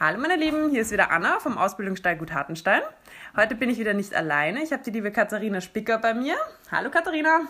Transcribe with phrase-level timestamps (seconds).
[0.00, 2.82] Hallo meine Lieben, hier ist wieder Anna vom Ausbildungsstall Gut Hartenstein.
[3.36, 4.62] Heute bin ich wieder nicht alleine.
[4.62, 6.36] Ich habe die liebe Katharina Spicker bei mir.
[6.70, 7.48] Hallo Katharina.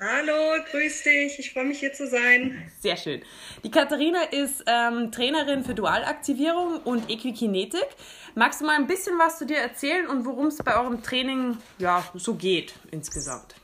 [0.00, 1.38] Hallo, grüß dich.
[1.38, 2.68] Ich freue mich hier zu sein.
[2.80, 3.22] Sehr schön.
[3.62, 7.86] Die Katharina ist ähm, Trainerin für Dualaktivierung und Equikinetik.
[8.34, 11.56] Magst du mal ein bisschen was zu dir erzählen und worum es bei eurem Training
[11.78, 13.59] ja, so geht insgesamt?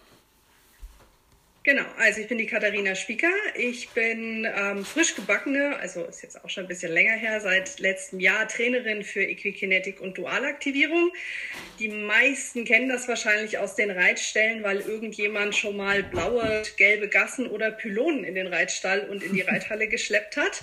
[1.67, 3.33] Genau, also ich bin die Katharina Spieker.
[3.57, 7.81] Ich bin ähm, frisch gebackene, also ist jetzt auch schon ein bisschen länger her, seit
[7.81, 11.11] letztem Jahr Trainerin für Equikinetik und Dualaktivierung.
[11.81, 17.49] Die meisten kennen das wahrscheinlich aus den Reitstellen, weil irgendjemand schon mal blaue, gelbe Gassen
[17.49, 20.63] oder Pylonen in den Reitstall und in die Reithalle geschleppt hat.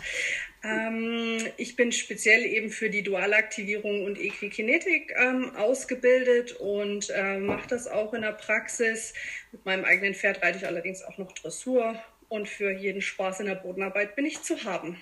[0.64, 7.68] Ähm, ich bin speziell eben für die Dualaktivierung und Equikinetik ähm, ausgebildet und äh, mache
[7.68, 9.14] das auch in der Praxis.
[9.52, 12.00] Mit meinem eigenen Pferd reite ich allerdings auch noch Dressur
[12.30, 14.98] und für jeden Spaß in der Bodenarbeit bin ich zu haben.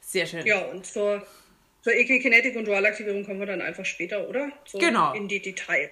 [0.00, 0.46] Sehr schön.
[0.46, 1.26] Ja, und zur,
[1.82, 4.52] zur Equikinetik und Dualaktivierung kommen wir dann einfach später, oder?
[4.64, 5.12] So genau.
[5.14, 5.90] In die Details.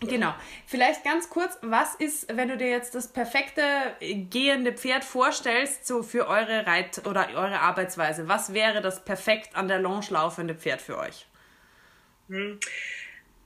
[0.00, 0.32] Genau.
[0.66, 3.62] Vielleicht ganz kurz, was ist, wenn du dir jetzt das perfekte
[4.30, 8.28] gehende Pferd vorstellst, so für eure Reit- oder eure Arbeitsweise?
[8.28, 11.26] Was wäre das perfekt an der Longe laufende Pferd für euch?
[12.28, 12.60] Hm.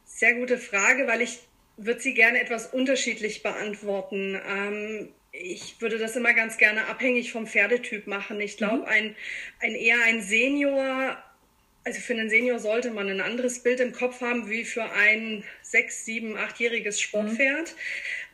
[0.04, 1.38] Sehr gute Frage, weil ich
[1.78, 4.38] würde sie gerne etwas unterschiedlich beantworten.
[4.46, 8.38] Ähm, ich würde das immer ganz gerne abhängig vom Pferdetyp machen.
[8.40, 8.84] Ich glaube, mhm.
[8.84, 9.16] ein,
[9.60, 11.16] ein eher ein Senior
[11.84, 15.44] also für einen Senior sollte man ein anderes Bild im Kopf haben wie für ein
[15.72, 17.74] sechs, sieben, achtjähriges Sportpferd.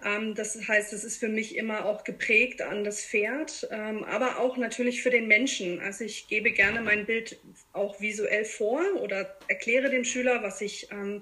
[0.05, 0.35] Mhm.
[0.35, 4.57] das heißt, es ist für mich immer auch geprägt an das Pferd, ähm, aber auch
[4.57, 5.81] natürlich für den Menschen.
[5.81, 7.39] Also ich gebe gerne mein Bild
[7.73, 11.21] auch visuell vor oder erkläre dem Schüler, was ich, ähm,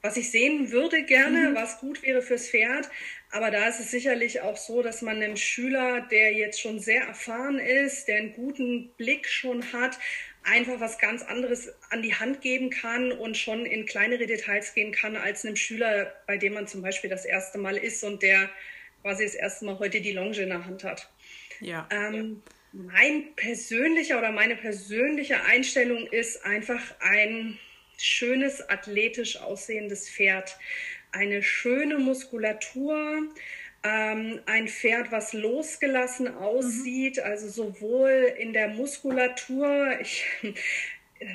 [0.00, 1.54] was ich sehen würde gerne, mhm.
[1.54, 2.88] was gut wäre fürs Pferd.
[3.30, 7.04] Aber da ist es sicherlich auch so, dass man einem Schüler, der jetzt schon sehr
[7.04, 9.98] erfahren ist, der einen guten Blick schon hat,
[10.44, 14.92] einfach was ganz anderes an die Hand geben kann und schon in kleinere Details gehen
[14.92, 18.50] kann als einem Schüler, bei dem man zum Beispiel das erste Mal ist und der
[19.02, 21.10] quasi das erste Mal heute die Longe in der Hand hat.
[21.60, 21.88] Ja.
[21.90, 22.42] Ähm,
[22.72, 27.58] mein persönlicher oder meine persönliche Einstellung ist einfach ein
[27.96, 30.56] schönes, athletisch aussehendes Pferd.
[31.12, 33.28] Eine schöne Muskulatur,
[33.84, 37.22] ähm, ein Pferd, was losgelassen aussieht, mhm.
[37.24, 40.24] also sowohl in der Muskulatur, ich,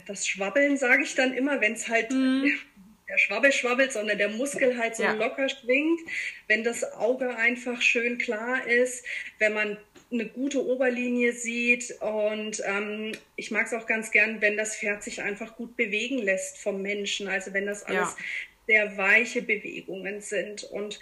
[0.08, 2.52] das Schwabbeln sage ich dann immer, wenn es halt mhm.
[3.08, 5.14] der Schwabbel schwabbelt, sondern der Muskel halt so ja.
[5.14, 6.00] locker schwingt,
[6.48, 9.06] wenn das Auge einfach schön klar ist,
[9.38, 9.78] wenn man
[10.12, 15.04] eine gute Oberlinie sieht und ähm, ich mag es auch ganz gern, wenn das Pferd
[15.04, 18.18] sich einfach gut bewegen lässt vom Menschen, also wenn das alles ja.
[18.66, 21.00] sehr weiche Bewegungen sind und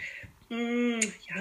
[0.49, 1.35] ja,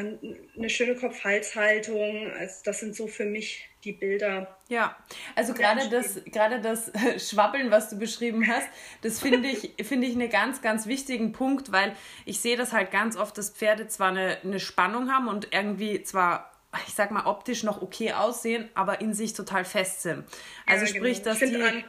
[0.56, 2.32] eine schöne Kopf-Hals-Haltung.
[2.38, 4.56] Also das sind so für mich die Bilder.
[4.68, 4.96] Ja,
[5.36, 6.90] also gerade das, gerade das
[7.28, 8.68] Schwabbeln, was du beschrieben hast,
[9.02, 11.94] das finde ich, finde ich einen ganz, ganz wichtigen Punkt, weil
[12.24, 16.02] ich sehe das halt ganz oft, dass Pferde zwar eine, eine Spannung haben und irgendwie
[16.02, 16.52] zwar
[16.86, 20.24] ich sag mal, optisch noch okay aussehen, aber in sich total fest sind.
[20.66, 21.30] Also ja, sprich, genau.
[21.30, 21.84] dass die an,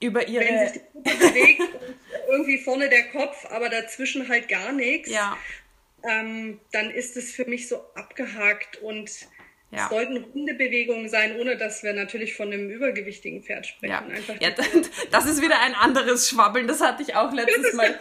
[0.00, 0.44] über ihre...
[0.44, 1.62] Wenn sich die bewegt
[2.28, 5.08] irgendwie vorne der Kopf, aber dazwischen halt gar nichts.
[5.08, 5.34] Ja
[6.08, 9.10] ähm, dann ist es für mich so abgehakt und
[9.72, 9.84] ja.
[9.84, 13.92] Es sollten runde Bewegungen sein, ohne dass wir natürlich von einem übergewichtigen Pferd sprechen.
[13.92, 14.50] Ja, Einfach ja
[15.12, 16.66] das ist wieder ein anderes Schwabbeln.
[16.66, 17.96] Das hatte ich auch letztes Mal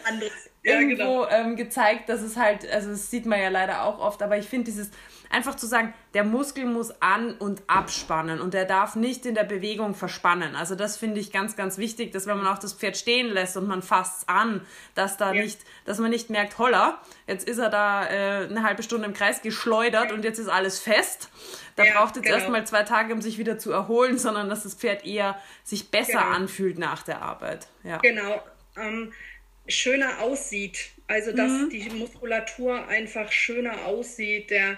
[0.64, 1.30] ja, irgendwo genau.
[1.30, 4.48] ähm, gezeigt, dass es halt, also das sieht man ja leider auch oft, aber ich
[4.48, 4.90] finde dieses
[5.30, 9.44] einfach zu sagen, der Muskel muss an- und abspannen und der darf nicht in der
[9.44, 10.56] Bewegung verspannen.
[10.56, 13.56] Also das finde ich ganz, ganz wichtig, dass wenn man auch das Pferd stehen lässt
[13.56, 15.42] und man fasst an, dass da ja.
[15.42, 19.14] nicht, dass man nicht merkt, holla, jetzt ist er da äh, eine halbe Stunde im
[19.14, 21.30] Kreis geschleudert und jetzt ist alles fest.
[21.76, 22.38] Da ja, braucht jetzt genau.
[22.38, 26.20] erstmal zwei Tage, um sich wieder zu erholen, sondern dass das Pferd eher sich besser
[26.24, 26.36] genau.
[26.36, 27.68] anfühlt nach der Arbeit.
[27.84, 27.98] Ja.
[28.00, 28.42] Genau.
[28.76, 29.14] Ähm,
[29.68, 30.90] schöner aussieht.
[31.08, 31.70] Also dass mhm.
[31.72, 34.52] die Muskulatur einfach schöner aussieht.
[34.52, 34.78] Der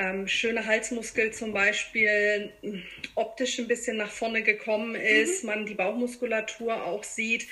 [0.00, 2.82] ähm, schöne Halsmuskel zum Beispiel hm,
[3.14, 5.50] optisch ein bisschen nach vorne gekommen ist, mhm.
[5.50, 7.48] man die Bauchmuskulatur auch sieht,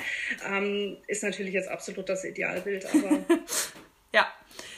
[0.46, 2.86] ähm, ist natürlich jetzt absolut das Idealbild.
[2.86, 3.18] Aber
[4.14, 4.26] ja.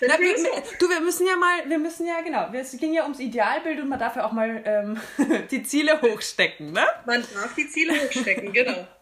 [0.01, 0.35] Na, wir,
[0.79, 3.89] du, wir müssen ja mal, wir müssen ja, genau, es ging ja ums Idealbild und
[3.89, 5.01] man darf ja auch mal ähm,
[5.51, 6.85] die Ziele hochstecken, ne?
[7.07, 8.87] Man darf die Ziele hochstecken, genau.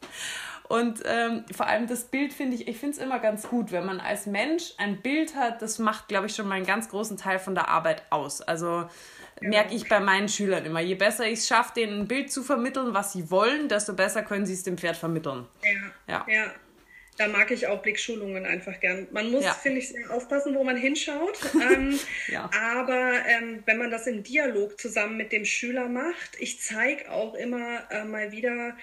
[0.68, 3.86] Und ähm, vor allem das Bild finde ich, ich finde es immer ganz gut, wenn
[3.86, 7.16] man als Mensch ein Bild hat, das macht, glaube ich, schon mal einen ganz großen
[7.16, 8.42] Teil von der Arbeit aus.
[8.42, 8.86] Also
[9.40, 12.42] merke ich bei meinen Schülern immer, je besser ich es schaffe, denen ein Bild zu
[12.42, 15.46] vermitteln, was sie wollen, desto besser können sie es dem Pferd vermitteln.
[15.62, 16.26] Ja.
[16.26, 16.26] ja.
[16.28, 16.52] ja.
[17.16, 19.08] Da mag ich auch Blickschulungen einfach gern.
[19.10, 19.52] Man muss, ja.
[19.52, 21.38] finde ich, sehr aufpassen, wo man hinschaut.
[21.58, 21.98] Ähm,
[22.28, 22.48] ja.
[22.72, 27.34] Aber ähm, wenn man das im Dialog zusammen mit dem Schüler macht, ich zeige auch
[27.34, 28.76] immer äh, mal wieder,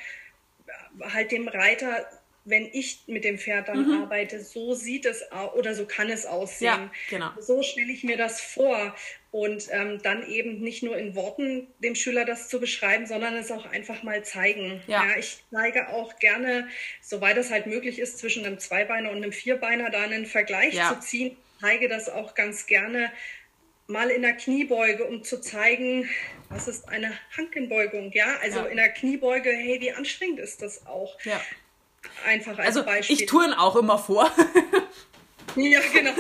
[1.02, 2.06] halt dem Reiter
[2.46, 4.04] wenn ich mit dem Pferd dann mhm.
[4.04, 5.24] arbeite, so sieht es
[5.56, 6.68] oder so kann es aussehen.
[6.68, 7.32] Ja, genau.
[7.40, 8.96] So stelle ich mir das vor.
[9.32, 13.52] Und ähm, dann eben nicht nur in Worten dem Schüler das zu beschreiben, sondern es
[13.52, 14.82] auch einfach mal zeigen.
[14.88, 15.04] Ja.
[15.06, 16.70] ja ich zeige auch gerne,
[17.02, 20.94] soweit es halt möglich ist, zwischen einem Zweibeiner und einem Vierbeiner da einen Vergleich ja.
[20.94, 21.36] zu ziehen.
[21.56, 23.12] Ich zeige das auch ganz gerne
[23.88, 26.10] mal in der Kniebeuge, um zu zeigen,
[26.50, 28.38] was ist eine Hankenbeugung, ja?
[28.42, 28.66] Also ja.
[28.66, 31.18] in der Kniebeuge, hey, wie anstrengend ist das auch?
[31.24, 31.40] Ja.
[32.26, 33.16] Einfach als also, Beispiel.
[33.16, 34.32] Ich turn auch immer vor.
[35.66, 36.12] Ja, genau.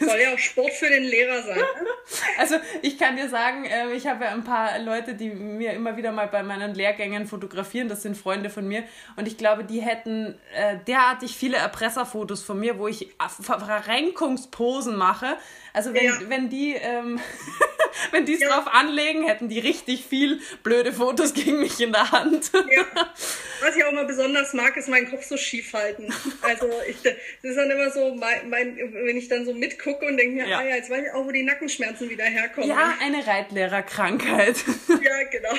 [0.00, 1.58] Soll ja auch Sport für den Lehrer sein.
[1.58, 1.90] Ne?
[2.38, 5.96] Also ich kann dir sagen, ähm, ich habe ja ein paar Leute, die mir immer
[5.96, 7.88] wieder mal bei meinen Lehrgängen fotografieren.
[7.88, 8.84] Das sind Freunde von mir.
[9.16, 15.36] Und ich glaube, die hätten äh, derartig viele Erpresserfotos von mir, wo ich Verrenkungsposen mache.
[15.72, 16.12] Also wenn, ja.
[16.28, 17.20] wenn die ähm,
[18.10, 18.48] wenn die es ja.
[18.48, 22.50] drauf anlegen, hätten die richtig viel blöde Fotos gegen mich in der Hand.
[22.54, 22.84] Ja.
[23.60, 26.12] Was ich auch immer besonders mag, ist meinen Kopf so schief halten.
[26.42, 30.16] Also ich, das ist dann immer so, mein, mein, wenn ich dann so mitgucke und
[30.16, 30.58] denke mir, ja.
[30.58, 32.68] ah ja, jetzt weiß ich auch, wo die Nackenschmerzen wieder herkommen.
[32.68, 34.56] Ja, eine Reitlehrerkrankheit.
[34.88, 35.54] Ja, genau.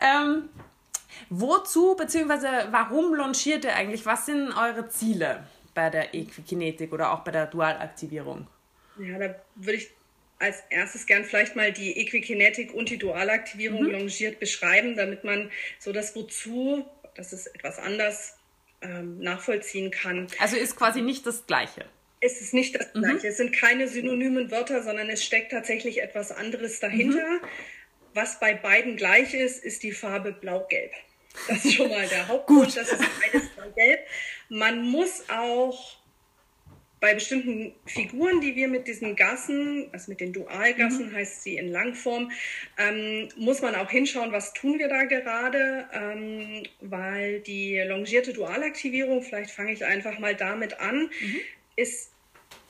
[0.00, 0.48] ähm,
[1.28, 2.70] wozu bzw.
[2.70, 4.06] warum launchiert ihr eigentlich?
[4.06, 5.44] Was sind eure Ziele
[5.74, 8.46] bei der Equikinetik oder auch bei der Dualaktivierung?
[8.98, 9.90] Ja, da würde ich
[10.40, 13.90] als erstes gern vielleicht mal die Equikinetik und die Dualaktivierung mhm.
[13.90, 16.84] longiert beschreiben, damit man so das Wozu,
[17.14, 18.36] das ist etwas anders,
[18.80, 20.26] ähm, nachvollziehen kann.
[20.38, 21.84] Also ist quasi nicht das Gleiche.
[22.20, 23.02] Es ist nicht das mhm.
[23.02, 23.26] Gleiche.
[23.26, 23.30] Mhm.
[23.30, 27.28] Es sind keine synonymen Wörter, sondern es steckt tatsächlich etwas anderes dahinter.
[27.28, 27.40] Mhm.
[28.14, 30.92] Was bei beiden gleich ist, ist die Farbe blau-gelb.
[31.48, 32.76] Das ist schon mal der Hauptgrund.
[32.76, 34.00] das ist beides blau-gelb.
[34.48, 35.99] Man muss auch
[37.00, 41.14] bei bestimmten Figuren, die wir mit diesen Gassen, also mit den Dualgassen mhm.
[41.14, 42.30] heißt sie in Langform,
[42.78, 49.22] ähm, muss man auch hinschauen, was tun wir da gerade, ähm, weil die longierte Dualaktivierung,
[49.22, 51.40] vielleicht fange ich einfach mal damit an, mhm.
[51.76, 52.12] ist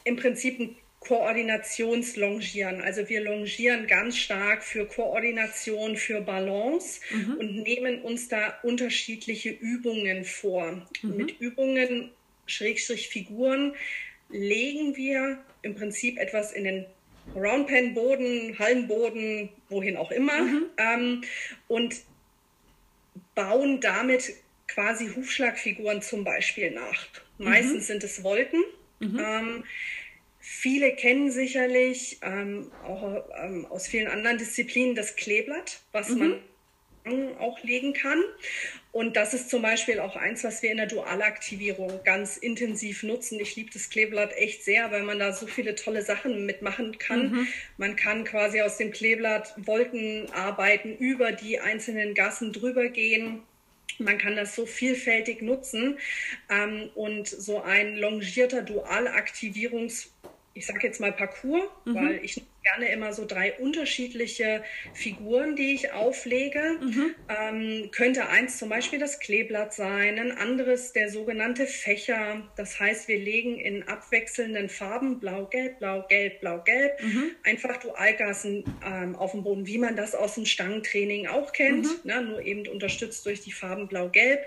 [0.05, 2.82] im Prinzip ein Koordinationslongieren.
[2.82, 7.35] Also wir longieren ganz stark für Koordination, für Balance mhm.
[7.35, 10.87] und nehmen uns da unterschiedliche Übungen vor.
[11.03, 11.17] Mhm.
[11.17, 12.12] Mit Übungen,
[12.47, 13.75] Schrägstrich Figuren,
[14.31, 16.87] legen wir im Prinzip etwas in den
[17.35, 20.67] Roundpen-Boden, Hallenboden, wohin auch immer, mhm.
[20.79, 21.25] ähm,
[21.69, 21.97] und
[23.35, 24.32] bauen damit
[24.67, 27.06] quasi Hufschlagfiguren zum Beispiel nach.
[27.38, 27.87] Meistens mhm.
[27.87, 28.62] sind es Wolken.
[29.00, 29.19] Mhm.
[29.19, 29.65] Ähm,
[30.41, 36.19] viele kennen sicherlich ähm, auch ähm, aus vielen anderen Disziplinen das Kleeblatt, was mhm.
[37.05, 38.23] man auch legen kann.
[38.93, 43.39] Und das ist zum Beispiel auch eins, was wir in der Dualaktivierung ganz intensiv nutzen.
[43.39, 47.31] Ich liebe das Kleeblatt echt sehr, weil man da so viele tolle Sachen mitmachen kann.
[47.31, 47.47] Mhm.
[47.77, 53.43] Man kann quasi aus dem Kleeblatt Wolken arbeiten, über die einzelnen Gassen drüber gehen.
[53.99, 55.99] Man kann das so vielfältig nutzen.
[56.49, 60.09] Ähm, und so ein longierter Dualaktivierungs-
[60.55, 61.95] ich sage jetzt mal Parcours, mhm.
[61.95, 64.62] weil ich gerne immer so drei unterschiedliche
[64.95, 66.79] Figuren, die ich auflege.
[66.81, 67.15] Mhm.
[67.29, 72.43] Ähm, könnte eins zum Beispiel das Kleeblatt sein, ein anderes der sogenannte Fächer.
[72.57, 77.31] Das heißt, wir legen in abwechselnden Farben blau-gelb, blau-gelb, blau-gelb mhm.
[77.45, 82.11] einfach Dualgassen ähm, auf dem Boden, wie man das aus dem Stangentraining auch kennt, mhm.
[82.11, 84.41] ne, nur eben unterstützt durch die Farben blau-gelb.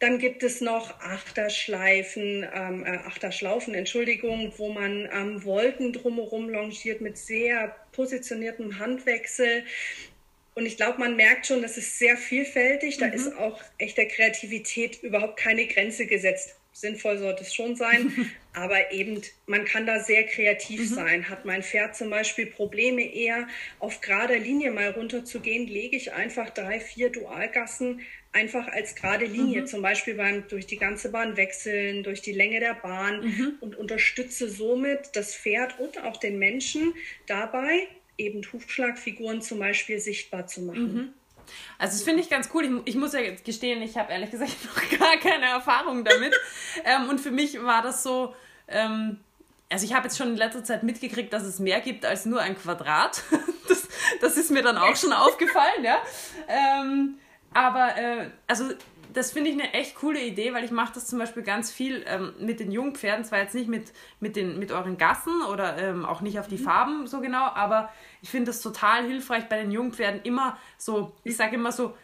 [0.00, 7.00] Dann gibt es noch Achterschleifen, ähm, äh, Achterschlaufen, Entschuldigung, wo man ähm, Wolken drumherum longiert
[7.00, 9.64] mit sehr positioniertem Handwechsel.
[10.54, 12.98] Und ich glaube, man merkt schon, das ist sehr vielfältig.
[12.98, 13.12] Da mhm.
[13.12, 16.56] ist auch echt der Kreativität überhaupt keine Grenze gesetzt.
[16.72, 20.94] Sinnvoll sollte es schon sein, aber eben, man kann da sehr kreativ mhm.
[20.94, 21.28] sein.
[21.28, 23.46] Hat mein Pferd zum Beispiel Probleme eher
[23.78, 28.00] auf gerader Linie mal runterzugehen, lege ich einfach drei, vier Dualgassen
[28.34, 29.66] einfach als gerade Linie, mhm.
[29.66, 33.54] zum Beispiel beim durch die ganze Bahn wechseln, durch die Länge der Bahn mhm.
[33.60, 36.94] und unterstütze somit das Pferd und auch den Menschen
[37.26, 37.86] dabei,
[38.18, 40.94] eben Hufschlagfiguren zum Beispiel sichtbar zu machen.
[40.94, 41.12] Mhm.
[41.78, 42.64] Also das finde ich ganz cool.
[42.64, 46.34] Ich, ich, muss ja gestehen, ich habe ehrlich gesagt noch gar keine Erfahrung damit.
[46.84, 48.34] ähm, und für mich war das so,
[48.66, 49.20] ähm,
[49.70, 52.40] also ich habe jetzt schon in letzter Zeit mitgekriegt, dass es mehr gibt als nur
[52.40, 53.22] ein Quadrat.
[53.68, 53.88] das,
[54.20, 56.02] das ist mir dann auch schon aufgefallen, ja.
[56.48, 57.18] Ähm,
[57.54, 58.64] aber äh, also
[59.14, 62.04] das finde ich eine echt coole Idee, weil ich mache das zum Beispiel ganz viel
[62.06, 66.04] ähm, mit den Jungpferden, zwar jetzt nicht mit, mit, den, mit euren Gassen oder ähm,
[66.04, 66.64] auch nicht auf die mhm.
[66.64, 67.90] Farben so genau, aber
[68.22, 71.94] ich finde das total hilfreich bei den Jungpferden immer so, ich sage immer so,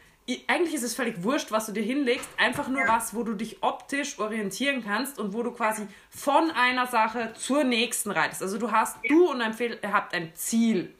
[0.46, 3.62] eigentlich ist es völlig wurscht, was du dir hinlegst, einfach nur was, wo du dich
[3.62, 8.42] optisch orientieren kannst und wo du quasi von einer Sache zur nächsten reitest.
[8.42, 10.94] Also du hast, du und dein Pferd habt ein Ziel.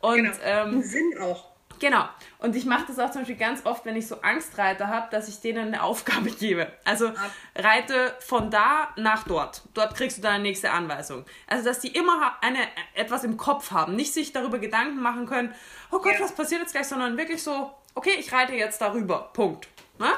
[0.00, 0.36] Und, genau.
[0.44, 1.55] ähm, Sinn auch.
[1.78, 2.08] Genau.
[2.38, 5.28] Und ich mache das auch zum Beispiel ganz oft, wenn ich so Angstreiter habe, dass
[5.28, 6.72] ich denen eine Aufgabe gebe.
[6.84, 7.12] Also
[7.54, 9.62] reite von da nach dort.
[9.74, 11.24] Dort kriegst du deine nächste Anweisung.
[11.46, 12.58] Also dass die immer eine,
[12.94, 13.96] etwas im Kopf haben.
[13.96, 15.54] Nicht sich darüber Gedanken machen können,
[15.90, 16.20] oh Gott, ja.
[16.20, 19.30] was passiert jetzt gleich, sondern wirklich so, okay, ich reite jetzt darüber.
[19.32, 19.68] Punkt.
[19.98, 20.12] Na?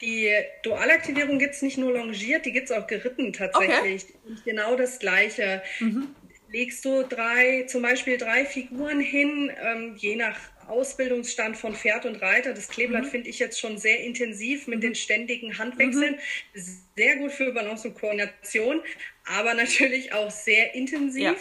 [0.00, 0.30] Die
[0.64, 4.04] Dualaktivierung gibt es nicht nur longiert, die gibt es auch geritten tatsächlich.
[4.04, 4.14] Okay.
[4.26, 5.62] Und genau das Gleiche.
[5.78, 6.14] Mhm
[6.52, 12.16] legst du drei, zum Beispiel drei Figuren hin, ähm, je nach Ausbildungsstand von Pferd und
[12.16, 12.54] Reiter.
[12.54, 13.10] Das Kleeblatt mhm.
[13.10, 14.82] finde ich jetzt schon sehr intensiv mit mhm.
[14.82, 16.18] den ständigen Handwechseln.
[16.54, 16.60] Mhm.
[16.96, 18.82] Sehr gut für Balance und Koordination,
[19.24, 21.22] aber natürlich auch sehr intensiv.
[21.22, 21.34] Ja.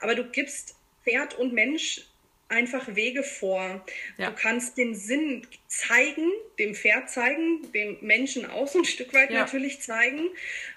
[0.00, 2.02] Aber du gibst Pferd und Mensch
[2.48, 3.84] einfach Wege vor.
[4.18, 4.30] Ja.
[4.30, 9.30] Du kannst den Sinn zeigen, dem Pferd zeigen, dem Menschen auch so ein Stück weit
[9.30, 9.40] ja.
[9.40, 10.28] natürlich zeigen.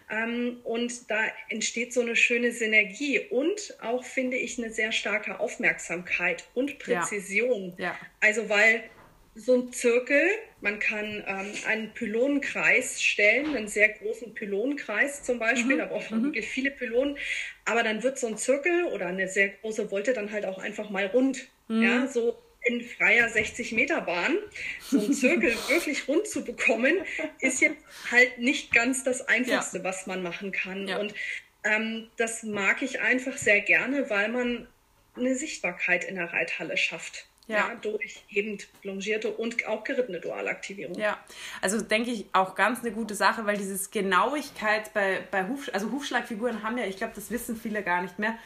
[0.10, 5.40] Ähm, und da entsteht so eine schöne Synergie und auch, finde ich, eine sehr starke
[5.40, 7.74] Aufmerksamkeit und Präzision.
[7.78, 7.86] Ja.
[7.86, 8.00] Ja.
[8.20, 8.84] Also, weil
[9.36, 10.22] so ein Zirkel,
[10.62, 15.80] man kann ähm, einen Pylonenkreis stellen, einen sehr großen Pylonenkreis zum Beispiel, mhm.
[15.80, 16.26] da braucht man mhm.
[16.26, 17.18] wirklich viele Pylonen,
[17.66, 20.90] aber dann wird so ein Zirkel oder eine sehr große Wolte dann halt auch einfach
[20.90, 21.48] mal rund.
[21.68, 21.84] Mhm.
[21.84, 24.38] Ja, so in freier 60 Meter Bahn
[24.82, 26.98] so einen Zirkel wirklich rund zu bekommen,
[27.40, 29.84] ist jetzt halt nicht ganz das Einfachste, ja.
[29.84, 30.88] was man machen kann.
[30.88, 30.98] Ja.
[31.00, 31.14] Und
[31.64, 34.68] ähm, das mag ich einfach sehr gerne, weil man
[35.16, 37.26] eine Sichtbarkeit in der Reithalle schafft.
[37.48, 37.70] Ja.
[37.70, 37.76] ja.
[37.82, 40.94] durch eben longierte und auch gerittene Dualaktivierung.
[41.00, 41.18] Ja,
[41.62, 45.92] also denke ich auch ganz eine gute Sache, weil dieses Genauigkeit bei, bei Huf, also
[45.92, 48.38] Hufschlagfiguren haben ja, ich glaube, das wissen viele gar nicht mehr,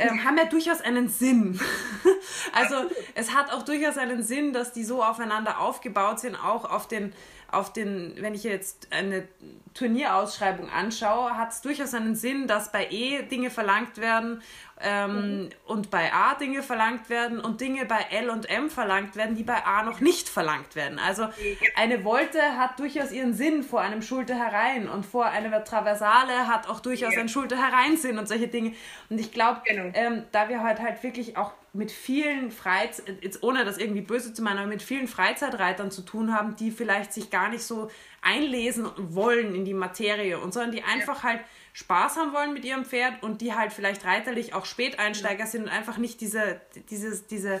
[0.00, 1.60] ähm, haben ja durchaus einen Sinn.
[2.52, 6.88] also es hat auch durchaus einen Sinn, dass die so aufeinander aufgebaut sind, auch auf
[6.88, 7.12] den,
[7.52, 9.26] auf den, wenn ich jetzt eine
[9.74, 14.42] Turnierausschreibung anschaue, hat es durchaus einen Sinn, dass bei E Dinge verlangt werden
[14.80, 15.48] ähm, mhm.
[15.66, 19.44] und bei A Dinge verlangt werden und Dinge bei L und M verlangt werden, die
[19.44, 20.98] bei A noch nicht verlangt werden.
[20.98, 21.28] Also
[21.76, 26.68] eine Wolte hat durchaus ihren Sinn vor einem Schulter herein und vor einer Traversale hat
[26.68, 27.20] auch durchaus ja.
[27.20, 28.72] ein Schulter hereinsinn und solche Dinge.
[29.08, 29.90] Und ich glaube, genau.
[29.94, 34.34] ähm, da wir heute halt wirklich auch mit vielen Freizeit, jetzt ohne das irgendwie böse
[34.34, 37.90] zu meinen, aber mit vielen Freizeitreitern zu tun haben, die vielleicht sich gar nicht so
[38.22, 41.40] einlesen wollen in die Materie und sondern die einfach halt
[41.72, 45.68] Spaß haben wollen mit ihrem Pferd und die halt vielleicht reiterlich auch Späteinsteiger sind und
[45.68, 46.60] einfach nicht diese,
[46.90, 47.60] dieses, diese,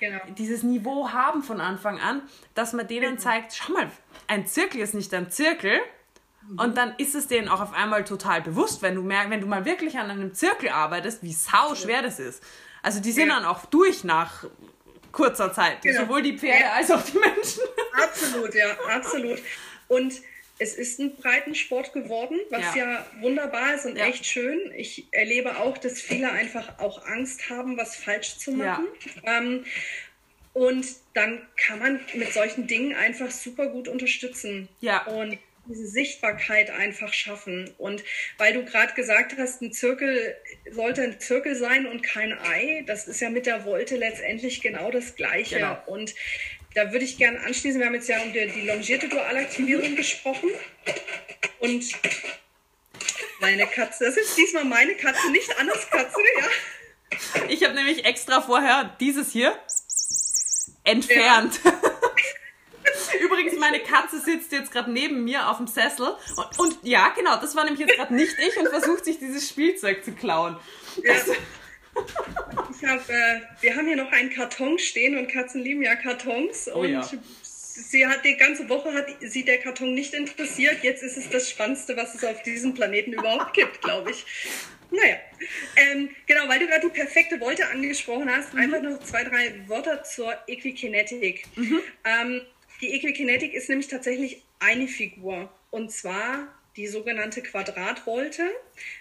[0.00, 0.20] genau.
[0.36, 2.22] dieses Niveau haben von Anfang an,
[2.54, 3.20] dass man denen genau.
[3.20, 3.90] zeigt, schau mal,
[4.26, 5.80] ein Zirkel ist nicht ein Zirkel.
[6.56, 9.46] Und dann ist es denen auch auf einmal total bewusst, wenn du, merkst, wenn du
[9.46, 12.42] mal wirklich an einem Zirkel arbeitest, wie sau schwer das ist.
[12.82, 13.36] Also die sind ja.
[13.36, 14.44] dann auch durch nach
[15.12, 16.02] kurzer Zeit, genau.
[16.02, 16.72] sowohl die Pferde ja.
[16.72, 17.62] als auch die Menschen.
[17.92, 19.38] Absolut, ja, absolut.
[19.88, 20.14] Und
[20.58, 24.72] es ist ein Breitensport geworden, was ja, ja wunderbar ist und echt schön.
[24.76, 28.86] Ich erlebe auch, dass viele einfach auch Angst haben, was falsch zu machen.
[29.24, 29.64] Ähm,
[30.54, 34.68] und dann kann man mit solchen Dingen einfach super gut unterstützen.
[34.80, 35.04] Ja.
[35.04, 35.38] Und
[35.68, 37.74] diese Sichtbarkeit einfach schaffen.
[37.78, 38.04] Und
[38.38, 40.36] weil du gerade gesagt hast, ein Zirkel
[40.70, 44.90] sollte ein Zirkel sein und kein Ei, das ist ja mit der Wolte letztendlich genau
[44.90, 45.56] das Gleiche.
[45.56, 45.78] Genau.
[45.86, 46.14] Und
[46.74, 47.80] da würde ich gerne anschließen.
[47.80, 50.50] Wir haben jetzt ja um die, die longierte Dualaktivierung gesprochen.
[51.60, 51.84] Und
[53.40, 57.42] meine Katze, das ist diesmal meine Katze, nicht Annas Katze, ja.
[57.48, 59.58] Ich habe nämlich extra vorher dieses hier
[60.84, 61.60] entfernt.
[61.64, 61.75] Ja.
[63.70, 66.14] Meine Katze sitzt jetzt gerade neben mir auf dem Sessel.
[66.36, 69.48] Und, und, ja, genau, das war nämlich jetzt gerade nicht ich und versucht sich dieses
[69.48, 70.56] Spielzeug zu klauen.
[71.02, 71.14] Ja.
[71.14, 71.32] Also,
[72.86, 76.70] hab, äh, wir haben hier noch einen Karton stehen und Katzen lieben ja Kartons.
[76.72, 77.08] Oh, und ja.
[77.42, 80.84] sie hat die ganze Woche hat sie der Karton nicht interessiert.
[80.84, 84.24] Jetzt ist es das Spannendste, was es auf diesem Planeten überhaupt gibt, glaube ich.
[84.90, 85.16] Naja,
[85.74, 88.60] ähm, genau, weil du gerade die perfekte Wolte angesprochen hast, mhm.
[88.60, 91.44] einfach noch zwei, drei Wörter zur Equikinetik.
[91.56, 91.80] Mhm.
[92.04, 92.42] Ähm,
[92.80, 95.52] die Equikinetik ist nämlich tatsächlich eine Figur.
[95.70, 98.42] Und zwar die sogenannte Quadratvolte.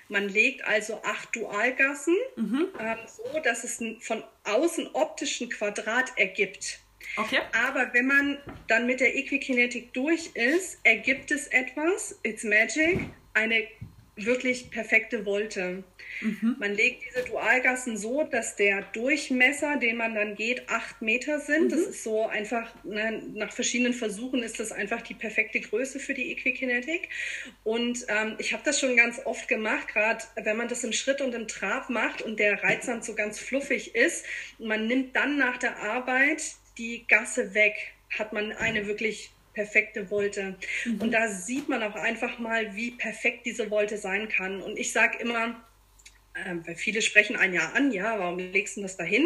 [0.07, 2.67] Man legt also acht Dualgassen, mhm.
[2.79, 6.79] ähm, so dass es von außen optischen Quadrat ergibt.
[7.17, 7.39] Okay.
[7.53, 12.99] Aber wenn man dann mit der Equikinetik durch ist, ergibt es etwas, it's magic,
[13.33, 13.67] eine
[14.15, 15.83] wirklich perfekte Wolte.
[16.21, 16.55] Mhm.
[16.59, 21.65] Man legt diese Dualgassen so, dass der Durchmesser, den man dann geht, acht Meter sind.
[21.65, 21.69] Mhm.
[21.69, 26.13] Das ist so einfach, ne, nach verschiedenen Versuchen ist das einfach die perfekte Größe für
[26.13, 27.09] die Equikinetik.
[27.63, 31.21] Und ähm, ich habe das schon ganz oft gemacht, gerade wenn man das im Schritt
[31.21, 34.25] und im Trab macht und der Reitsand so ganz fluffig ist.
[34.59, 36.43] Man nimmt dann nach der Arbeit
[36.77, 37.73] die Gasse weg,
[38.17, 40.55] hat man eine wirklich perfekte Wolte.
[40.85, 41.01] Mhm.
[41.01, 44.61] Und da sieht man auch einfach mal, wie perfekt diese Wolte sein kann.
[44.61, 45.64] Und ich sage immer,
[46.35, 49.25] äh, weil viele sprechen ein Jahr an, ja, warum legst du das dahin?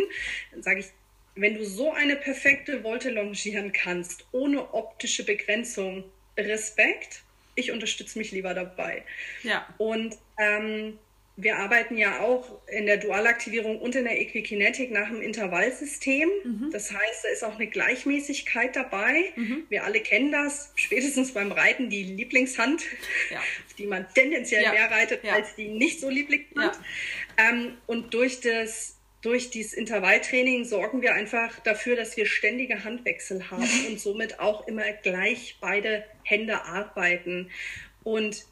[0.52, 0.88] Dann sage ich,
[1.36, 6.04] wenn du so eine perfekte Wolte longieren kannst, ohne optische Begrenzung,
[6.38, 7.24] Respekt.
[7.56, 9.04] Ich unterstütze mich lieber dabei.
[9.44, 9.68] Ja.
[9.78, 10.98] Und ähm,
[11.42, 16.30] wir arbeiten ja auch in der Dualaktivierung und in der Equikinetik nach dem Intervallsystem.
[16.44, 16.70] Mhm.
[16.72, 19.32] Das heißt, da ist auch eine Gleichmäßigkeit dabei.
[19.36, 19.64] Mhm.
[19.70, 22.84] Wir alle kennen das, spätestens beim Reiten die Lieblingshand,
[23.32, 23.40] ja.
[23.78, 24.72] die man tendenziell ja.
[24.74, 25.34] mehr reitet ja.
[25.34, 26.78] als die nicht so Lieblingshand.
[27.38, 33.52] Ähm, und durch das durch dieses Intervalltraining sorgen wir einfach dafür, dass wir ständige Handwechsel
[33.52, 37.52] haben und somit auch immer gleich beide Hände arbeiten.
[38.04, 38.46] Und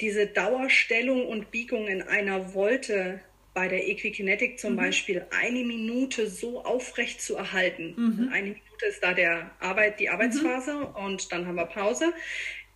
[0.00, 3.20] diese Dauerstellung und Biegung in einer Wolte
[3.54, 4.76] bei der Equikinetik zum mhm.
[4.76, 7.94] Beispiel eine Minute so aufrecht zu erhalten.
[7.96, 8.28] Mhm.
[8.32, 11.04] Eine Minute ist da der Arbeit, die Arbeitsphase mhm.
[11.04, 12.12] und dann haben wir Pause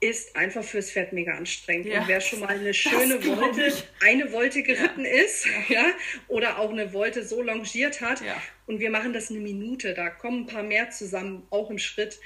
[0.00, 1.87] ist einfach fürs Pferd mega anstrengend.
[1.87, 5.11] Ja, und wer schon mal eine schöne Wolte, eine Wolte geritten ja.
[5.11, 5.75] ist, ja.
[5.75, 5.85] ja.
[6.28, 8.23] oder auch eine Wolte so longiert hat,
[8.67, 12.21] und wir machen das eine Minute, da kommen ein paar mehr zusammen, auch im Schritt.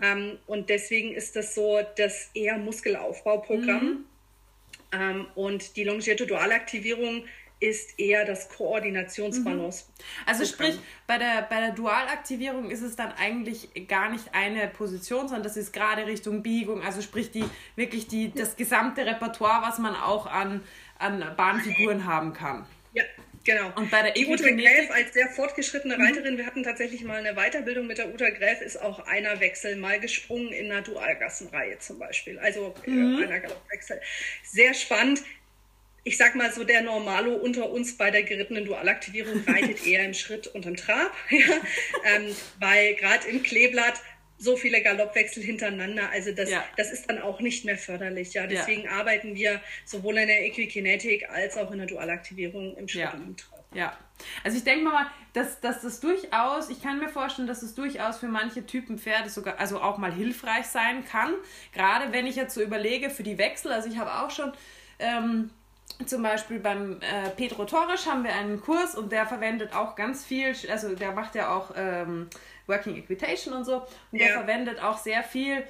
[0.00, 4.06] Ähm, und deswegen ist das so das eher Muskelaufbauprogramm.
[4.92, 7.24] Ähm, und die longierte Dualaktivierung
[7.60, 9.86] ist eher das Koordinationsbalance.
[9.86, 10.04] Mhm.
[10.26, 15.22] Also sprich, bei der, bei der Dualaktivierung ist es dann eigentlich gar nicht eine Position,
[15.22, 19.78] sondern das ist gerade Richtung Biegung, also sprich die wirklich die, das gesamte Repertoire, was
[19.78, 20.62] man auch an,
[20.98, 22.64] an Bahnfiguren haben kann.
[22.92, 23.04] Ja,
[23.48, 23.72] Genau.
[23.76, 26.04] Und bei der die Uta Gräf als sehr fortgeschrittene mhm.
[26.04, 29.76] Reiterin, wir hatten tatsächlich mal eine Weiterbildung mit der Uta Gräf, ist auch einer Wechsel
[29.76, 32.38] mal gesprungen in einer Dualgassenreihe zum Beispiel.
[32.38, 33.22] Also äh, mhm.
[33.22, 34.02] einer Galoppwechsel.
[34.44, 35.22] Sehr spannend
[36.04, 40.14] ich sag mal so, der Normalo unter uns bei der gerittenen Dualaktivierung reitet eher im
[40.14, 41.54] Schritt und im Trab, ja?
[42.04, 44.00] ähm, weil gerade im Kleeblatt
[44.38, 46.64] so viele Galoppwechsel hintereinander, also das, ja.
[46.76, 48.34] das ist dann auch nicht mehr förderlich.
[48.34, 48.92] Ja, deswegen ja.
[48.92, 53.12] arbeiten wir sowohl in der Equikinetik als auch in der Dualaktivierung im Schritt ja.
[53.12, 53.58] und im Trab.
[53.74, 53.98] Ja,
[54.44, 58.18] also ich denke mal, dass, dass das durchaus, ich kann mir vorstellen, dass es durchaus
[58.18, 61.34] für manche Typen Pferde sogar, also auch mal hilfreich sein kann.
[61.74, 64.52] Gerade wenn ich jetzt so überlege für die Wechsel, also ich habe auch schon
[64.98, 65.50] ähm,
[66.06, 70.24] zum Beispiel beim äh, Pedro Torres haben wir einen Kurs und der verwendet auch ganz
[70.24, 72.30] viel, also der macht ja auch ähm,
[72.68, 75.64] Working Equitation und so und der verwendet auch sehr viel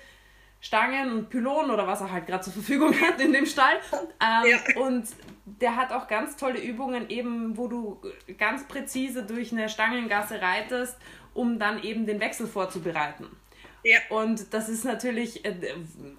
[0.61, 3.77] Stangen und Pylonen oder was er halt gerade zur Verfügung hat in dem Stall.
[3.93, 4.83] Ähm, ja.
[4.83, 5.07] Und
[5.45, 8.01] der hat auch ganz tolle Übungen, eben wo du
[8.39, 10.97] ganz präzise durch eine Stangengasse reitest,
[11.35, 13.29] um dann eben den Wechsel vorzubereiten.
[13.85, 13.99] Ja.
[14.11, 15.55] Und das ist natürlich, äh,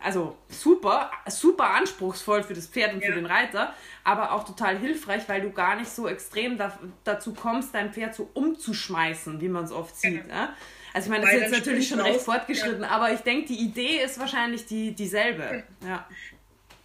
[0.02, 3.08] also super, super anspruchsvoll für das Pferd und ja.
[3.08, 7.34] für den Reiter, aber auch total hilfreich, weil du gar nicht so extrem da, dazu
[7.34, 10.24] kommst, dein Pferd so umzuschmeißen, wie man es oft sieht.
[10.24, 10.34] Genau.
[10.34, 10.56] Ja.
[10.94, 14.02] Also ich meine, das ist jetzt natürlich schon recht fortgeschritten, aber ich denke, die Idee
[14.04, 15.64] ist wahrscheinlich die, dieselbe.
[15.86, 16.08] Ja.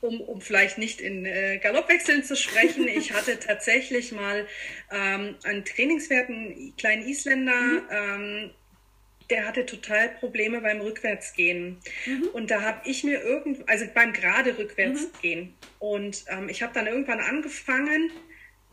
[0.00, 4.46] Um, um vielleicht nicht in äh, Galoppwechseln zu sprechen, ich hatte tatsächlich mal
[4.90, 7.82] ähm, einen Trainingswert, einen kleinen Isländer, mhm.
[7.90, 8.50] ähm,
[9.30, 11.80] der hatte total Probleme beim Rückwärtsgehen.
[12.06, 12.28] Mhm.
[12.32, 15.40] Und da habe ich mir irgend, also beim gerade Rückwärtsgehen.
[15.40, 15.54] Mhm.
[15.78, 18.10] Und ähm, ich habe dann irgendwann angefangen,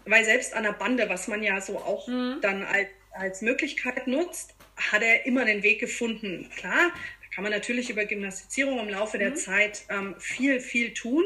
[0.06, 2.40] weil selbst an der Bande, was man ja so auch mhm.
[2.42, 6.50] dann als, als Möglichkeit nutzt, hat er immer den Weg gefunden.
[6.56, 9.36] Klar, da kann man natürlich über Gymnastizierung im Laufe der mhm.
[9.36, 11.24] Zeit ähm, viel, viel tun.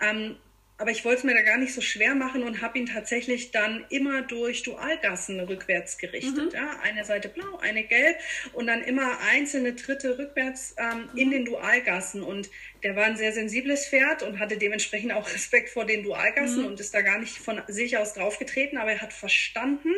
[0.00, 0.36] Ähm,
[0.82, 3.52] aber ich wollte es mir da gar nicht so schwer machen und habe ihn tatsächlich
[3.52, 6.46] dann immer durch Dualgassen rückwärts gerichtet.
[6.46, 6.50] Mhm.
[6.52, 8.16] Ja, eine Seite blau, eine gelb
[8.52, 11.18] und dann immer einzelne Tritte rückwärts ähm, mhm.
[11.18, 12.24] in den Dualgassen.
[12.24, 12.50] Und
[12.82, 16.66] der war ein sehr sensibles Pferd und hatte dementsprechend auch Respekt vor den Dualgassen mhm.
[16.66, 19.94] und ist da gar nicht von sich aus draufgetreten, aber er hat verstanden,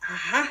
[0.00, 0.48] aha,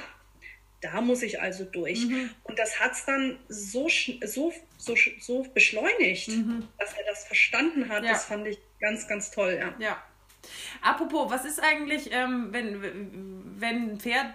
[0.82, 2.06] da muss ich also durch.
[2.06, 2.30] Mhm.
[2.44, 3.90] Und das hat es dann so,
[4.26, 6.68] so, so, so beschleunigt, mhm.
[6.78, 8.04] dass er das verstanden hat.
[8.04, 8.12] Ja.
[8.12, 9.74] Das fand ich ganz, ganz toll, ja.
[9.80, 10.04] Ja.
[10.82, 14.34] Apropos, was ist eigentlich, ähm, wenn, wenn ein Pferd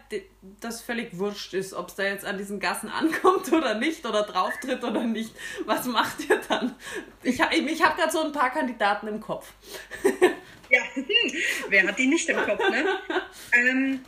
[0.60, 4.22] das völlig wurscht ist, ob es da jetzt an diesen Gassen ankommt oder nicht oder
[4.22, 5.34] drauftritt oder nicht?
[5.64, 6.76] Was macht ihr dann?
[7.22, 9.52] Ich, ich habe gerade so ein paar Kandidaten im Kopf.
[10.70, 10.82] ja,
[11.68, 12.84] wer hat die nicht im Kopf, ne?
[13.52, 14.04] ähm,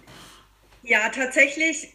[0.83, 1.95] ja, tatsächlich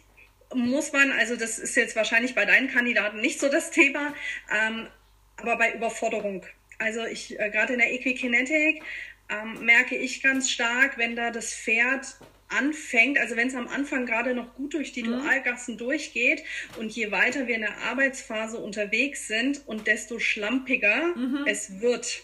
[0.54, 4.14] muss man, also das ist jetzt wahrscheinlich bei deinen Kandidaten nicht so das Thema,
[4.52, 4.88] ähm,
[5.36, 6.44] aber bei Überforderung
[6.78, 8.82] also ich äh, gerade in der Equikinetik
[9.28, 12.06] ähm, merke ich ganz stark, wenn da das Pferd
[12.48, 15.22] anfängt, also wenn es am Anfang gerade noch gut durch die mhm.
[15.22, 16.42] Dualgassen durchgeht
[16.78, 21.44] und je weiter wir in der Arbeitsphase unterwegs sind und desto schlampiger mhm.
[21.46, 22.22] es wird,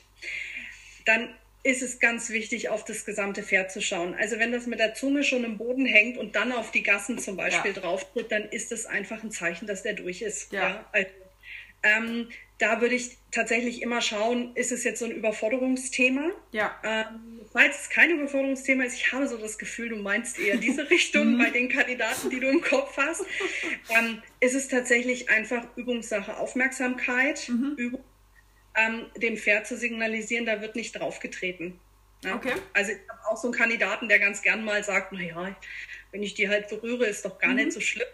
[1.06, 4.14] dann ist es ganz wichtig, auf das gesamte Pferd zu schauen.
[4.14, 7.18] Also wenn das mit der Zunge schon im Boden hängt und dann auf die Gassen
[7.18, 7.80] zum Beispiel ja.
[7.80, 10.52] drauf tritt, dann ist das einfach ein Zeichen, dass der durch ist.
[10.52, 10.60] Ja.
[10.60, 10.88] ja?
[10.92, 11.10] Also
[11.82, 12.28] Ähm,
[12.61, 16.31] da würde ich tatsächlich immer schauen, ist es jetzt so ein Überforderungsthema?
[16.53, 16.79] Ja.
[16.85, 20.88] Ähm, falls es kein Überforderungsthema ist, ich habe so das Gefühl, du meinst eher diese
[20.90, 21.38] Richtung mhm.
[21.38, 23.25] bei den Kandidaten, die du im Kopf hast,
[23.88, 27.75] ähm, ist es tatsächlich einfach Übungssache, Aufmerksamkeit, mhm.
[27.79, 28.05] Übung,
[28.77, 31.81] ähm, dem Pferd zu signalisieren, da wird nicht draufgetreten.
[32.23, 32.35] Ja?
[32.35, 32.53] Okay.
[32.75, 35.57] Also ich habe auch so einen Kandidaten, der ganz gern mal sagt, naja,
[36.12, 37.57] wenn ich die halt berühre, ist doch gar mhm.
[37.57, 38.07] nicht so schlimm.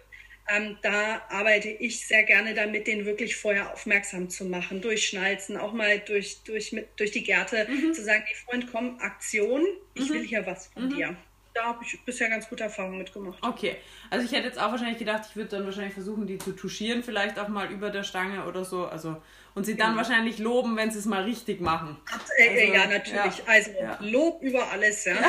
[0.48, 5.56] Ähm, da arbeite ich sehr gerne damit, den wirklich vorher aufmerksam zu machen, durch Schnalzen,
[5.56, 7.92] auch mal durch, durch, mit, durch die Gärte, mhm.
[7.92, 10.14] zu sagen, hey Freund, komm, Aktion, ich mhm.
[10.14, 10.94] will hier was von mhm.
[10.94, 11.16] dir.
[11.52, 13.42] Da habe ich bisher ganz gute Erfahrungen mitgemacht.
[13.42, 13.76] Okay,
[14.10, 17.02] also ich hätte jetzt auch wahrscheinlich gedacht, ich würde dann wahrscheinlich versuchen, die zu touchieren,
[17.02, 19.16] vielleicht auch mal über der Stange oder so, also
[19.54, 19.96] und sie dann ja.
[19.96, 21.96] wahrscheinlich loben, wenn sie es mal richtig machen.
[22.36, 23.38] Äh, also, ja, natürlich.
[23.38, 23.44] Ja.
[23.46, 23.98] Also ja.
[24.02, 25.16] Lob über alles, ja.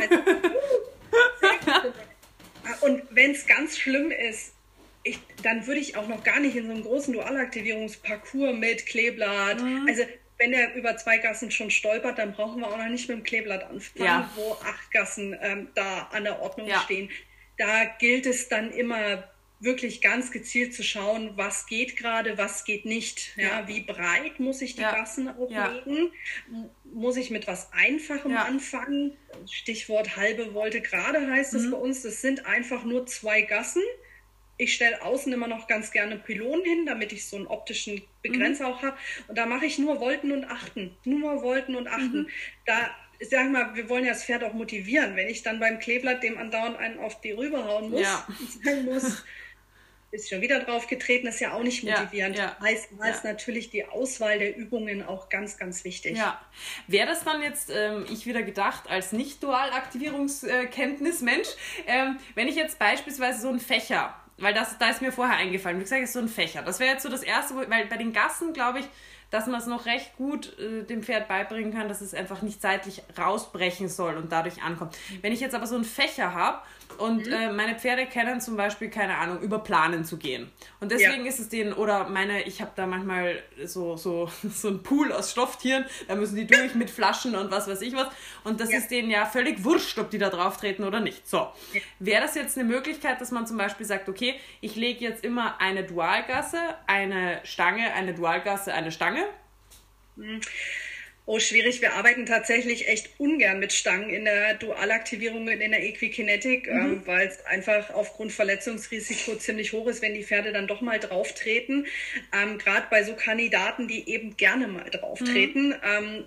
[0.00, 0.16] Also,
[2.82, 4.52] und wenn es ganz schlimm ist,
[5.04, 9.60] ich, dann würde ich auch noch gar nicht in so einem großen Dualaktivierungsparcours mit Kleeblatt.
[9.60, 9.86] Mhm.
[9.88, 10.04] Also
[10.38, 13.24] wenn er über zwei Gassen schon stolpert, dann brauchen wir auch noch nicht mit dem
[13.24, 14.30] Kleeblatt anfangen, ja.
[14.36, 16.80] wo acht Gassen ähm, da an der Ordnung ja.
[16.80, 17.10] stehen.
[17.58, 19.24] Da gilt es dann immer
[19.62, 23.36] wirklich ganz gezielt zu schauen, was geht gerade, was geht nicht.
[23.36, 23.68] Ja, ja.
[23.68, 24.92] wie breit muss ich die ja.
[24.92, 26.10] Gassen auflegen?
[26.52, 26.70] Ja.
[26.92, 29.16] Muss ich mit was Einfachem anfangen?
[29.48, 31.70] Stichwort halbe Wolte gerade heißt es mhm.
[31.70, 32.02] bei uns.
[32.02, 33.82] Das sind einfach nur zwei Gassen.
[34.58, 38.68] Ich stelle außen immer noch ganz gerne Pylonen hin, damit ich so einen optischen Begrenzer
[38.68, 38.74] mhm.
[38.74, 38.96] auch habe.
[39.28, 40.96] Und da mache ich nur Volten und Achten.
[41.04, 42.22] Nur Volten und Achten.
[42.22, 42.28] Mhm.
[42.66, 45.14] Da sag mal, wir wollen ja das Pferd auch motivieren.
[45.16, 48.26] Wenn ich dann beim Kleeblatt dem andauernd einen auf die rüberhauen muss, ja.
[48.64, 49.24] sagen muss,
[50.12, 52.36] ist schon wieder drauf getreten, ist ja auch nicht motivierend.
[52.36, 56.18] Ja, ja, heißt, da ist natürlich die Auswahl der Übungen auch ganz, ganz wichtig.
[56.18, 56.38] Ja.
[56.86, 61.48] Wäre das dann jetzt, ähm, ich wieder gedacht, als Nicht-Dual-Aktivierungskenntnis-Mensch,
[61.86, 65.78] ähm, wenn ich jetzt beispielsweise so einen Fächer, weil das, da ist mir vorher eingefallen,
[65.78, 66.60] wie gesagt, ist so ein Fächer.
[66.62, 68.86] Das wäre jetzt so das Erste, weil bei den Gassen, glaube ich,
[69.32, 72.60] dass man es noch recht gut äh, dem Pferd beibringen kann, dass es einfach nicht
[72.60, 74.96] seitlich rausbrechen soll und dadurch ankommt.
[75.22, 76.60] Wenn ich jetzt aber so einen Fächer habe
[76.98, 77.32] und mhm.
[77.32, 80.50] äh, meine Pferde kennen zum Beispiel, keine Ahnung, über Planen zu gehen.
[80.80, 81.28] Und deswegen ja.
[81.28, 85.30] ist es denen, oder meine, ich habe da manchmal so, so, so einen Pool aus
[85.30, 88.08] Stofftieren, da müssen die durch mit Flaschen und was weiß ich was.
[88.44, 88.78] Und das ja.
[88.78, 91.28] ist denen ja völlig wurscht, ob die da drauf treten oder nicht.
[91.28, 91.38] So,
[91.72, 91.80] ja.
[91.98, 95.60] wäre das jetzt eine Möglichkeit, dass man zum Beispiel sagt, okay, ich lege jetzt immer
[95.60, 99.24] eine Dualgasse, eine Stange, eine Dualgasse, eine Stange.
[100.16, 100.40] Mhm.
[101.24, 101.80] Oh, schwierig.
[101.80, 106.80] Wir arbeiten tatsächlich echt ungern mit Stangen in der Dualaktivierung in der Equikinetik, mhm.
[106.80, 110.98] ähm, weil es einfach aufgrund Verletzungsrisiko ziemlich hoch ist, wenn die Pferde dann doch mal
[110.98, 111.86] drauf treten.
[112.32, 115.68] Ähm, Gerade bei so Kandidaten, die eben gerne mal drauf treten.
[115.68, 115.74] Mhm.
[115.84, 116.24] Ähm,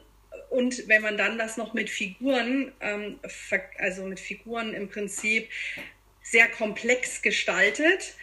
[0.50, 3.20] und wenn man dann das noch mit Figuren, ähm,
[3.78, 5.50] also mit Figuren im Prinzip
[6.22, 8.16] sehr komplex gestaltet,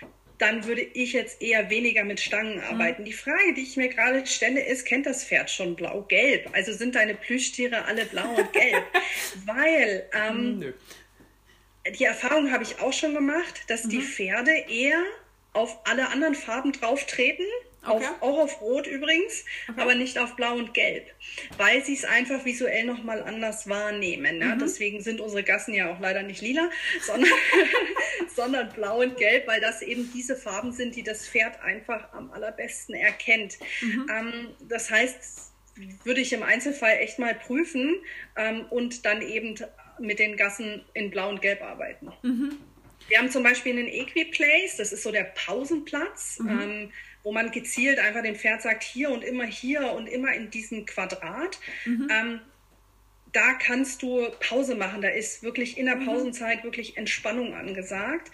[0.42, 2.64] dann würde ich jetzt eher weniger mit Stangen mhm.
[2.64, 3.02] arbeiten.
[3.02, 3.06] Mhm.
[3.06, 6.50] Die Frage, die ich mir gerade stelle, ist, kennt das Pferd schon blau-gelb?
[6.52, 8.82] Also sind deine Plüschtiere alle blau und gelb?
[9.46, 10.72] Weil ähm, Nö.
[11.96, 13.90] die Erfahrung habe ich auch schon gemacht, dass mhm.
[13.90, 15.00] die Pferde eher
[15.52, 17.44] auf alle anderen Farben drauf treten
[17.84, 18.06] Okay.
[18.06, 19.80] Auf, auch auf Rot übrigens, okay.
[19.80, 21.04] aber nicht auf Blau und Gelb,
[21.56, 24.40] weil sie es einfach visuell nochmal anders wahrnehmen.
[24.40, 24.54] Ja?
[24.54, 24.60] Mhm.
[24.60, 27.30] Deswegen sind unsere Gassen ja auch leider nicht lila, sondern,
[28.34, 32.30] sondern Blau und Gelb, weil das eben diese Farben sind, die das Pferd einfach am
[32.30, 33.58] allerbesten erkennt.
[33.80, 34.06] Mhm.
[34.10, 35.52] Ähm, das heißt,
[36.04, 37.96] würde ich im Einzelfall echt mal prüfen
[38.36, 39.56] ähm, und dann eben
[39.98, 42.12] mit den Gassen in Blau und Gelb arbeiten.
[42.22, 42.58] Mhm.
[43.08, 46.38] Wir haben zum Beispiel einen Equiplace, das ist so der Pausenplatz.
[46.38, 46.48] Mhm.
[46.48, 50.50] Ähm, wo man gezielt einfach dem Pferd sagt, hier und immer hier und immer in
[50.50, 51.58] diesem Quadrat.
[51.84, 52.08] Mhm.
[52.10, 52.40] Ähm,
[53.32, 55.02] da kannst du Pause machen.
[55.02, 56.06] Da ist wirklich in der mhm.
[56.06, 58.30] Pausenzeit wirklich Entspannung angesagt.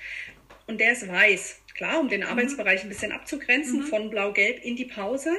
[0.67, 1.61] Und der ist weiß.
[1.75, 2.27] Klar, um den mhm.
[2.27, 3.85] Arbeitsbereich ein bisschen abzugrenzen, mhm.
[3.85, 5.31] von blau-gelb in die Pause.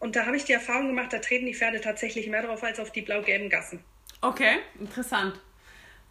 [0.00, 2.80] Und da habe ich die Erfahrung gemacht, da treten die Pferde tatsächlich mehr drauf als
[2.80, 3.80] auf die blau-gelben Gassen.
[4.22, 5.38] Okay, interessant.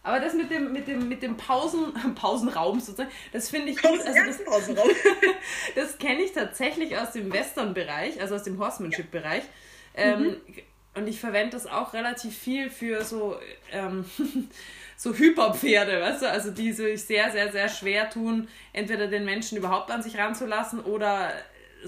[0.02, 4.00] Aber das mit dem, mit dem, mit dem Pausen, Pausenraum sozusagen, das finde ich gut.
[4.00, 4.88] Also das, Pausenraum.
[5.74, 9.42] das kenne ich tatsächlich aus dem Western-Bereich, also aus dem Horsemanship-Bereich.
[9.94, 10.36] Ähm, mhm.
[10.94, 13.36] Und ich verwende das auch relativ viel für so,
[13.70, 14.04] ähm,
[14.96, 16.30] so Hyperpferde, weißt du?
[16.30, 20.80] Also die sich sehr, sehr, sehr schwer tun, entweder den Menschen überhaupt an sich ranzulassen
[20.80, 21.32] oder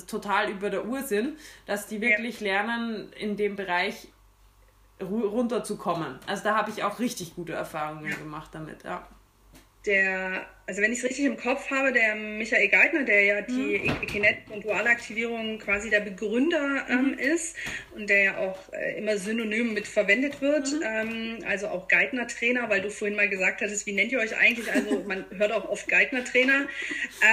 [0.07, 2.53] total über der Uhr sind, dass die wirklich ja.
[2.53, 4.09] lernen, in dem Bereich
[5.03, 6.19] runterzukommen.
[6.27, 8.17] Also da habe ich auch richtig gute Erfahrungen ja.
[8.17, 9.07] gemacht damit, ja.
[9.87, 13.79] der, also wenn ich es richtig im Kopf habe, der Michael Geithner, der ja die
[13.79, 13.91] mhm.
[13.91, 17.19] Equikinet und Dualaktivierung quasi der Begründer ähm, mhm.
[17.19, 17.57] ist
[17.95, 20.83] und der ja auch äh, immer synonym mit verwendet wird, mhm.
[20.85, 24.71] ähm, also auch Geithner-Trainer, weil du vorhin mal gesagt hattest, wie nennt ihr euch eigentlich?
[24.73, 26.67] Also man hört auch oft Geithner-Trainer.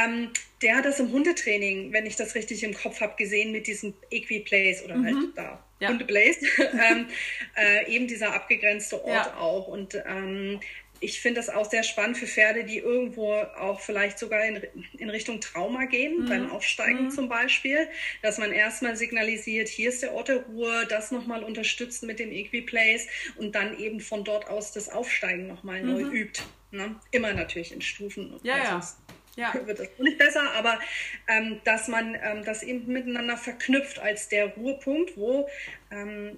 [0.03, 0.29] Ähm,
[0.61, 3.93] der hat das im Hundetraining, wenn ich das richtig im Kopf habe, gesehen mit diesem
[4.11, 5.33] Equiplace oder halt mhm.
[5.35, 5.89] da ja.
[5.89, 7.07] Hundeplace, ähm,
[7.55, 9.37] äh, eben dieser abgegrenzte Ort ja.
[9.37, 10.59] auch und ähm,
[11.01, 14.61] ich finde das auch sehr spannend für Pferde, die irgendwo auch vielleicht sogar in,
[14.97, 16.29] in Richtung Trauma gehen, mhm.
[16.29, 17.11] beim Aufsteigen mhm.
[17.11, 17.87] zum Beispiel,
[18.21, 22.31] dass man erstmal signalisiert, hier ist der Ort der Ruhe, das nochmal unterstützt mit dem
[22.31, 25.91] Equiplace und dann eben von dort aus das Aufsteigen nochmal mhm.
[25.91, 26.43] neu übt.
[26.71, 26.95] Ne?
[27.11, 28.39] Immer natürlich in Stufen.
[28.43, 28.87] Ja, ja.
[29.35, 29.53] Ja.
[29.65, 30.79] wird das nicht besser, aber
[31.27, 35.47] ähm, dass man ähm, das eben miteinander verknüpft als der Ruhepunkt, wo
[35.91, 36.37] ähm,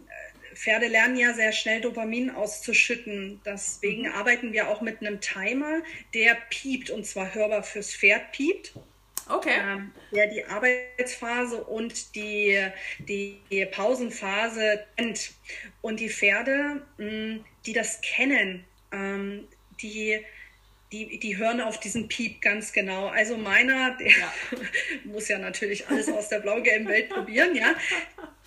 [0.53, 3.41] Pferde lernen ja sehr schnell Dopamin auszuschütten.
[3.45, 4.13] Deswegen mhm.
[4.13, 5.81] arbeiten wir auch mit einem Timer,
[6.13, 8.73] der piept und zwar hörbar fürs Pferd piept.
[9.29, 9.53] Okay.
[9.57, 12.59] Ähm, der die Arbeitsphase und die,
[12.99, 15.31] die, Pausenphase kennt.
[15.81, 19.47] Und die Pferde, mh, die das kennen, ähm,
[19.81, 20.19] die
[20.91, 23.07] die, die hören auf diesen Piep ganz genau.
[23.07, 24.33] Also meiner, der ja.
[25.05, 27.73] muss ja natürlich alles aus der blau-gelben Welt probieren, ja.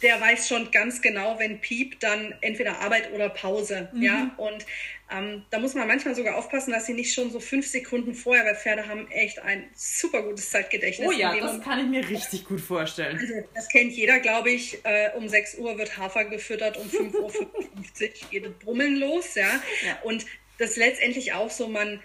[0.03, 4.03] Der weiß schon ganz genau, wenn Piep, dann entweder Arbeit oder Pause, mhm.
[4.03, 4.35] ja.
[4.37, 4.67] Und
[5.11, 8.45] ähm, da muss man manchmal sogar aufpassen, dass sie nicht schon so fünf Sekunden vorher,
[8.45, 11.09] weil Pferde haben echt ein super gutes Zeitgedächtnis.
[11.09, 13.19] Oh ja, das kann ich mir richtig gut vorstellen.
[13.19, 14.85] Also, das kennt jeder, glaube ich.
[14.85, 19.63] Äh, um 6 Uhr wird Hafer gefüttert, um 5.55 Uhr geht es Brummeln los, ja.
[19.87, 19.99] ja.
[20.03, 20.27] Und
[20.59, 22.01] das ist letztendlich auch so, man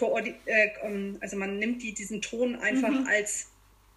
[0.00, 3.06] äh, ähm, also man nimmt die, diesen Ton einfach mhm.
[3.06, 3.48] als,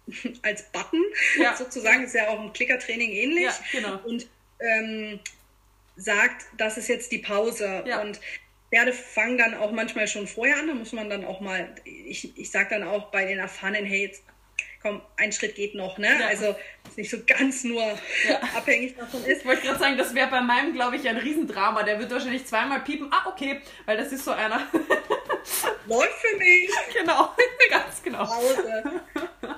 [0.42, 1.02] als Button,
[1.40, 1.56] ja.
[1.58, 3.44] sozusagen, ist ja auch im Klickertraining ähnlich.
[3.44, 3.98] Ja, genau.
[4.04, 4.28] Und
[4.60, 5.20] ähm,
[5.96, 7.84] sagt, das ist jetzt die Pause.
[7.86, 8.00] Ja.
[8.00, 8.20] Und
[8.70, 12.36] Pferde fangen dann auch manchmal schon vorher an, da muss man dann auch mal, ich,
[12.38, 14.22] ich sage dann auch bei den Erfahrenen, hey, jetzt
[14.82, 16.08] komm, ein Schritt geht noch, ne?
[16.20, 16.26] Ja.
[16.28, 16.54] Also
[16.96, 18.40] nicht so ganz nur ja.
[18.56, 19.40] abhängig davon ist.
[19.40, 21.82] Ich wollte gerade sagen, das wäre bei meinem, glaube ich, ein Riesendrama.
[21.82, 23.08] Der wird wahrscheinlich zweimal piepen.
[23.10, 24.66] Ah, okay, weil das ist so einer.
[25.86, 26.70] Läuft für mich.
[26.92, 27.34] Genau,
[27.70, 28.24] ganz genau.
[28.24, 29.02] Pause.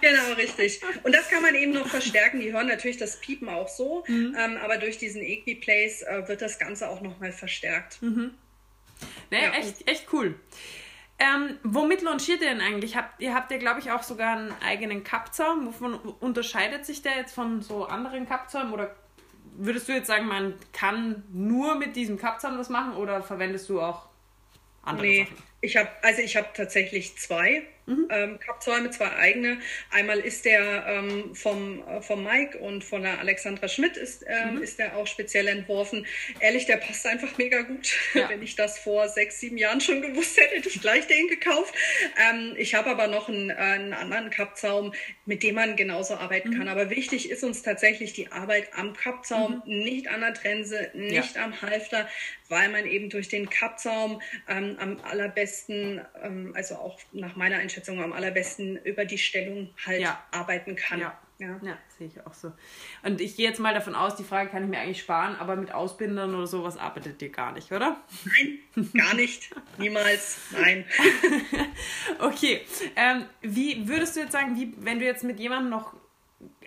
[0.00, 0.80] Genau, richtig.
[1.02, 2.40] Und das kann man eben noch verstärken.
[2.40, 4.37] Die hören natürlich das Piepen auch so, mhm.
[4.38, 8.02] ähm, aber durch diesen Equiplace äh, wird das Ganze auch nochmal verstärkt.
[8.02, 8.35] Mhm.
[9.30, 9.59] Naja, ja.
[9.59, 10.38] echt, echt cool.
[11.20, 12.96] Ähm, womit launchiert ihr denn eigentlich?
[12.96, 15.66] Habt, ihr habt ja, glaube ich, auch sogar einen eigenen Kappzaum.
[15.66, 18.72] Wovon unterscheidet sich der jetzt von so anderen Kappzäumen?
[18.72, 18.96] Oder
[19.59, 23.83] würdest du jetzt sagen, man kann nur mit diesem Kappzaum das machen oder verwendest du
[23.83, 24.09] auch
[24.83, 25.37] andere nee, Sachen?
[25.61, 28.09] Ich habe also ich habe tatsächlich zwei mhm.
[28.11, 29.59] ähm, Kappzäume, zwei eigene.
[29.90, 34.57] Einmal ist der ähm, vom, äh, vom Mike und von der Alexandra Schmidt ist, ähm,
[34.57, 34.62] mhm.
[34.62, 36.07] ist der auch speziell entworfen.
[36.40, 37.90] Ehrlich, der passt einfach mega gut.
[38.12, 38.29] Ja.
[38.29, 41.72] Wenn ich das vor sechs, sieben Jahren schon gewusst hätte, hätte ich gleich den gekauft.
[42.29, 44.92] Ähm, ich habe aber noch einen, äh, einen anderen Kappzaum,
[45.26, 46.59] mit dem man genauso arbeiten mhm.
[46.59, 46.68] kann.
[46.68, 49.79] Aber wichtig ist uns tatsächlich die Arbeit am Kappzaum, mhm.
[49.85, 51.44] nicht an der Trense, nicht ja.
[51.44, 52.09] am Halfter,
[52.50, 58.02] weil man eben durch den Kappzaum ähm, am allerbesten, ähm, also auch nach meiner Einschätzung,
[58.02, 60.22] am allerbesten über die Stellung halt ja.
[60.30, 61.00] arbeiten kann.
[61.00, 61.18] Ja.
[61.38, 61.58] Ja.
[61.62, 62.52] ja, sehe ich auch so.
[63.02, 65.56] Und ich gehe jetzt mal davon aus, die Frage kann ich mir eigentlich sparen, aber
[65.56, 67.96] mit Ausbindern oder sowas arbeitet ihr gar nicht, oder?
[68.26, 69.48] Nein, gar nicht.
[69.78, 70.38] Niemals.
[70.52, 70.84] Nein.
[72.18, 72.60] okay.
[72.94, 75.94] Ähm, wie würdest du jetzt sagen, wie, wenn du jetzt mit jemandem noch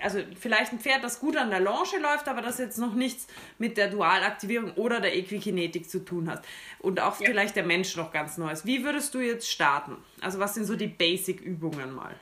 [0.02, 3.28] also vielleicht ein Pferd, das gut an der Longe läuft, aber das jetzt noch nichts
[3.58, 6.46] mit der Dualaktivierung oder der Equikinetik zu tun hat
[6.80, 7.28] und auch ja.
[7.28, 8.66] vielleicht der Mensch noch ganz neu ist.
[8.66, 9.98] Wie würdest du jetzt starten?
[10.22, 12.16] Also was sind so die Basic-Übungen mal?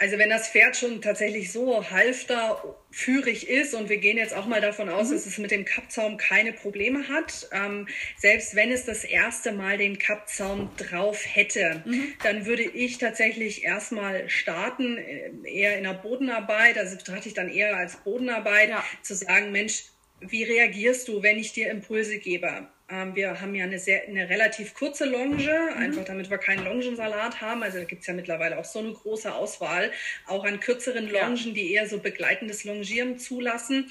[0.00, 4.60] Also wenn das Pferd schon tatsächlich so halfterführig ist und wir gehen jetzt auch mal
[4.60, 5.14] davon aus, mhm.
[5.14, 9.76] dass es mit dem Kappzaum keine Probleme hat, ähm, selbst wenn es das erste Mal
[9.76, 12.14] den Kappzaum drauf hätte, mhm.
[12.22, 17.48] dann würde ich tatsächlich erstmal starten, äh, eher in der Bodenarbeit, also betrachte ich dann
[17.48, 18.84] eher als Bodenarbeit, ja.
[19.02, 19.86] zu sagen, Mensch,
[20.20, 22.68] wie reagierst du, wenn ich dir Impulse gebe?
[22.90, 25.78] Ähm, wir haben ja eine, sehr, eine relativ kurze Longe, mhm.
[25.78, 27.62] einfach damit wir keinen Longensalat haben.
[27.62, 29.90] Also da gibt es ja mittlerweile auch so eine große Auswahl,
[30.26, 31.52] auch an kürzeren Longen, ja.
[31.52, 33.90] die eher so begleitendes Longieren zulassen.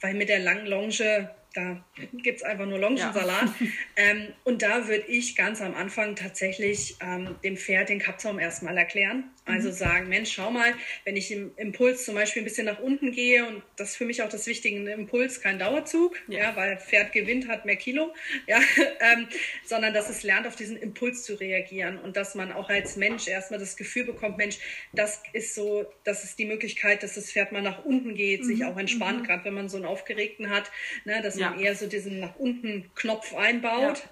[0.00, 3.48] Weil mit der langen Longe da gibt es einfach nur Longensalat.
[3.60, 3.66] Ja.
[3.94, 8.76] Ähm, und da würde ich ganz am Anfang tatsächlich ähm, dem Pferd den Kappzaum erstmal
[8.78, 9.30] erklären.
[9.44, 9.72] Also mhm.
[9.72, 10.72] sagen, Mensch, schau mal,
[11.04, 14.04] wenn ich im Impuls zum Beispiel ein bisschen nach unten gehe und das ist für
[14.04, 17.74] mich auch das Wichtige, ein Impuls, kein Dauerzug, ja, ja weil Pferd gewinnt, hat mehr
[17.74, 18.14] Kilo,
[18.46, 18.60] ja,
[19.00, 19.26] ähm,
[19.64, 23.26] sondern dass es lernt, auf diesen Impuls zu reagieren und dass man auch als Mensch
[23.26, 24.58] erstmal das Gefühl bekommt, Mensch,
[24.92, 28.44] das ist so, das ist die Möglichkeit, dass das Pferd mal nach unten geht, mhm.
[28.44, 29.26] sich auch entspannt, mhm.
[29.26, 30.70] gerade wenn man so einen Aufgeregten hat,
[31.04, 31.50] ne, dass ja.
[31.50, 33.98] man eher so diesen nach unten Knopf einbaut.
[33.98, 34.10] Ja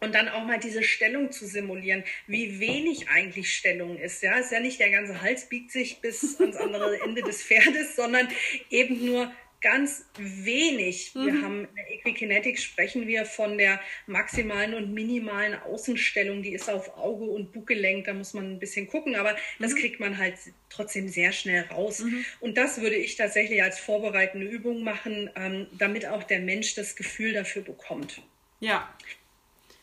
[0.00, 4.22] und dann auch mal diese Stellung zu simulieren, wie wenig eigentlich Stellung ist.
[4.22, 7.96] Ja, ist ja nicht der ganze Hals biegt sich bis ans andere Ende des Pferdes,
[7.96, 8.28] sondern
[8.70, 11.14] eben nur ganz wenig.
[11.14, 11.26] Mhm.
[11.26, 16.70] Wir haben in der Equikinetik sprechen wir von der maximalen und minimalen Außenstellung, die ist
[16.70, 19.78] auf Auge und Bug gelenkt, da muss man ein bisschen gucken, aber das mhm.
[19.78, 20.34] kriegt man halt
[20.70, 22.00] trotzdem sehr schnell raus.
[22.00, 22.24] Mhm.
[22.40, 26.94] Und das würde ich tatsächlich als vorbereitende Übung machen, ähm, damit auch der Mensch das
[26.94, 28.22] Gefühl dafür bekommt.
[28.60, 28.92] Ja.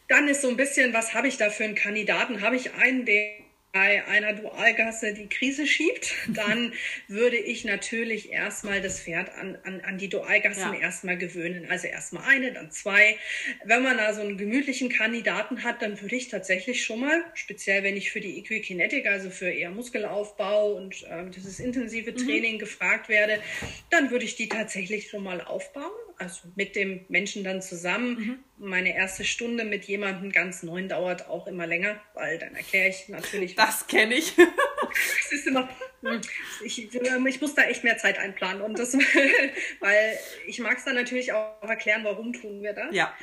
[0.07, 2.41] Dann ist so ein bisschen, was habe ich da für einen Kandidaten?
[2.41, 6.71] Habe ich einen, der bei einer Dualgasse die Krise schiebt, dann
[7.09, 10.79] würde ich natürlich erstmal das Pferd an, an, an die Dualgassen ja.
[10.79, 11.67] erstmal gewöhnen.
[11.69, 13.17] Also erstmal eine, dann zwei.
[13.65, 17.83] Wenn man da so einen gemütlichen Kandidaten hat, dann würde ich tatsächlich schon mal, speziell
[17.83, 22.17] wenn ich für die Equikinetik, also für eher Muskelaufbau und äh, dieses intensive mhm.
[22.17, 22.59] Training mhm.
[22.59, 23.41] gefragt werde,
[23.89, 28.39] dann würde ich die tatsächlich schon mal aufbauen also mit dem Menschen dann zusammen.
[28.57, 28.67] Mhm.
[28.67, 33.09] Meine erste Stunde mit jemandem ganz neuen dauert auch immer länger, weil dann erkläre ich
[33.09, 33.55] natürlich.
[33.55, 34.33] Das kenne ich.
[35.19, 35.67] Es ist immer,
[36.03, 36.21] hm,
[36.63, 38.61] ich, ich muss da echt mehr Zeit einplanen.
[38.61, 38.93] Und das,
[39.81, 42.95] weil ich mag es dann natürlich auch erklären, warum tun wir das.
[42.95, 43.13] Ja.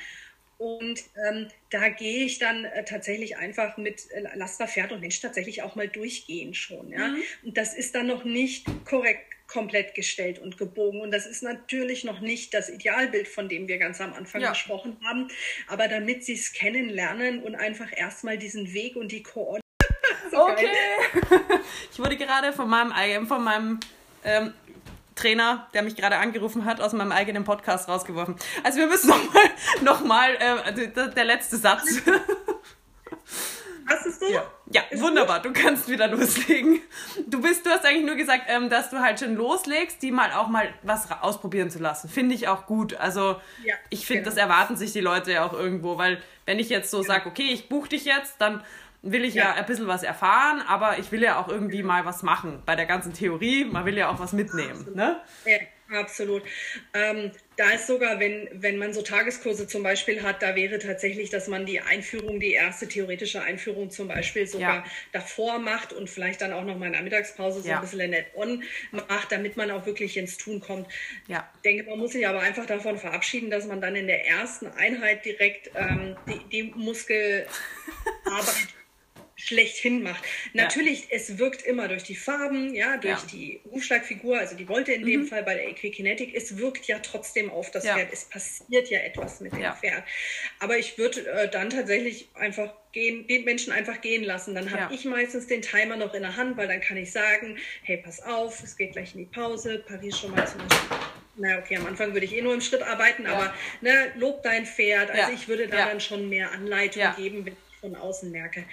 [0.59, 5.21] Und ähm, da gehe ich dann äh, tatsächlich einfach mit äh, Laster, Pferd und Mensch
[5.21, 6.91] tatsächlich auch mal durchgehen schon.
[6.91, 7.09] Ja?
[7.09, 7.23] Mhm.
[7.45, 11.01] Und das ist dann noch nicht korrekt komplett gestellt und gebogen.
[11.01, 14.51] Und das ist natürlich noch nicht das Idealbild, von dem wir ganz am Anfang ja.
[14.51, 15.29] gesprochen haben.
[15.69, 19.63] Aber damit sie es kennenlernen und einfach erstmal diesen Weg und die Koordinaten.
[20.31, 20.69] so okay.
[21.93, 23.81] ich wurde gerade von meinem, von meinem
[24.25, 24.55] ähm,
[25.15, 28.37] Trainer, der mich gerade angerufen hat, aus meinem eigenen Podcast rausgeworfen.
[28.63, 29.51] Also wir müssen nochmal,
[29.83, 32.03] noch mal, äh, der, der letzte Satz.
[33.87, 34.27] Hast es so?
[34.27, 35.43] Ja, ja wunderbar.
[35.43, 35.57] Gut?
[35.57, 36.81] Du kannst wieder loslegen.
[37.27, 40.33] Du bist, du hast eigentlich nur gesagt, ähm, dass du halt schon loslegst, die mal
[40.33, 42.09] auch mal was ausprobieren zu lassen.
[42.09, 42.95] Finde ich auch gut.
[42.95, 44.35] Also ja, ich finde, genau.
[44.35, 47.15] das erwarten sich die Leute ja auch irgendwo, weil wenn ich jetzt so genau.
[47.15, 48.63] sage, okay, ich buche dich jetzt, dann
[49.03, 49.45] will ich ja.
[49.45, 49.55] ja.
[49.55, 52.87] ein bisschen was erfahren, aber ich will ja auch irgendwie mal was machen bei der
[52.87, 53.65] ganzen Theorie.
[53.65, 54.87] Man will ja auch was mitnehmen.
[54.95, 55.21] Ne?
[55.45, 55.59] Ja.
[55.93, 56.43] Absolut.
[56.95, 61.29] Ähm, da ist sogar, wenn, wenn man so Tageskurse zum Beispiel hat, da wäre tatsächlich,
[61.29, 64.85] dass man die Einführung, die erste theoretische Einführung zum Beispiel sogar ja.
[65.13, 67.77] davor macht und vielleicht dann auch noch mal in der Mittagspause so ja.
[67.77, 70.89] ein bisschen Net-On macht, damit man auch wirklich ins Tun kommt.
[71.29, 71.51] Ja.
[71.57, 74.67] Ich denke, man muss sich aber einfach davon verabschieden, dass man dann in der ersten
[74.69, 77.49] Einheit direkt ähm, die, die Muskelarbeit
[79.45, 80.25] schlechthin macht.
[80.53, 81.17] Natürlich, ja.
[81.17, 83.27] es wirkt immer durch die Farben, ja, durch ja.
[83.33, 85.07] die Rufschlagfigur, also die Wolte in mhm.
[85.07, 87.95] dem Fall bei der Equikinetik, es wirkt ja trotzdem auf das ja.
[87.95, 88.13] Pferd.
[88.13, 90.05] Es passiert ja etwas mit dem Pferd.
[90.61, 94.55] Aber ich würde äh, dann tatsächlich einfach gehen, den Menschen einfach gehen lassen.
[94.55, 97.59] Dann habe ich meistens den Timer noch in der Hand, weil dann kann ich sagen,
[97.83, 100.99] hey, pass auf, es geht gleich in die Pause, Paris schon mal zum Beispiel
[101.35, 103.33] na okay, am Anfang würde ich eh nur im Schritt arbeiten, ja.
[103.33, 105.11] aber ne, lob dein Pferd.
[105.11, 105.35] Also ja.
[105.35, 105.87] ich würde da ja.
[105.87, 108.65] dann schon mehr Anleitung geben, wenn ich von außen merke.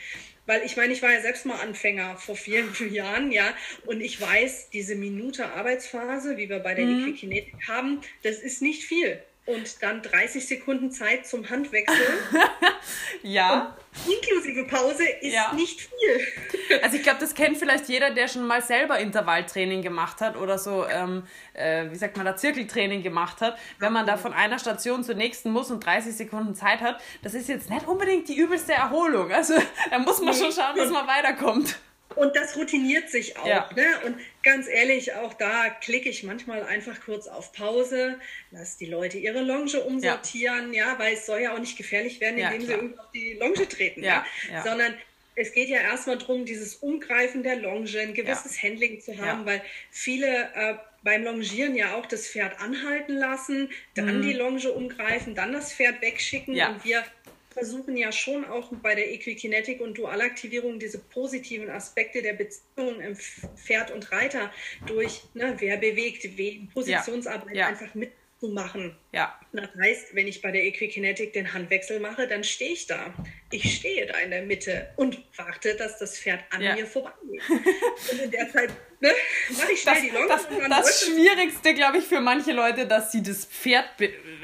[0.49, 3.53] Weil ich meine, ich war ja selbst mal Anfänger vor vielen, vielen Jahren, ja.
[3.85, 7.03] Und ich weiß, diese Minute Arbeitsphase, wie wir bei der mhm.
[7.03, 11.97] Equikinetik haben, das ist nicht viel und dann 30 Sekunden Zeit zum Handwechsel.
[13.23, 13.75] ja.
[14.05, 15.51] Und inklusive Pause ist ja.
[15.53, 16.79] nicht viel.
[16.83, 20.59] also ich glaube, das kennt vielleicht jeder, der schon mal selber Intervalltraining gemacht hat oder
[20.59, 23.57] so, ähm, äh, wie sagt man da, Zirkeltraining gemacht hat.
[23.79, 27.33] Wenn man da von einer Station zur nächsten muss und 30 Sekunden Zeit hat, das
[27.33, 29.31] ist jetzt nicht unbedingt die übelste Erholung.
[29.31, 29.55] Also
[29.89, 31.79] da muss man schon schauen, dass man weiterkommt.
[32.15, 33.48] Und das routiniert sich auch.
[33.48, 33.69] Ja.
[33.76, 33.86] Ne?
[34.06, 38.19] Und ganz ehrlich, auch da klicke ich manchmal einfach kurz auf Pause,
[38.52, 42.19] lass die Leute ihre Longe umsortieren, ja, ja weil es soll ja auch nicht gefährlich
[42.19, 44.63] werden, indem sie irgendwie auf die Longe treten, ja, ja.
[44.63, 44.95] sondern
[45.36, 49.62] es geht ja erstmal darum, dieses Umgreifen der Longe, ein gewisses Handling zu haben, weil
[49.89, 54.22] viele äh, beim Longieren ja auch das Pferd anhalten lassen, dann mhm.
[54.22, 57.04] die Longe umgreifen, dann das Pferd wegschicken und wir
[57.60, 63.15] versuchen ja schon auch bei der Equikinetik und Dualaktivierung diese positiven Aspekte der Beziehung im
[63.15, 64.52] Pferd und Reiter
[64.88, 67.62] durch, ne, wer bewegt, wen, Positionsarbeit ja.
[67.62, 67.67] Ja.
[67.67, 67.93] einfach
[68.39, 68.95] mitzumachen.
[69.12, 69.39] Ja.
[69.52, 73.13] Das heißt, wenn ich bei der Equikinetik den Handwechsel mache, dann stehe ich da.
[73.52, 76.75] Ich stehe da in der Mitte und warte, dass das Pferd an ja.
[76.75, 77.41] mir vorbeigeht.
[78.12, 79.10] und in der Zeit ne,
[79.58, 80.28] mache ich schnell das, die Longe.
[80.69, 83.86] Das, das Schwierigste, glaube ich, für manche Leute, dass sie das Pferd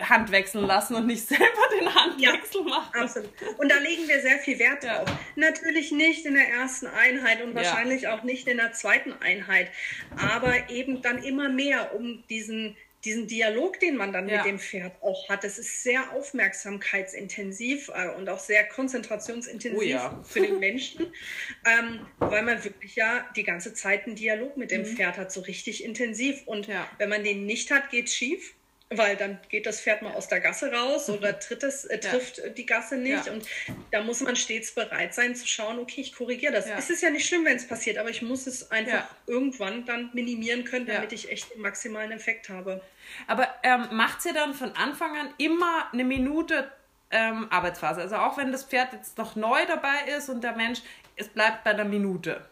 [0.02, 1.46] handwechseln lassen und nicht selber
[1.80, 3.00] den Handwechsel ja, machen.
[3.00, 3.30] Absolut.
[3.60, 5.08] Und da legen wir sehr viel Wert drauf.
[5.08, 5.20] Ja.
[5.36, 9.70] Natürlich nicht in der ersten Einheit und wahrscheinlich auch nicht in der zweiten Einheit,
[10.18, 14.38] aber eben dann immer mehr, um diesen diesen Dialog, den man dann ja.
[14.38, 19.82] mit dem Pferd auch hat, das ist sehr aufmerksamkeitsintensiv äh, und auch sehr konzentrationsintensiv oh
[19.82, 20.22] ja.
[20.24, 21.08] für den Menschen,
[21.66, 24.86] ähm, weil man wirklich ja die ganze Zeit einen Dialog mit dem mhm.
[24.88, 26.44] Pferd hat, so richtig intensiv.
[26.46, 26.90] Und ja.
[26.98, 28.56] wenn man den nicht hat, geht es schief.
[28.92, 32.38] Weil dann geht das Pferd mal aus der Gasse raus oder tritt es, äh, trifft
[32.38, 32.50] ja.
[32.50, 33.26] die Gasse nicht.
[33.26, 33.34] Ja.
[33.34, 33.48] Und
[33.92, 36.68] da muss man stets bereit sein zu schauen, okay, ich korrigiere das.
[36.68, 36.78] Ja.
[36.78, 40.12] Es ist ja nicht schlimm, wenn es passiert, aber ich muss es einfach irgendwann dann
[40.14, 42.82] minimieren können, damit ich echt den maximalen Effekt habe.
[43.28, 46.72] Aber ähm, macht ihr dann von Anfang an immer eine Minute
[47.10, 48.02] ähm, Arbeitsphase?
[48.02, 50.82] Also auch wenn das Pferd jetzt noch neu dabei ist und der Mensch,
[51.16, 52.46] es bleibt bei einer Minute.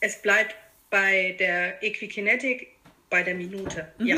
[0.00, 0.56] Es bleibt
[0.90, 2.73] bei der Equikinetik
[3.14, 4.06] bei der Minute, mhm.
[4.06, 4.16] ja.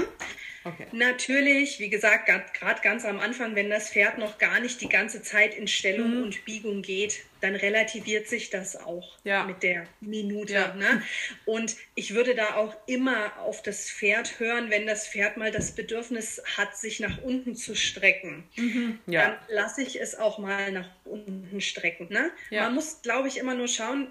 [0.64, 0.86] Okay.
[0.90, 5.22] Natürlich, wie gesagt, gerade ganz am Anfang, wenn das Pferd noch gar nicht die ganze
[5.22, 6.22] Zeit in Stellung mhm.
[6.22, 9.44] und Biegung geht, dann relativiert sich das auch ja.
[9.44, 10.54] mit der Minute.
[10.54, 10.74] Ja.
[10.74, 11.02] Ne?
[11.44, 15.72] Und ich würde da auch immer auf das Pferd hören, wenn das Pferd mal das
[15.72, 18.48] Bedürfnis hat, sich nach unten zu strecken.
[18.56, 18.98] Mhm.
[19.06, 19.28] Ja.
[19.28, 22.08] Dann lasse ich es auch mal nach unten strecken.
[22.10, 22.30] Ne?
[22.50, 24.10] Man muss, glaube ich, immer nur schauen,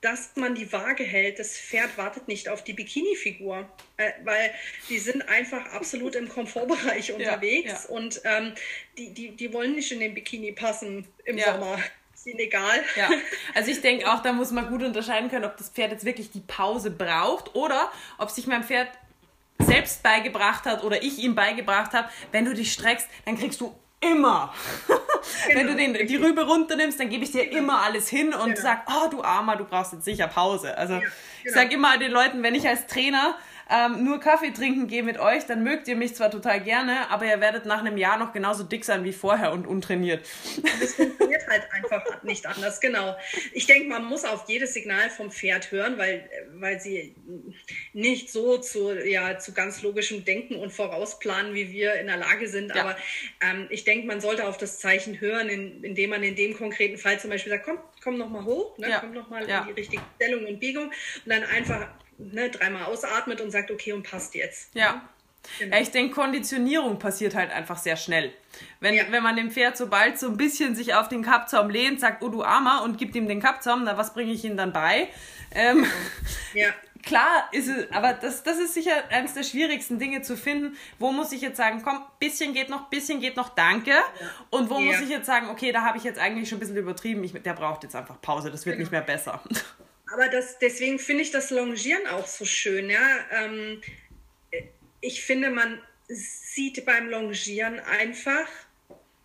[0.00, 1.38] dass man die Waage hält.
[1.38, 4.52] Das Pferd wartet nicht auf die Bikini-Figur, äh, weil
[4.88, 7.96] die sind einfach absolut im Komfortbereich unterwegs ja, ja.
[7.96, 8.54] und ähm,
[8.96, 11.52] die, die, die wollen nicht in den Bikini passen im ja.
[11.52, 11.78] Sommer.
[12.14, 12.82] Ist ihnen egal.
[12.96, 13.08] Ja,
[13.54, 16.30] also ich denke auch, da muss man gut unterscheiden können, ob das Pferd jetzt wirklich
[16.30, 18.88] die Pause braucht oder ob sich mein Pferd
[19.58, 23.74] selbst beigebracht hat oder ich ihm beigebracht habe, wenn du dich streckst, dann kriegst du
[24.00, 24.52] immer.
[25.52, 28.60] Wenn du den, die Rübe runternimmst, dann gebe ich dir immer alles hin und genau.
[28.60, 30.76] sag, oh du Armer, du brauchst jetzt sicher Pause.
[30.76, 31.12] Also ja, genau.
[31.44, 33.36] ich sage immer den Leuten, wenn ich als Trainer
[33.70, 37.24] ähm, nur Kaffee trinken gehe mit euch, dann mögt ihr mich zwar total gerne, aber
[37.26, 40.26] ihr werdet nach einem Jahr noch genauso dick sein wie vorher und untrainiert.
[40.80, 43.16] Das funktioniert halt einfach nicht anders, genau.
[43.52, 47.14] Ich denke, man muss auf jedes Signal vom Pferd hören, weil, weil sie
[47.92, 52.48] nicht so zu, ja, zu ganz logischem Denken und Vorausplanen, wie wir in der Lage
[52.48, 52.74] sind.
[52.74, 52.82] Ja.
[52.82, 52.96] Aber
[53.40, 56.98] ähm, ich denke, man sollte auf das Zeichen hören, in, indem man in dem konkreten
[56.98, 59.00] Fall zum Beispiel sagt, komm, komm noch mal hoch, ne, ja.
[59.00, 59.60] komm noch mal ja.
[59.60, 61.88] in die richtige Stellung und Biegung und dann einfach
[62.32, 64.74] ne, dreimal ausatmet und sagt, okay, und passt jetzt.
[64.74, 65.02] Ja.
[65.58, 65.74] Genau.
[65.74, 68.32] Ja, ich denke, Konditionierung passiert halt einfach sehr schnell.
[68.80, 69.04] Wenn, ja.
[69.10, 72.28] wenn man dem Pferd sobald so ein bisschen sich auf den Kappzaum lehnt, sagt, oh
[72.28, 75.08] du Armer, und gibt ihm den Kappzaum, na was bringe ich ihm dann bei?
[75.52, 75.86] Ähm,
[76.54, 76.68] ja.
[77.02, 80.76] Klar ist es, aber das, das ist sicher eines der schwierigsten Dinge zu finden.
[80.98, 83.92] Wo muss ich jetzt sagen, komm, bisschen geht noch, bisschen geht noch, danke.
[84.50, 86.76] Und wo muss ich jetzt sagen, okay, da habe ich jetzt eigentlich schon ein bisschen
[86.76, 88.82] übertrieben, ich, der braucht jetzt einfach Pause, das wird genau.
[88.82, 89.42] nicht mehr besser.
[90.12, 92.90] Aber das, deswegen finde ich das Longieren auch so schön.
[92.90, 93.00] Ja?
[93.32, 93.80] Ähm,
[95.00, 98.48] ich finde, man sieht beim Longieren einfach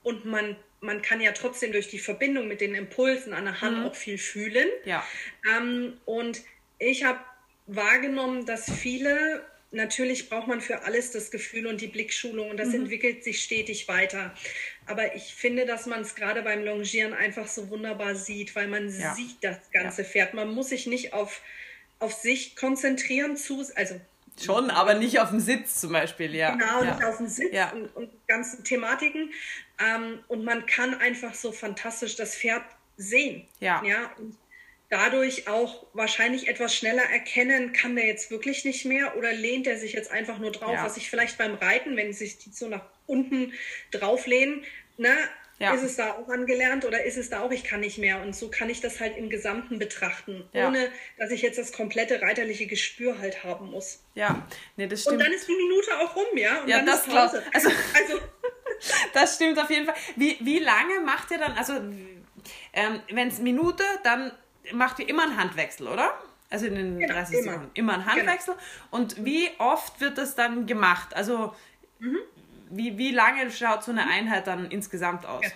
[0.03, 3.79] und man, man kann ja trotzdem durch die Verbindung mit den Impulsen an der Hand
[3.79, 3.85] mhm.
[3.85, 4.67] auch viel fühlen.
[4.85, 5.05] Ja.
[5.57, 6.41] Ähm, und
[6.77, 7.19] ich habe
[7.65, 9.43] wahrgenommen, dass viele
[9.75, 12.81] natürlich braucht man für alles das Gefühl und die Blickschulung und das mhm.
[12.81, 14.33] entwickelt sich stetig weiter.
[14.87, 18.87] Aber ich finde, dass man es gerade beim Longieren einfach so wunderbar sieht, weil man
[18.89, 19.13] ja.
[19.13, 20.07] sieht das ganze ja.
[20.07, 20.33] Pferd.
[20.33, 21.41] Man muss sich nicht auf,
[21.99, 23.99] auf sich konzentrieren, zu, also
[24.43, 26.51] Schon, aber nicht auf dem Sitz zum Beispiel, ja.
[26.51, 26.93] Genau, ja.
[26.93, 27.71] nicht auf dem Sitz ja.
[27.71, 29.31] und, und ganzen Thematiken.
[29.79, 32.63] Ähm, und man kann einfach so fantastisch das Pferd
[32.97, 33.47] sehen.
[33.59, 33.81] Ja.
[33.85, 34.11] ja?
[34.17, 34.37] Und
[34.89, 39.77] dadurch auch wahrscheinlich etwas schneller erkennen, kann der jetzt wirklich nicht mehr oder lehnt er
[39.77, 40.85] sich jetzt einfach nur drauf, ja.
[40.85, 43.53] was ich vielleicht beim Reiten, wenn sich die so nach unten
[43.91, 44.63] drauflehnen,
[44.97, 45.15] ne,
[45.59, 45.73] ja.
[45.73, 48.21] ist es da auch angelernt oder ist es da auch, ich kann nicht mehr.
[48.21, 50.67] Und so kann ich das halt im Gesamten betrachten, ja.
[50.67, 54.03] ohne dass ich jetzt das komplette reiterliche Gespür halt haben muss.
[54.15, 55.13] Ja, nee, das stimmt.
[55.13, 56.61] Und dann ist die Minute auch rum, ja?
[56.61, 58.19] Und ja, dann das glaube Also, also
[59.13, 59.95] das stimmt auf jeden Fall.
[60.15, 61.73] Wie, wie lange macht ihr dann, also
[62.73, 64.31] ähm, wenn es Minute, dann
[64.73, 66.13] macht ihr immer einen Handwechsel, oder?
[66.49, 67.51] Also in den genau, 30 immer.
[67.51, 67.71] Sekunden.
[67.73, 68.53] Immer einen Handwechsel.
[68.53, 69.03] Genau.
[69.03, 71.15] Und wie oft wird das dann gemacht?
[71.15, 71.55] Also
[71.99, 72.17] mhm.
[72.69, 75.43] wie, wie lange schaut so eine Einheit dann insgesamt aus?
[75.43, 75.51] Ja.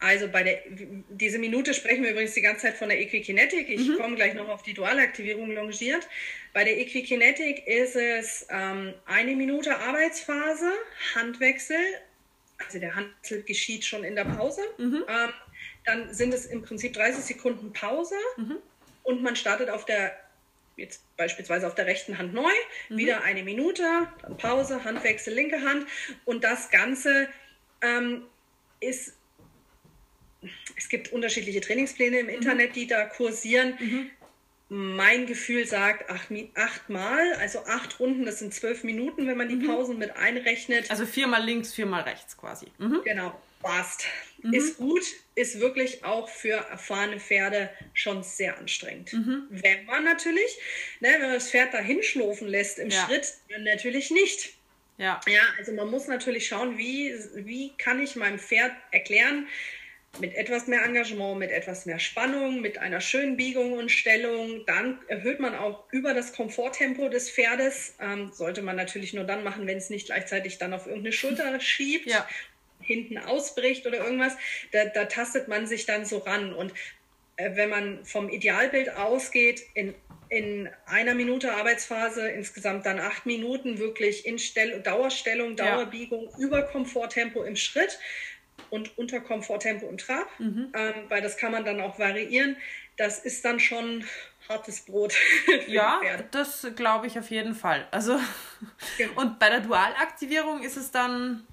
[0.00, 0.62] Also bei der,
[1.10, 3.68] diese Minute sprechen wir übrigens die ganze Zeit von der Equikinetik.
[3.68, 3.96] Ich mhm.
[3.98, 6.08] komme gleich noch auf die Dualaktivierung longiert.
[6.54, 10.72] Bei der Equikinetik ist es ähm, eine Minute Arbeitsphase,
[11.14, 11.76] Handwechsel.
[12.58, 14.62] Also der Handwechsel geschieht schon in der Pause.
[14.78, 15.04] Mhm.
[15.06, 15.32] Ähm,
[15.84, 18.56] dann sind es im Prinzip 30 Sekunden Pause mhm.
[19.02, 20.16] und man startet auf der,
[20.76, 22.50] jetzt beispielsweise auf der rechten Hand neu,
[22.88, 22.96] mhm.
[22.96, 23.82] wieder eine Minute,
[24.22, 25.86] dann Pause, Handwechsel, linke Hand
[26.24, 27.28] und das Ganze
[27.82, 28.24] ähm,
[28.80, 29.14] ist,
[30.76, 32.34] es gibt unterschiedliche Trainingspläne im mhm.
[32.34, 33.74] Internet, die da kursieren.
[33.78, 34.10] Mhm.
[34.72, 39.56] Mein Gefühl sagt acht, achtmal, also acht Runden, das sind zwölf Minuten, wenn man die
[39.56, 39.66] mhm.
[39.66, 40.90] Pausen mit einrechnet.
[40.90, 42.66] Also viermal links, viermal rechts quasi.
[42.78, 43.00] Mhm.
[43.04, 44.06] Genau passt.
[44.42, 44.54] Mhm.
[44.54, 49.12] Ist gut, ist wirklich auch für erfahrene Pferde schon sehr anstrengend.
[49.12, 49.46] Mhm.
[49.50, 50.58] Wenn man natürlich,
[51.00, 53.06] ne, wenn man das Pferd da hinschlurfen lässt im ja.
[53.06, 54.54] Schritt, dann natürlich nicht.
[54.98, 55.18] Ja.
[55.26, 59.46] ja, also man muss natürlich schauen, wie, wie kann ich meinem Pferd erklären,
[60.18, 64.66] mit etwas mehr Engagement, mit etwas mehr Spannung, mit einer schönen Biegung und Stellung.
[64.66, 67.94] Dann erhöht man auch über das Komforttempo des Pferdes.
[68.00, 71.60] Ähm, sollte man natürlich nur dann machen, wenn es nicht gleichzeitig dann auf irgendeine Schulter
[71.60, 72.28] schiebt, ja.
[72.90, 74.36] Hinten ausbricht oder irgendwas.
[74.72, 76.52] Da, da tastet man sich dann so ran.
[76.52, 76.72] Und
[77.36, 79.94] äh, wenn man vom Idealbild ausgeht, in
[80.30, 86.38] in einer Minute Arbeitsphase insgesamt dann acht Minuten wirklich in Stell Dauerstellung, Dauerbiegung ja.
[86.38, 87.98] über Komforttempo im Schritt
[88.70, 90.72] und unter Komforttempo im Trab, mhm.
[90.72, 92.56] ähm, weil das kann man dann auch variieren.
[92.96, 94.04] Das ist dann schon
[94.48, 95.14] hartes Brot.
[95.66, 97.88] ja, das glaube ich auf jeden Fall.
[97.90, 98.20] Also
[98.98, 99.20] genau.
[99.20, 101.44] und bei der Dualaktivierung ist es dann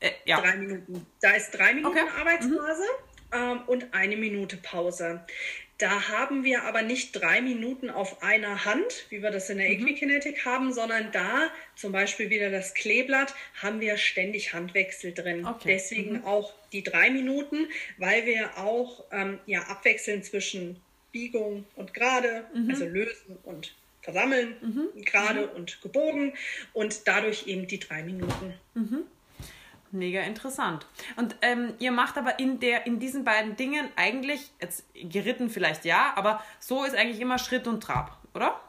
[0.00, 0.40] äh, ja.
[0.40, 1.06] drei Minuten.
[1.20, 2.08] Da ist drei Minuten okay.
[2.18, 2.82] Arbeitsphase.
[2.82, 3.06] Mhm.
[3.32, 5.24] Ähm, und eine Minute Pause.
[5.78, 9.68] Da haben wir aber nicht drei Minuten auf einer Hand, wie wir das in der
[9.68, 9.86] mhm.
[9.86, 15.44] Equikinetik haben, sondern da zum Beispiel wieder das Kleeblatt, haben wir ständig Handwechsel drin.
[15.44, 15.74] Okay.
[15.74, 16.24] Deswegen mhm.
[16.24, 17.68] auch die drei Minuten,
[17.98, 20.80] weil wir auch ähm, ja, abwechseln zwischen
[21.12, 22.70] Biegung und gerade, mhm.
[22.70, 25.02] also lösen und versammeln, mhm.
[25.04, 25.56] gerade mhm.
[25.56, 26.32] und gebogen
[26.72, 28.54] und dadurch eben die drei Minuten.
[29.92, 30.86] Mega interessant.
[31.16, 35.84] Und ähm, ihr macht aber in, der, in diesen beiden Dingen eigentlich, jetzt geritten vielleicht
[35.84, 38.60] ja, aber so ist eigentlich immer Schritt und Trab, oder?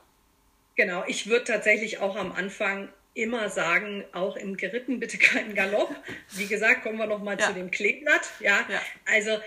[0.75, 5.95] Genau, ich würde tatsächlich auch am Anfang immer sagen, auch im Geritten bitte keinen Galopp.
[6.31, 7.47] Wie gesagt, kommen wir nochmal ja.
[7.47, 8.31] zu dem Kleeblatt.
[8.39, 8.81] Ja, ja.
[9.11, 9.39] also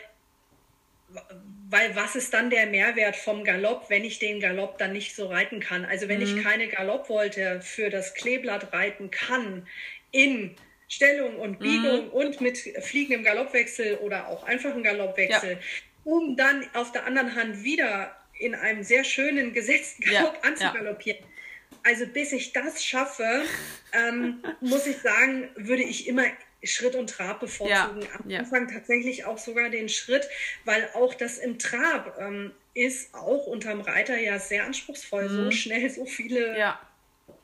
[1.70, 5.26] weil was ist dann der Mehrwert vom Galopp, wenn ich den Galopp dann nicht so
[5.26, 5.84] reiten kann?
[5.84, 6.38] Also wenn mhm.
[6.38, 9.66] ich keine Galoppwolte für das Kleeblatt reiten kann
[10.10, 10.56] in
[10.90, 12.10] Stellung und Biegung mhm.
[12.10, 15.58] und mit fliegendem Galoppwechsel oder auch einfachen Galoppwechsel, ja.
[16.02, 20.50] um dann auf der anderen Hand wieder in einem sehr schönen gesetzten Galopp ja.
[20.50, 21.20] anzugaloppieren.
[21.20, 21.76] Ja.
[21.84, 23.42] Also bis ich das schaffe,
[23.92, 26.24] ähm, muss ich sagen, würde ich immer
[26.64, 28.06] Schritt und Trab bevorzugen.
[28.18, 30.28] Am Anfang tatsächlich auch sogar den Schritt,
[30.64, 35.44] weil auch das im Trab ähm, ist auch unterm Reiter ja sehr anspruchsvoll, mhm.
[35.44, 36.76] so schnell so viele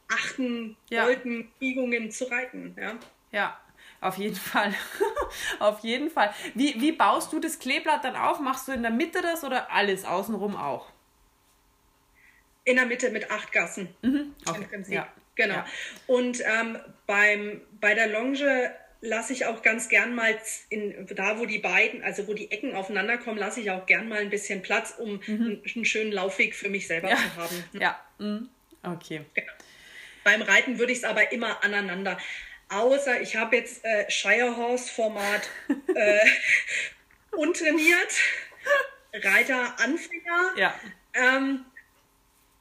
[0.09, 2.77] Achten, Wolken, Biegungen zu reiten.
[2.79, 2.99] Ja.
[3.33, 3.59] Ja,
[4.01, 4.75] auf jeden Fall.
[5.59, 6.33] auf jeden Fall.
[6.55, 8.41] Wie, wie baust du das Kleeblatt dann auf?
[8.41, 10.91] Machst du in der Mitte das oder alles außenrum auch?
[12.65, 13.95] In der Mitte mit acht Gassen.
[14.03, 14.35] Mhm.
[14.47, 14.85] Okay.
[14.89, 15.09] Ja.
[15.37, 15.55] Genau.
[15.55, 15.67] Ja.
[16.07, 20.37] Und ähm, beim, bei der Longe lasse ich auch ganz gern mal
[20.71, 24.09] in, da, wo die beiden, also wo die Ecken aufeinander kommen, lasse ich auch gern
[24.09, 25.63] mal ein bisschen Platz, um mhm.
[25.75, 27.17] einen, schönen Laufweg für mich selber ja.
[27.17, 27.65] zu haben.
[27.73, 28.49] Ja, mhm.
[28.83, 29.23] okay.
[29.35, 29.53] Genau.
[30.25, 32.19] Beim Reiten würde ich es aber immer aneinander.
[32.69, 35.49] Außer ich habe jetzt äh, Shirehorse-Format
[35.95, 36.19] äh,
[37.37, 38.13] untrainiert,
[39.13, 40.53] Reiter Anfänger.
[40.57, 40.75] Ja.
[41.15, 41.65] Ähm,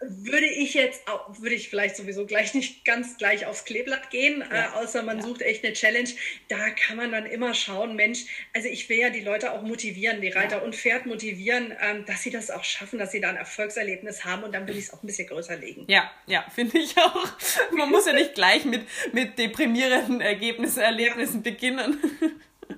[0.02, 4.42] würde ich jetzt auch, würde ich vielleicht sowieso gleich nicht ganz gleich aufs Kleeblatt gehen,
[4.42, 4.66] äh, ja.
[4.66, 5.24] äh, außer man ja.
[5.24, 6.10] sucht echt eine Challenge.
[6.50, 10.22] Da kann man dann immer schauen, Mensch, also ich will ja die Leute auch motivieren,
[10.22, 10.64] die Reiter ja.
[10.64, 14.44] und Pferd motivieren, ähm, dass sie das auch schaffen, dass sie da ein Erfolgserlebnis haben
[14.44, 15.86] und dann will ich es auch ein bisschen größer legen.
[15.88, 17.28] Ja, ja, finde ich auch.
[17.72, 18.82] Man muss ja nicht gleich mit,
[19.14, 22.00] mit deprimierenden Ergebnissen, Erlebnissen beginnen.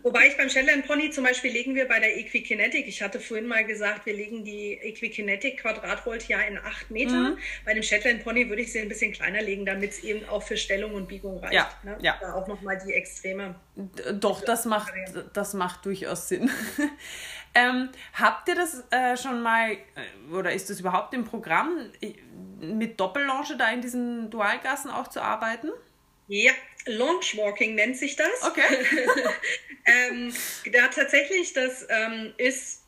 [0.04, 3.48] Wobei ich beim Shetland Pony zum Beispiel legen wir bei der Equikinetic, ich hatte vorhin
[3.48, 7.32] mal gesagt, wir legen die Equikinetic Quadratvolt ja in 8 Meter.
[7.32, 7.38] Mhm.
[7.66, 10.44] Bei dem Shetland Pony würde ich sie ein bisschen kleiner legen, damit es eben auch
[10.44, 11.54] für Stellung und Biegung reicht.
[11.54, 11.98] Ja, ne?
[12.02, 12.18] ja.
[12.20, 13.56] Da auch nochmal die Extreme.
[14.14, 14.94] Doch, das macht,
[15.34, 16.50] das macht durchaus Sinn.
[17.56, 21.92] ähm, habt ihr das äh, schon mal, äh, oder ist das überhaupt im Programm,
[22.60, 25.70] mit Doppellonge da in diesen Dualgassen auch zu arbeiten?
[26.28, 26.52] Ja,
[26.88, 28.44] Launchwalking nennt sich das.
[28.44, 28.62] Okay.
[29.86, 30.34] ähm,
[30.72, 32.84] da tatsächlich, das ähm, ist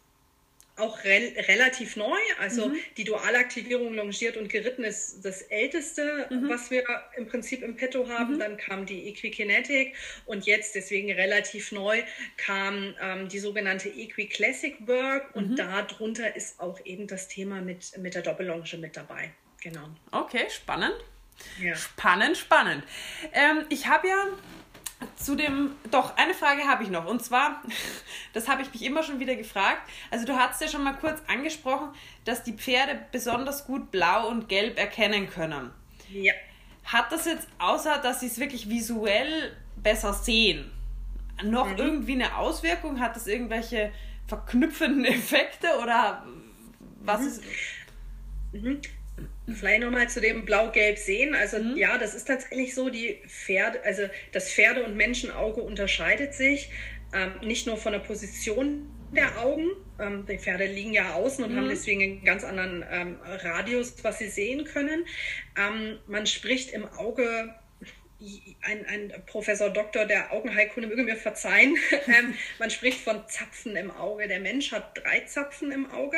[0.79, 2.17] auch re relativ neu.
[2.39, 2.79] Also mhm.
[2.97, 6.49] die Dualaktivierung longiert und geritten ist das älteste, mhm.
[6.49, 6.83] was wir
[7.17, 8.35] im Prinzip im Petto haben.
[8.35, 8.39] Mhm.
[8.39, 9.95] Dann kam die Equikinetic
[10.25, 12.01] und jetzt, deswegen relativ neu,
[12.37, 15.55] kam ähm, die sogenannte Equi Classic Work und mhm.
[15.55, 19.31] darunter ist auch eben das Thema mit, mit der Doppellonge mit dabei.
[19.61, 19.89] Genau.
[20.11, 20.95] Okay, spannend.
[21.59, 21.75] Ja.
[21.75, 22.83] Spannend, spannend.
[23.33, 24.15] Ähm, ich habe ja
[25.15, 27.05] zu dem, doch, eine Frage habe ich noch.
[27.05, 27.61] Und zwar,
[28.33, 29.81] das habe ich mich immer schon wieder gefragt.
[30.11, 31.89] Also du hast ja schon mal kurz angesprochen,
[32.25, 35.71] dass die Pferde besonders gut blau und gelb erkennen können.
[36.09, 36.33] Ja.
[36.83, 40.71] Hat das jetzt, außer dass sie es wirklich visuell besser sehen,
[41.43, 41.77] noch mhm.
[41.77, 42.99] irgendwie eine Auswirkung?
[42.99, 43.91] Hat das irgendwelche
[44.27, 46.25] verknüpfenden Effekte oder
[47.01, 47.27] was mhm.
[47.27, 47.43] ist...
[48.51, 48.81] Mhm.
[49.53, 51.35] Vielleicht nochmal zu dem Blau-Gelb sehen.
[51.35, 51.77] Also mhm.
[51.77, 56.69] ja, das ist tatsächlich so, die Pferde, also das Pferde- und Menschenauge unterscheidet sich
[57.13, 59.67] ähm, nicht nur von der Position der Augen.
[59.99, 61.57] Ähm, die Pferde liegen ja außen und mhm.
[61.57, 65.05] haben deswegen einen ganz anderen ähm, Radius, was sie sehen können.
[65.57, 67.53] Ähm, man spricht im Auge
[68.61, 71.75] ein, ein Professor Doktor der Augenheilkunde möge mir verzeihen.
[72.07, 74.27] ähm, man spricht von Zapfen im Auge.
[74.27, 76.17] Der Mensch hat drei Zapfen im Auge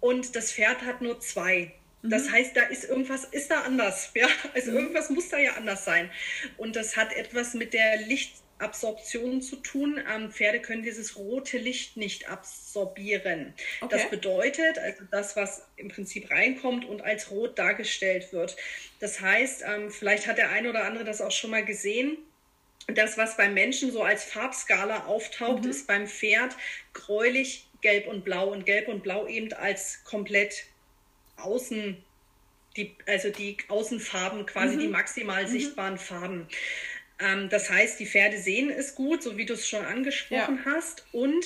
[0.00, 1.72] und das Pferd hat nur zwei.
[2.02, 2.32] Das mhm.
[2.32, 4.10] heißt, da ist irgendwas, ist da anders.
[4.20, 4.28] Ja?
[4.54, 4.78] Also mhm.
[4.78, 6.10] irgendwas muss da ja anders sein.
[6.56, 10.02] Und das hat etwas mit der Lichtabsorption zu tun.
[10.12, 13.54] Ähm, Pferde können dieses rote Licht nicht absorbieren.
[13.80, 13.96] Okay.
[13.96, 18.56] Das bedeutet, also das, was im Prinzip reinkommt und als rot dargestellt wird.
[18.98, 22.18] Das heißt, ähm, vielleicht hat der eine oder andere das auch schon mal gesehen.
[22.86, 25.70] Das, was beim Menschen so als Farbskala auftaucht, mhm.
[25.70, 26.56] ist beim Pferd
[26.92, 30.64] gräulich, gelb und blau und gelb und blau eben als komplett
[31.42, 31.96] außen,
[32.76, 34.80] die, also die Außenfarben, quasi mhm.
[34.80, 35.48] die maximal mhm.
[35.48, 36.46] sichtbaren Farben.
[37.18, 40.72] Ähm, das heißt, die Pferde sehen es gut, so wie du es schon angesprochen ja.
[40.72, 41.44] hast, und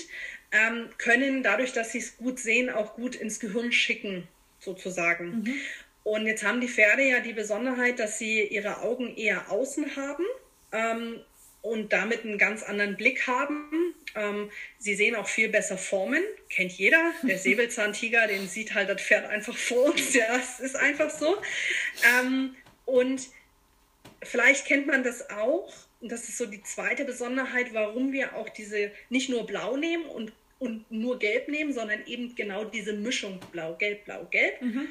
[0.53, 4.28] ähm, können dadurch, dass sie es gut sehen, auch gut ins Gehirn schicken,
[4.61, 5.42] sozusagen.
[5.42, 5.55] Mhm.
[6.05, 10.24] Und jetzt haben die Pferde ja die Besonderheit, dass sie ihre Augen eher außen haben.
[10.70, 11.20] Ähm,
[11.65, 13.95] und damit einen ganz anderen Blick haben.
[14.15, 17.12] Ähm, sie sehen auch viel besser Formen, kennt jeder.
[17.23, 20.12] Der Säbelzahntiger, den sieht halt das Pferd einfach vor uns.
[20.12, 21.39] Ja, es ist einfach so.
[22.21, 22.55] Ähm,
[22.85, 23.23] und
[24.23, 25.73] vielleicht kennt man das auch.
[26.03, 30.05] Und das ist so die zweite Besonderheit, warum wir auch diese nicht nur blau nehmen
[30.05, 34.61] und, und nur gelb nehmen, sondern eben genau diese Mischung blau, gelb, blau, gelb.
[34.61, 34.89] Mhm.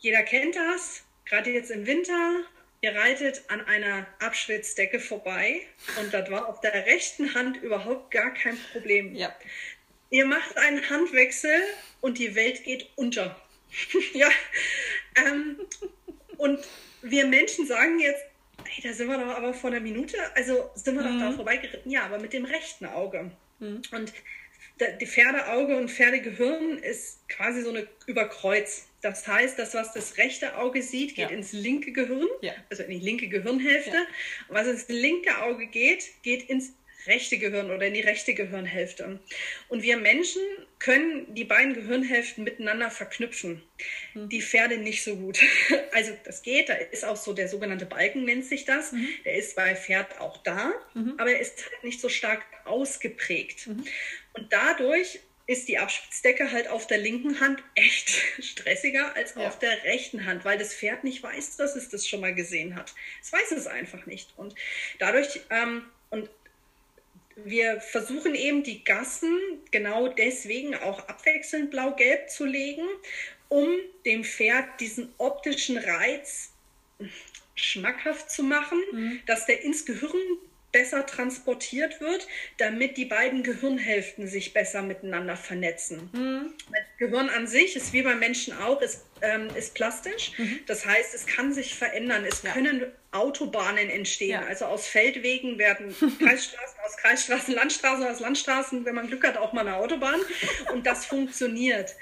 [0.00, 2.42] Jeder kennt das, gerade jetzt im Winter
[2.82, 5.60] Ihr reitet an einer Abschwitzdecke vorbei
[6.00, 9.14] und das war auf der rechten Hand überhaupt gar kein Problem.
[9.14, 9.34] Ja.
[10.08, 11.62] Ihr macht einen Handwechsel
[12.00, 13.38] und die Welt geht unter.
[14.14, 14.30] ja.
[15.14, 15.60] Ähm,
[16.38, 16.58] und
[17.02, 18.24] wir Menschen sagen jetzt,
[18.64, 21.18] hey, da sind wir doch aber vor einer Minute, also sind wir mhm.
[21.18, 21.90] doch da vorbeigeritten.
[21.90, 23.30] Ja, aber mit dem rechten Auge.
[23.58, 23.82] Mhm.
[23.92, 24.12] Und
[25.00, 28.86] die Pferdeauge und Pferdegehirn ist quasi so eine Überkreuz.
[29.02, 31.36] Das heißt, das, was das rechte Auge sieht, geht ja.
[31.36, 32.52] ins linke Gehirn, ja.
[32.68, 33.96] also in die linke Gehirnhälfte.
[33.96, 34.06] Ja.
[34.48, 36.74] Und was ins linke Auge geht, geht ins
[37.06, 39.20] rechte Gehirn oder in die rechte Gehirnhälfte.
[39.68, 40.42] Und wir Menschen
[40.78, 43.62] können die beiden Gehirnhälften miteinander verknüpfen.
[44.14, 44.28] Mhm.
[44.28, 45.38] Die Pferde nicht so gut.
[45.92, 48.92] Also das geht, da ist auch so der sogenannte Balken nennt sich das.
[48.92, 49.08] Mhm.
[49.24, 51.14] Der ist bei Pferd auch da, mhm.
[51.18, 53.66] aber er ist halt nicht so stark ausgeprägt.
[53.66, 53.84] Mhm.
[54.34, 55.18] Und dadurch
[55.50, 59.48] ist die Abspitzdecke halt auf der linken Hand echt stressiger als ja.
[59.48, 62.76] auf der rechten Hand, weil das Pferd nicht weiß, dass es das schon mal gesehen
[62.76, 62.94] hat.
[63.20, 64.32] Es weiß es einfach nicht.
[64.36, 64.54] Und
[65.00, 66.30] dadurch, ähm, und
[67.34, 69.36] wir versuchen eben die Gassen
[69.72, 72.86] genau deswegen auch abwechselnd blau-gelb zu legen,
[73.48, 73.68] um
[74.06, 76.52] dem Pferd diesen optischen Reiz
[77.56, 79.20] schmackhaft zu machen, mhm.
[79.26, 80.38] dass der ins Gehirn
[80.72, 82.26] besser transportiert wird,
[82.58, 86.10] damit die beiden Gehirnhälften sich besser miteinander vernetzen.
[86.12, 86.54] Mhm.
[86.70, 90.32] Das Gehirn an sich ist wie beim Menschen auch, ist, ähm, ist plastisch.
[90.36, 90.60] Mhm.
[90.66, 92.24] Das heißt, es kann sich verändern.
[92.24, 92.52] Es ja.
[92.52, 94.40] können Autobahnen entstehen.
[94.40, 94.46] Ja.
[94.46, 99.52] Also aus Feldwegen werden Kreisstraßen, aus Kreisstraßen Landstraßen, aus Landstraßen, wenn man Glück hat, auch
[99.52, 100.20] mal eine Autobahn.
[100.72, 101.96] Und das funktioniert.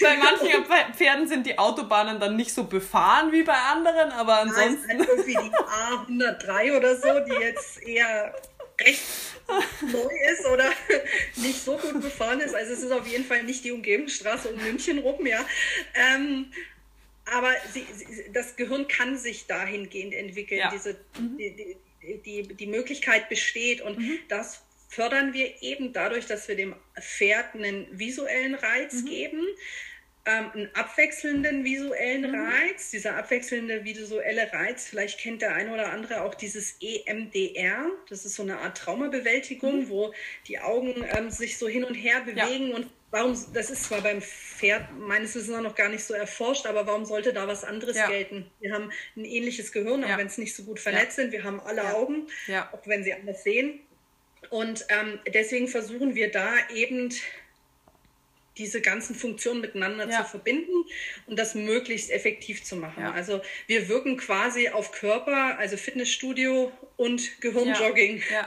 [0.00, 0.64] Bei manchen
[0.96, 4.86] Pferden sind die Autobahnen dann nicht so befahren wie bei anderen, aber ansonsten.
[4.86, 8.34] Nein, halt irgendwie die A103 oder so, die jetzt eher
[8.80, 9.02] recht
[9.92, 10.70] neu ist oder
[11.36, 12.54] nicht so gut befahren ist.
[12.54, 15.46] Also es ist auf jeden Fall nicht die Umgebungsstraße um München rum, ja.
[15.94, 16.46] Ähm,
[17.26, 20.60] aber sie, sie, das Gehirn kann sich dahingehend entwickeln.
[20.60, 20.70] Ja.
[20.70, 21.38] Diese, mhm.
[21.38, 21.76] die,
[22.24, 24.18] die, die, Möglichkeit besteht und mhm.
[24.28, 29.06] das fördern wir eben dadurch, dass wir dem Pferd einen visuellen Reiz mhm.
[29.06, 29.46] geben,
[30.26, 32.34] ähm, einen abwechselnden visuellen mhm.
[32.34, 32.90] Reiz.
[32.90, 37.86] Dieser abwechselnde visuelle Reiz, vielleicht kennt der eine oder andere auch dieses EMDR.
[38.08, 39.88] Das ist so eine Art Traumabewältigung, mhm.
[39.88, 40.12] wo
[40.48, 42.76] die Augen ähm, sich so hin und her bewegen ja.
[42.76, 46.86] und warum, das ist zwar beim Pferd meines Wissens noch gar nicht so erforscht, aber
[46.86, 48.08] warum sollte da was anderes ja.
[48.08, 48.50] gelten?
[48.60, 50.18] Wir haben ein ähnliches Gehirn, auch ja.
[50.18, 51.24] wenn es nicht so gut vernetzt ja.
[51.24, 51.32] sind.
[51.32, 52.26] Wir haben alle Augen,
[52.72, 53.80] auch wenn sie anders sehen.
[54.50, 57.12] Und ähm, deswegen versuchen wir da eben
[58.58, 60.22] diese ganzen Funktionen miteinander ja.
[60.22, 60.84] zu verbinden
[61.26, 63.02] und das möglichst effektiv zu machen.
[63.02, 63.12] Ja.
[63.12, 68.22] Also wir wirken quasi auf Körper, also Fitnessstudio und Gehirnjogging.
[68.30, 68.46] Ja.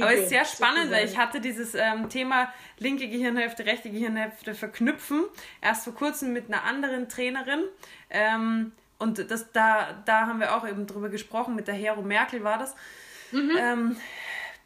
[0.00, 4.54] Aber es ist sehr spannend, weil ich hatte dieses ähm, Thema linke Gehirnhälfte, rechte Gehirnhälfte
[4.54, 5.24] verknüpfen,
[5.60, 7.64] erst vor kurzem mit einer anderen Trainerin.
[8.10, 12.44] Ähm, und das, da, da haben wir auch eben drüber gesprochen, mit der Hero Merkel
[12.44, 12.74] war das.
[13.32, 13.56] Mhm.
[13.58, 13.96] Ähm,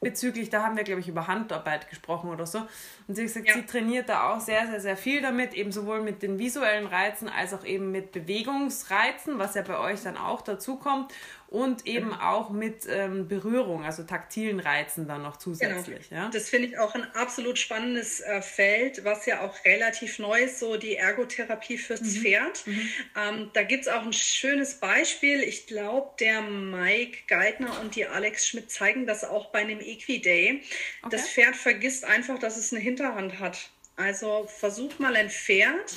[0.02, 2.66] bezüglich, da haben wir, glaube ich, über Handarbeit gesprochen oder so.
[3.12, 3.54] Und sie hat gesagt, ja.
[3.56, 7.28] sie trainiert da auch sehr, sehr, sehr viel damit, eben sowohl mit den visuellen Reizen
[7.28, 11.12] als auch eben mit Bewegungsreizen, was ja bei euch dann auch dazu kommt.
[11.52, 12.14] und eben mhm.
[12.14, 16.08] auch mit ähm, Berührung, also taktilen Reizen dann noch zusätzlich.
[16.08, 16.22] Genau.
[16.22, 16.30] Ja?
[16.30, 20.60] Das finde ich auch ein absolut spannendes äh, Feld, was ja auch relativ neu ist,
[20.60, 22.22] so die Ergotherapie fürs mhm.
[22.22, 22.66] Pferd.
[22.66, 22.88] Mhm.
[23.16, 25.42] Ähm, da gibt es auch ein schönes Beispiel.
[25.42, 30.62] Ich glaube, der Mike Geithner und die Alex Schmidt zeigen das auch bei einem Equiday.
[31.02, 31.08] Okay.
[31.10, 33.70] Das Pferd vergisst einfach, dass es eine Hinterhand hat.
[33.96, 35.94] Also versuch mal ein Pferd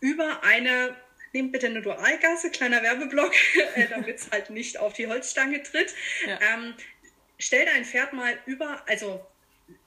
[0.00, 0.96] über eine,
[1.32, 3.32] nehmt bitte eine Dualgasse, kleiner Werbeblock,
[3.74, 5.94] äh, damit es halt nicht auf die Holzstange tritt.
[6.26, 6.38] Ja.
[6.40, 6.74] Ähm,
[7.38, 9.24] stell dein Pferd mal über, also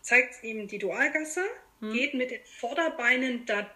[0.02, 1.44] zeigt ihm die Dualgasse,
[1.80, 1.94] hm.
[1.94, 3.70] geht mit den Vorderbeinen da,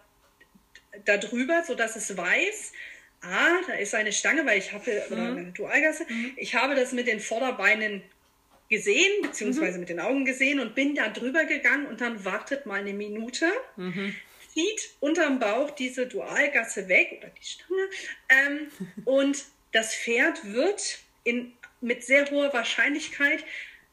[1.06, 2.74] da drüber, sodass es weiß,
[3.22, 5.38] ah, da ist eine Stange, weil ich habe, oder mhm.
[5.38, 6.34] eine Dualgasse, mhm.
[6.36, 8.04] ich habe das mit den Vorderbeinen
[8.70, 9.80] gesehen, beziehungsweise mhm.
[9.82, 13.52] mit den Augen gesehen und bin da drüber gegangen und dann wartet mal eine Minute,
[13.76, 14.16] mhm.
[14.54, 17.90] zieht unterm Bauch diese Dualgasse weg oder die Stange
[18.30, 18.68] ähm,
[19.06, 23.44] und das Pferd wird in, mit sehr hoher Wahrscheinlichkeit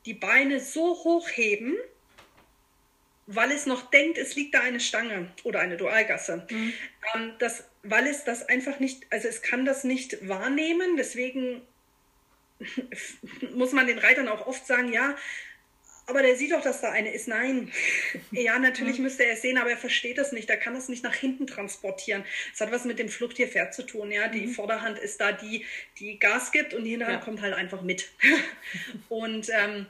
[0.06, 1.76] die Beine so hoch heben,
[3.26, 6.46] weil es noch denkt, es liegt da eine Stange oder eine Dualgasse.
[6.50, 6.72] Mhm.
[7.14, 11.62] Ähm, das, weil es das einfach nicht, also es kann das nicht wahrnehmen, deswegen
[13.54, 15.16] muss man den Reitern auch oft sagen, ja,
[16.10, 17.28] aber der sieht doch, dass da eine ist.
[17.28, 17.70] Nein.
[18.32, 20.50] ja, natürlich müsste er es sehen, aber er versteht das nicht.
[20.50, 22.24] Er kann das nicht nach hinten transportieren.
[22.50, 24.10] Das hat was mit dem Fluchttierpferd zu tun.
[24.10, 24.50] Ja, die mhm.
[24.50, 25.64] Vorderhand ist da die,
[25.98, 27.24] die Gas gibt und die Hinterhand ja.
[27.24, 28.10] kommt halt einfach mit.
[29.08, 29.86] und ähm,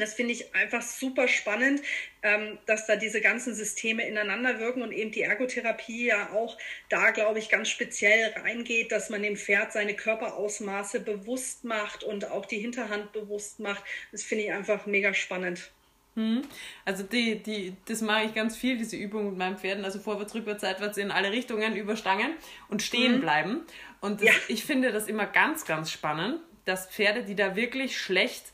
[0.00, 1.82] das finde ich einfach super spannend,
[2.22, 6.56] ähm, dass da diese ganzen Systeme ineinander wirken und eben die Ergotherapie ja auch
[6.88, 12.30] da, glaube ich, ganz speziell reingeht, dass man dem Pferd seine Körperausmaße bewusst macht und
[12.30, 13.82] auch die Hinterhand bewusst macht.
[14.12, 15.70] Das finde ich einfach mega spannend.
[16.14, 16.42] Hm.
[16.84, 20.34] Also die, die, das mache ich ganz viel, diese Übung mit meinen Pferden, also vorwärts,
[20.34, 22.34] rückwärts, seitwärts in alle Richtungen über Stangen
[22.68, 23.20] und stehen mhm.
[23.20, 23.60] bleiben.
[24.00, 24.32] Und das, ja.
[24.48, 28.44] ich finde das immer ganz, ganz spannend, dass Pferde, die da wirklich schlecht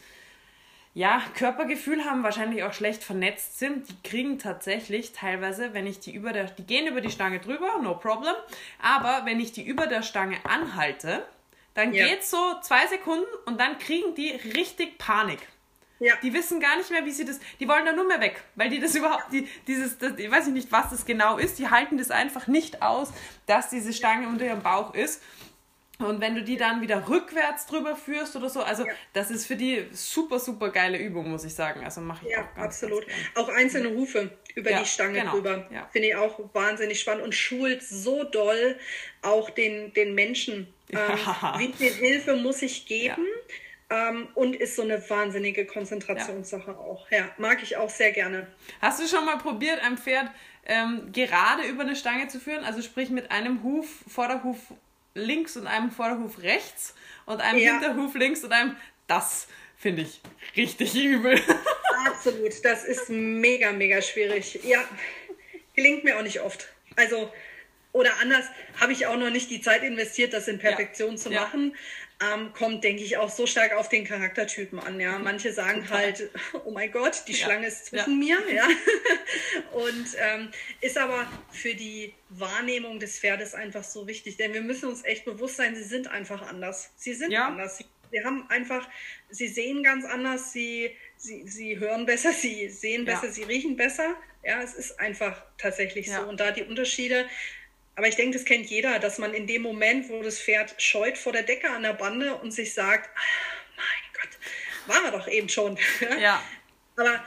[0.99, 6.12] ja, Körpergefühl haben, wahrscheinlich auch schlecht vernetzt sind, die kriegen tatsächlich teilweise, wenn ich die
[6.12, 8.34] über der, die gehen über die Stange drüber, no problem,
[8.82, 11.24] aber wenn ich die über der Stange anhalte,
[11.74, 12.09] dann ja.
[12.09, 15.38] geht so zwei Sekunden und dann kriegen die richtig Panik.
[16.01, 16.14] Ja.
[16.20, 18.68] Die wissen gar nicht mehr, wie sie das, die wollen da nur mehr weg, weil
[18.68, 21.96] die das überhaupt, die, dieses, das, ich weiß nicht, was das genau ist, die halten
[21.96, 23.12] das einfach nicht aus,
[23.46, 25.22] dass diese Stange unter ihrem Bauch ist
[25.99, 28.92] und wenn du die dann wieder rückwärts drüber führst oder so, also ja.
[29.14, 31.84] das ist für die super, super geile Übung, muss ich sagen.
[31.84, 33.07] Also mache ich ja, auch ganz absolut.
[33.07, 35.32] Ganz auch einzelne Hufe über ja, die Stange genau.
[35.32, 35.68] drüber.
[35.72, 35.88] Ja.
[35.90, 38.76] Finde ich auch wahnsinnig spannend und schult so doll
[39.22, 40.72] auch den, den Menschen.
[40.90, 41.18] Ähm,
[41.59, 43.26] wie viel Hilfe muss ich geben?
[43.90, 47.11] Ähm, und ist so eine wahnsinnige Konzentrationssache auch.
[47.11, 48.46] Ja, mag ich auch sehr gerne.
[48.80, 50.30] Hast du schon mal probiert, ein Pferd
[50.64, 52.64] ähm, gerade über eine Stange zu führen?
[52.64, 54.57] Also sprich mit einem Huf, Vorderhuf
[55.19, 56.95] links und einem Vorderhuf rechts
[57.27, 57.73] und einem ja.
[57.73, 58.77] Hinterhuf links und einem.
[59.07, 60.21] Das finde ich
[60.57, 61.41] richtig übel.
[62.07, 64.61] Absolut, das ist mega, mega schwierig.
[64.64, 64.85] Ja,
[65.75, 66.69] gelingt mir auch nicht oft.
[66.97, 67.33] Also,
[67.93, 68.45] oder anders,
[68.81, 71.16] habe ich auch noch nicht die Zeit investiert, das in Perfektion ja.
[71.16, 71.75] zu machen
[72.21, 74.99] ähm, kommt, denke ich, auch so stark auf den Charaktertypen an.
[74.99, 75.99] Ja, manche sagen Total.
[75.99, 76.31] halt,
[76.64, 77.45] oh mein Gott, die ja.
[77.45, 78.39] Schlange ist zwischen ja.
[78.41, 78.69] mir, ja,
[79.73, 80.51] und ähm,
[80.81, 85.25] ist aber für die Wahrnehmung des Pferdes einfach so wichtig, denn wir müssen uns echt
[85.25, 86.91] bewusst sein, sie sind einfach anders.
[86.97, 87.47] Sie sind ja.
[87.47, 87.79] anders.
[87.79, 88.89] Sie, sie haben einfach,
[89.31, 94.16] sie sehen ganz anders, sie, sie, sie hören besser, sie sehen besser, sie riechen besser.
[94.43, 96.21] Ja, es ist einfach tatsächlich so.
[96.23, 97.27] Und da die Unterschiede
[97.99, 101.18] aber ich denke, das kennt jeder, dass man in dem Moment, wo das Pferd scheut
[101.18, 103.20] vor der Decke an der Bande und sich sagt, ah,
[103.76, 105.76] mein Gott, war er doch eben schon.
[106.20, 106.40] Ja.
[106.96, 107.20] Aber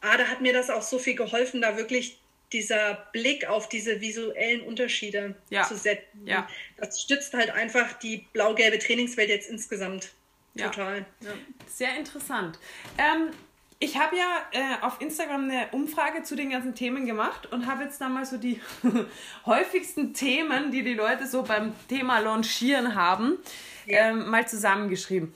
[0.00, 2.18] ah, da hat mir das auch so viel geholfen, da wirklich
[2.52, 5.62] dieser Blick auf diese visuellen Unterschiede ja.
[5.62, 6.26] zu setzen.
[6.26, 6.48] Ja.
[6.76, 10.10] Das stützt halt einfach die blau-gelbe Trainingswelt jetzt insgesamt
[10.56, 11.06] total.
[11.20, 11.30] Ja.
[11.72, 12.58] Sehr interessant.
[12.98, 13.30] Ähm,
[13.78, 17.84] ich habe ja äh, auf Instagram eine Umfrage zu den ganzen Themen gemacht und habe
[17.84, 18.60] jetzt da mal so die
[19.46, 23.38] häufigsten Themen, die die Leute so beim Thema Launchieren haben,
[23.86, 24.08] ja.
[24.08, 25.34] ähm, mal zusammengeschrieben.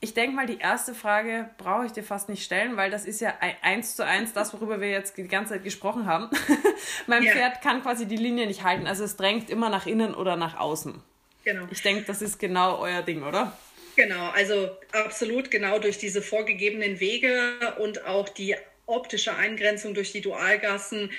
[0.00, 3.22] Ich denke mal, die erste Frage brauche ich dir fast nicht stellen, weil das ist
[3.22, 6.28] ja eins zu eins das, worüber wir jetzt die ganze Zeit gesprochen haben.
[7.06, 7.32] mein ja.
[7.32, 10.58] Pferd kann quasi die Linie nicht halten, also es drängt immer nach innen oder nach
[10.58, 11.00] außen.
[11.44, 11.66] Genau.
[11.70, 13.56] Ich denke, das ist genau euer Ding, oder?
[13.96, 20.20] Genau, also absolut genau durch diese vorgegebenen Wege und auch die optische Eingrenzung durch die
[20.20, 21.10] Dualgassen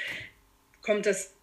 [0.82, 1.34] kommt das,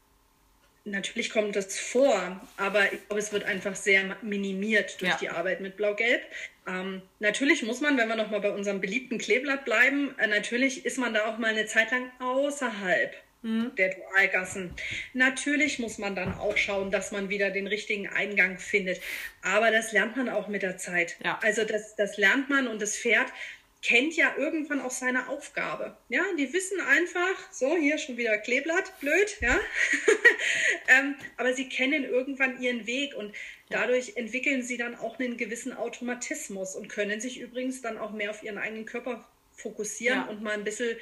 [0.84, 5.18] natürlich kommt das vor, aber ich glaube, es wird einfach sehr minimiert durch ja.
[5.20, 6.22] die Arbeit mit Blau-Gelb.
[6.66, 10.98] Ähm, natürlich muss man, wenn wir nochmal bei unserem beliebten Kleeblatt bleiben, äh, natürlich ist
[10.98, 13.74] man da auch mal eine Zeit lang außerhalb mhm.
[13.76, 14.74] der Dualgassen.
[15.12, 19.00] Natürlich muss man dann auch schauen, dass man wieder den richtigen Eingang findet.
[19.42, 21.16] Aber das lernt man auch mit der Zeit.
[21.24, 21.38] Ja.
[21.42, 23.32] Also das, das lernt man und das Pferd
[23.82, 25.96] kennt ja irgendwann auch seine Aufgabe.
[26.08, 29.58] Ja, die wissen einfach, so hier schon wieder Kleeblatt, blöd, ja.
[30.88, 33.34] ähm, aber sie kennen irgendwann ihren Weg und
[33.70, 38.30] dadurch entwickeln sie dann auch einen gewissen Automatismus und können sich übrigens dann auch mehr
[38.30, 40.28] auf ihren eigenen Körper fokussieren ja.
[40.28, 40.96] und mal ein bisschen,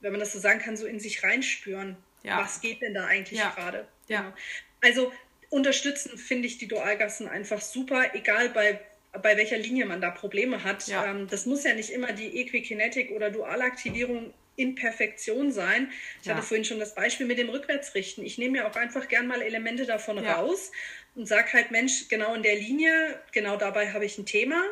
[0.00, 1.96] wenn man das so sagen kann, so in sich reinspüren.
[2.22, 2.38] Ja.
[2.38, 3.50] Was geht denn da eigentlich ja.
[3.50, 3.86] gerade?
[4.08, 4.22] Ja.
[4.22, 4.34] Genau.
[4.82, 5.12] Also
[5.48, 8.80] unterstützen finde ich die Dualgassen einfach super, egal bei
[9.22, 10.86] bei welcher Linie man da Probleme hat.
[10.88, 11.06] Ja.
[11.06, 15.90] Ähm, das muss ja nicht immer die Equikinetik oder Dualaktivierung in Perfektion sein.
[16.20, 16.34] Ich ja.
[16.34, 18.24] hatte vorhin schon das Beispiel mit dem Rückwärtsrichten.
[18.24, 20.34] Ich nehme ja auch einfach gern mal Elemente davon ja.
[20.34, 20.72] raus
[21.14, 24.62] und sage halt, Mensch, genau in der Linie, genau dabei habe ich ein Thema.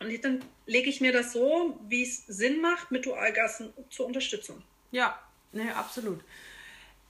[0.00, 4.62] Und dann lege ich mir das so, wie es Sinn macht, mit Dualgassen zur Unterstützung.
[4.90, 5.18] Ja,
[5.52, 6.20] ne, absolut.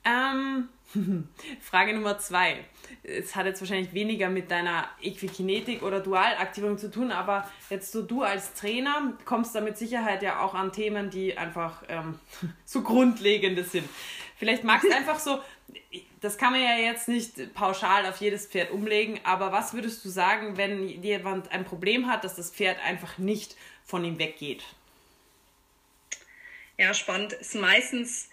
[0.05, 0.69] Ähm,
[1.61, 2.65] Frage Nummer zwei.
[3.03, 8.03] Es hat jetzt wahrscheinlich weniger mit deiner Equikinetik oder Dualaktivierung zu tun, aber jetzt so
[8.03, 12.19] du als Trainer kommst da mit Sicherheit ja auch an Themen, die einfach ähm,
[12.65, 13.89] so grundlegende sind.
[14.37, 15.41] Vielleicht magst du einfach so,
[16.27, 20.09] das kann man ja jetzt nicht pauschal auf jedes Pferd umlegen, aber was würdest du
[20.09, 24.65] sagen, wenn jemand ein Problem hat, dass das Pferd einfach nicht von ihm weggeht?
[26.79, 27.33] Ja, spannend.
[27.35, 28.29] Ist meistens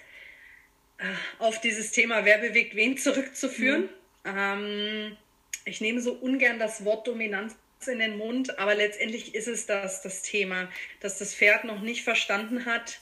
[0.97, 1.03] äh,
[1.37, 3.89] auf dieses Thema Wer bewegt wen zurückzuführen.
[4.23, 4.35] Mhm.
[4.35, 5.17] Ähm,
[5.65, 10.01] ich nehme so ungern das Wort Dominanz in den Mund, aber letztendlich ist es das,
[10.01, 10.67] das Thema,
[10.99, 12.99] dass das Pferd noch nicht verstanden hat,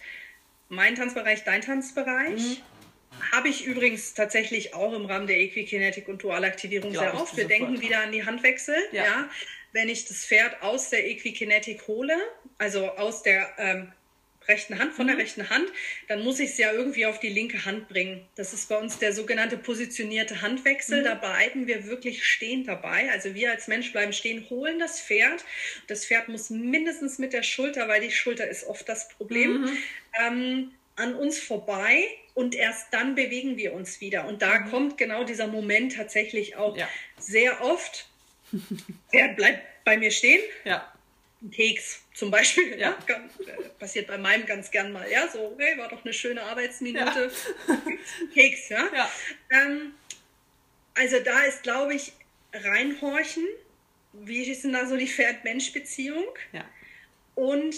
[0.68, 2.42] mein Tanzbereich, dein Tanzbereich.
[2.42, 2.58] Mhm.
[3.32, 7.36] Habe ich übrigens tatsächlich auch im Rahmen der Equikinetik und Dualaktivierung sehr oft.
[7.36, 8.76] Wir denken wieder an die Handwechsel.
[8.92, 9.04] Ja.
[9.04, 9.30] ja.
[9.74, 12.16] Wenn ich das Pferd aus der Equikinetik hole,
[12.58, 13.92] also aus der ähm,
[14.48, 15.22] rechten Hand, von der mhm.
[15.22, 15.68] rechten Hand,
[16.08, 18.26] dann muss ich es ja irgendwie auf die linke Hand bringen.
[18.36, 21.02] Das ist bei uns der sogenannte positionierte Handwechsel.
[21.02, 21.06] Mhm.
[21.06, 23.10] Da bleiben wir wirklich stehend dabei.
[23.12, 25.46] Also wir als Mensch bleiben stehen, holen das Pferd.
[25.88, 29.78] Das Pferd muss mindestens mit der Schulter, weil die Schulter ist oft das Problem, mhm.
[30.26, 32.04] ähm, an uns vorbei
[32.34, 34.28] und erst dann bewegen wir uns wieder.
[34.28, 34.70] Und da mhm.
[34.70, 36.88] kommt genau dieser Moment tatsächlich auch ja.
[37.18, 38.08] sehr oft.
[39.10, 40.42] Pferd bleibt bei mir stehen.
[40.66, 40.92] Ja
[41.50, 42.80] Keks zum Beispiel.
[42.80, 42.98] Ja.
[43.08, 43.16] ja.
[43.16, 45.10] Äh, passiert bei meinem ganz gern mal.
[45.10, 47.32] Ja, so, hey, war doch eine schöne Arbeitsminute.
[47.68, 47.82] Ja.
[48.34, 48.88] Keks, ja.
[48.94, 49.12] ja.
[49.50, 49.94] Ähm,
[50.94, 52.14] also da ist, glaube ich,
[52.54, 53.48] reinhorchen.
[54.14, 56.26] Wie ist denn da so die Pferd-Mensch-Beziehung?
[56.52, 56.66] Ja.
[57.34, 57.76] Und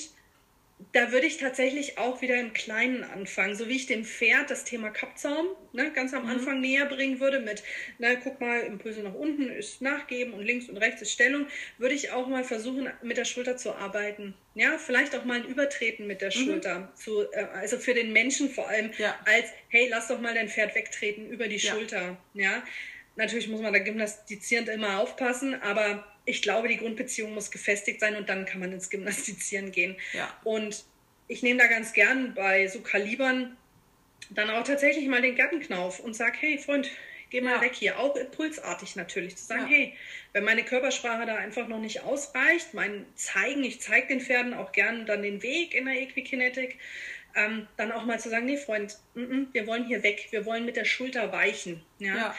[0.92, 4.64] da würde ich tatsächlich auch wieder im Kleinen anfangen, so wie ich dem Pferd das
[4.64, 6.32] Thema Kappzaum ne, ganz am mhm.
[6.32, 7.64] Anfang näher bringen würde mit,
[8.00, 11.96] na, guck mal, Impulse nach unten ist nachgeben und links und rechts ist Stellung, würde
[11.96, 14.34] ich auch mal versuchen, mit der Schulter zu arbeiten.
[14.56, 16.46] Ja, vielleicht auch mal ein Übertreten mit der mhm.
[16.46, 16.94] Schulter.
[16.96, 19.16] Zu, äh, also für den Menschen vor allem ja.
[19.26, 21.72] als, hey, lass doch mal dein Pferd wegtreten über die ja.
[21.72, 22.18] Schulter.
[22.34, 22.64] Ja,
[23.16, 28.16] natürlich muss man da gymnastizierend immer aufpassen, aber ich glaube, die Grundbeziehung muss gefestigt sein
[28.16, 29.96] und dann kann man ins Gymnastizieren gehen.
[30.14, 30.34] Ja.
[30.44, 30.86] Und
[31.28, 33.58] ich nehme da ganz gern bei so Kalibern
[34.30, 36.90] dann auch tatsächlich mal den Gattenknauf und sage, hey Freund,
[37.30, 37.62] geh mal ja.
[37.62, 38.00] weg hier.
[38.00, 39.36] Auch impulsartig natürlich.
[39.36, 39.68] Zu sagen, ja.
[39.68, 39.98] hey,
[40.32, 44.72] wenn meine Körpersprache da einfach noch nicht ausreicht, mein Zeigen, ich zeige den Pferden auch
[44.72, 46.78] gern dann den Weg in der Equikinetik,
[47.36, 50.46] ähm, dann auch mal zu sagen, nee Freund, m -m, wir wollen hier weg, wir
[50.46, 51.84] wollen mit der Schulter weichen.
[52.00, 52.16] Ja.
[52.16, 52.36] ja.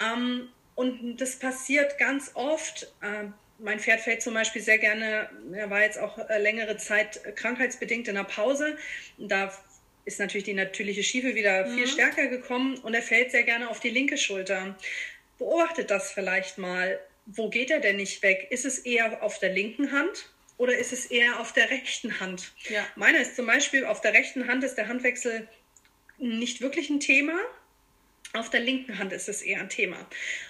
[0.00, 0.48] Ähm,
[0.78, 2.84] und das passiert ganz oft.
[3.02, 3.24] Äh,
[3.58, 8.06] mein Pferd fällt zum Beispiel sehr gerne, er war jetzt auch äh, längere Zeit krankheitsbedingt
[8.06, 8.78] in der Pause.
[9.18, 9.52] Da
[10.04, 11.74] ist natürlich die natürliche Schiefe wieder mhm.
[11.74, 14.78] viel stärker gekommen und er fällt sehr gerne auf die linke Schulter.
[15.36, 17.00] Beobachtet das vielleicht mal.
[17.26, 18.46] Wo geht er denn nicht weg?
[18.50, 22.52] Ist es eher auf der linken Hand oder ist es eher auf der rechten Hand?
[22.68, 22.86] Ja.
[22.94, 25.48] Meiner ist zum Beispiel auf der rechten Hand ist der Handwechsel
[26.18, 27.36] nicht wirklich ein Thema.
[28.34, 29.96] Auf der linken Hand ist es eher ein Thema.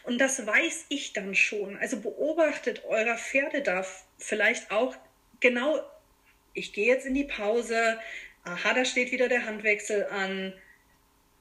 [0.03, 1.77] Und das weiß ich dann schon.
[1.79, 3.87] Also beobachtet eurer Pferde da
[4.19, 4.97] vielleicht auch
[5.41, 5.81] genau,
[6.55, 7.99] ich gehe jetzt in die Pause,
[8.45, 10.53] aha, da steht wieder der Handwechsel an,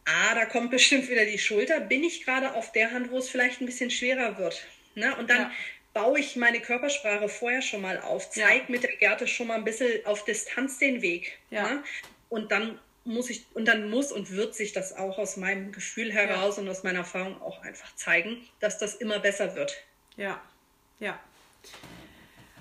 [0.06, 3.30] ah, da kommt bestimmt wieder die Schulter, bin ich gerade auf der Hand, wo es
[3.30, 4.66] vielleicht ein bisschen schwerer wird.
[4.96, 5.16] Ne?
[5.18, 5.52] Und dann ja.
[5.94, 8.66] baue ich meine Körpersprache vorher schon mal auf, zeige ja.
[8.68, 11.38] mit der Gerte schon mal ein bisschen auf Distanz den Weg.
[11.50, 11.64] Ja.
[11.64, 11.84] Ne?
[12.30, 16.12] Und dann muss ich, und dann muss und wird sich das auch aus meinem Gefühl
[16.12, 16.64] heraus ja.
[16.64, 19.74] und aus meiner Erfahrung auch einfach zeigen, dass das immer besser wird.
[20.18, 20.42] Ja,
[21.00, 21.20] ja.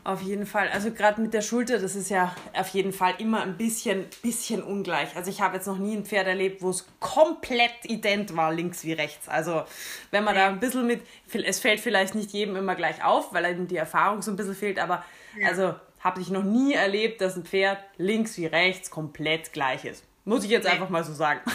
[0.05, 0.69] Auf jeden Fall.
[0.69, 4.63] Also gerade mit der Schulter, das ist ja auf jeden Fall immer ein bisschen, bisschen
[4.63, 5.17] ungleich.
[5.17, 8.85] Also ich habe jetzt noch nie ein Pferd erlebt, wo es komplett ident war, links
[8.85, 9.29] wie rechts.
[9.29, 9.65] Also
[10.13, 10.43] wenn man ja.
[10.43, 13.77] da ein bisschen mit, es fällt vielleicht nicht jedem immer gleich auf, weil eben die
[13.77, 15.05] Erfahrung so ein bisschen fehlt, aber
[15.41, 15.49] ja.
[15.49, 20.05] also habe ich noch nie erlebt, dass ein Pferd links wie rechts komplett gleich ist.
[20.27, 21.41] Muss ich jetzt einfach mal so sagen.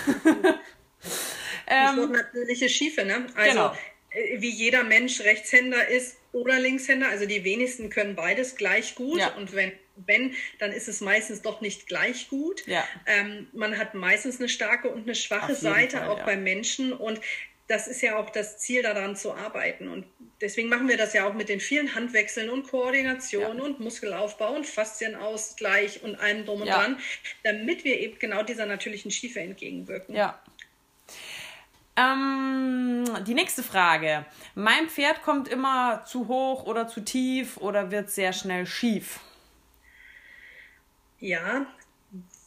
[1.71, 3.27] Ähm, natürliche Schiefe, ne?
[3.35, 3.75] Also genau.
[4.09, 9.19] Äh, wie jeder Mensch Rechtshänder ist oder Linkshänder, also die wenigsten können beides gleich gut.
[9.19, 9.33] Ja.
[9.35, 9.71] Und wenn
[10.07, 12.65] wenn, dann ist es meistens doch nicht gleich gut.
[12.65, 12.83] Ja.
[13.05, 16.25] Ähm, man hat meistens eine starke und eine schwache Seite, Fall, auch ja.
[16.25, 16.93] beim Menschen.
[16.93, 17.19] Und
[17.67, 19.87] das ist ja auch das Ziel, daran zu arbeiten.
[19.87, 20.05] Und
[20.41, 23.63] deswegen machen wir das ja auch mit den vielen Handwechseln und Koordination ja.
[23.63, 26.77] und Muskelaufbau und Faszienausgleich und allem drum und ja.
[26.77, 26.99] dran,
[27.43, 30.15] damit wir eben genau dieser natürlichen Schiefe entgegenwirken.
[30.15, 30.41] Ja.
[31.95, 34.25] Ähm, die nächste Frage.
[34.55, 39.19] Mein Pferd kommt immer zu hoch oder zu tief oder wird sehr schnell schief.
[41.19, 41.67] Ja,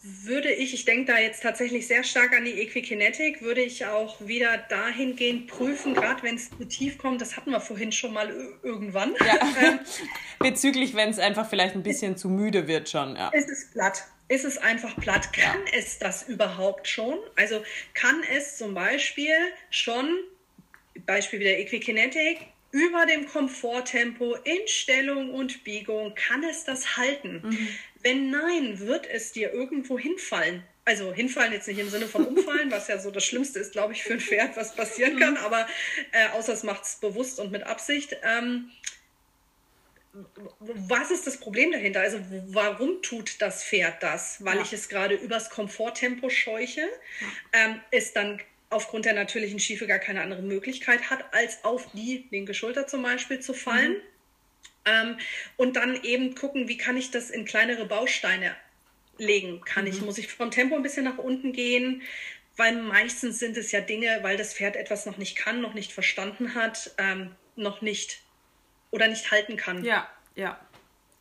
[0.04, 4.20] würde ich, ich denke da jetzt tatsächlich sehr stark an die Equikinetik, würde ich auch
[4.20, 8.30] wieder dahingehend prüfen, gerade wenn es zu tief kommt, das hatten wir vorhin schon mal
[8.62, 9.14] irgendwann.
[9.14, 9.80] Ja.
[10.40, 13.16] Bezüglich, wenn es einfach vielleicht ein bisschen zu müde wird schon.
[13.16, 13.30] Ja.
[13.32, 14.04] Es ist platt.
[14.28, 15.32] Ist es einfach platt?
[15.32, 15.78] Kann ja.
[15.78, 17.18] es das überhaupt schon?
[17.36, 17.62] Also
[17.94, 19.34] kann es zum Beispiel
[19.70, 20.18] schon,
[21.06, 22.40] Beispiel wieder Equikinetik,
[22.72, 27.42] über dem Komforttempo in Stellung und Biegung, kann es das halten?
[27.44, 27.68] Mhm.
[28.04, 30.62] Wenn nein, wird es dir irgendwo hinfallen.
[30.84, 33.94] Also hinfallen jetzt nicht im Sinne von umfallen, was ja so das Schlimmste ist, glaube
[33.94, 35.66] ich, für ein Pferd, was passieren kann, aber
[36.12, 38.14] äh, außer es macht es bewusst und mit Absicht.
[38.22, 38.70] Ähm,
[40.60, 42.00] was ist das Problem dahinter?
[42.00, 44.44] Also warum tut das Pferd das?
[44.44, 44.62] Weil ja.
[44.62, 46.86] ich es gerade übers Komforttempo scheuche,
[47.52, 52.26] ähm, es dann aufgrund der natürlichen Schiefe gar keine andere Möglichkeit hat, als auf die
[52.30, 53.92] linke Schulter zum Beispiel zu fallen.
[53.92, 54.13] Mhm.
[54.84, 55.16] Ähm,
[55.56, 58.54] und dann eben gucken, wie kann ich das in kleinere Bausteine
[59.18, 59.60] legen?
[59.64, 59.90] Kann mhm.
[59.90, 62.02] ich, muss ich vom Tempo ein bisschen nach unten gehen?
[62.56, 65.92] Weil meistens sind es ja Dinge, weil das Pferd etwas noch nicht kann, noch nicht
[65.92, 68.20] verstanden hat, ähm, noch nicht
[68.90, 69.84] oder nicht halten kann.
[69.84, 70.60] Ja, ja.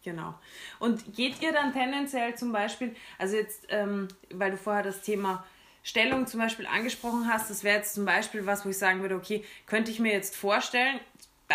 [0.04, 0.38] Genau.
[0.80, 5.46] Und geht ihr dann tendenziell zum Beispiel, also jetzt, ähm, weil du vorher das Thema
[5.82, 9.16] Stellung zum Beispiel angesprochen hast, das wäre jetzt zum Beispiel was, wo ich sagen würde,
[9.16, 11.00] okay, könnte ich mir jetzt vorstellen,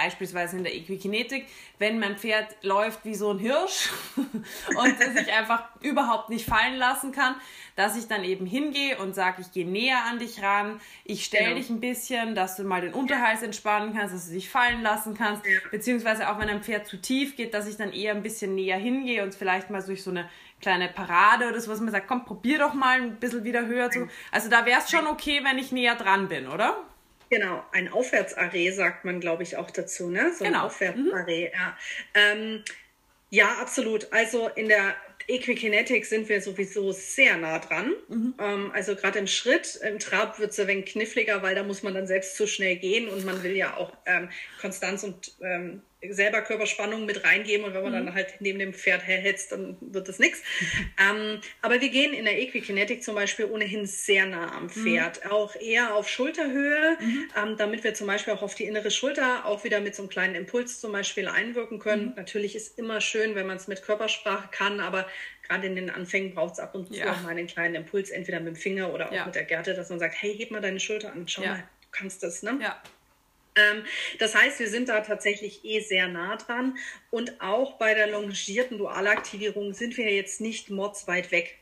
[0.02, 1.46] beispielsweise in der Equikinetik,
[1.78, 7.12] wenn mein Pferd läuft wie so ein Hirsch und sich einfach überhaupt nicht fallen lassen
[7.12, 7.34] kann,
[7.76, 11.46] dass ich dann eben hingehe und sage, ich gehe näher an dich ran, ich stelle
[11.46, 11.56] genau.
[11.56, 15.14] dich ein bisschen, dass du mal den Unterhals entspannen kannst, dass du dich fallen lassen
[15.16, 15.58] kannst, ja.
[15.70, 18.78] beziehungsweise auch wenn ein Pferd zu tief geht, dass ich dann eher ein bisschen näher
[18.78, 20.28] hingehe und vielleicht mal durch so eine
[20.60, 23.90] kleine Parade oder so, was man sagt, komm, probier doch mal ein bisschen wieder höher
[23.90, 24.08] zu.
[24.32, 26.76] Also da wäre es schon okay, wenn ich näher dran bin, oder?
[27.30, 30.32] Genau, ein Aufwärtsarray sagt man, glaube ich, auch dazu, ne?
[30.36, 30.58] So genau.
[30.58, 31.52] ein Aufwärtsarray, mhm.
[31.52, 31.76] ja.
[32.14, 32.64] Ähm,
[33.30, 34.10] ja, absolut.
[34.12, 34.94] Also in der
[35.26, 37.92] Equikinetik sind wir sowieso sehr nah dran.
[38.08, 38.34] Mhm.
[38.40, 41.82] Ähm, also gerade im Schritt, im Trab wird es ein wenig kniffliger, weil da muss
[41.82, 45.82] man dann selbst zu schnell gehen und man will ja auch ähm, Konstanz und ähm,
[46.10, 48.06] selber Körperspannung mit reingeben und wenn man mhm.
[48.06, 50.42] dann halt neben dem Pferd herhetzt, dann wird das nichts.
[51.00, 54.70] Ähm, aber wir gehen in der Equikinetik zum Beispiel ohnehin sehr nah am mhm.
[54.70, 55.30] Pferd, mhm.
[55.30, 57.30] auch eher auf Schulterhöhe, mhm.
[57.36, 60.08] ähm, damit wir zum Beispiel auch auf die innere Schulter auch wieder mit so einem
[60.08, 62.06] kleinen Impuls zum Beispiel einwirken können.
[62.06, 62.14] Mhm.
[62.16, 65.06] Natürlich ist immer schön, wenn man es mit Körpersprache kann, aber
[65.42, 67.12] gerade in den Anfängen braucht es ab und zu ja.
[67.12, 69.24] auch mal einen kleinen Impuls, entweder mit dem Finger oder auch ja.
[69.24, 71.52] mit der Gerte, dass man sagt, hey, heb mal deine Schulter an, schau ja.
[71.52, 72.58] mal, du kannst das, ne?
[72.60, 72.82] Ja.
[73.58, 73.84] Ähm,
[74.18, 76.76] das heißt, wir sind da tatsächlich eh sehr nah dran.
[77.10, 81.58] Und auch bei der longierten Dualaktivierung sind wir jetzt nicht mordsweit weg.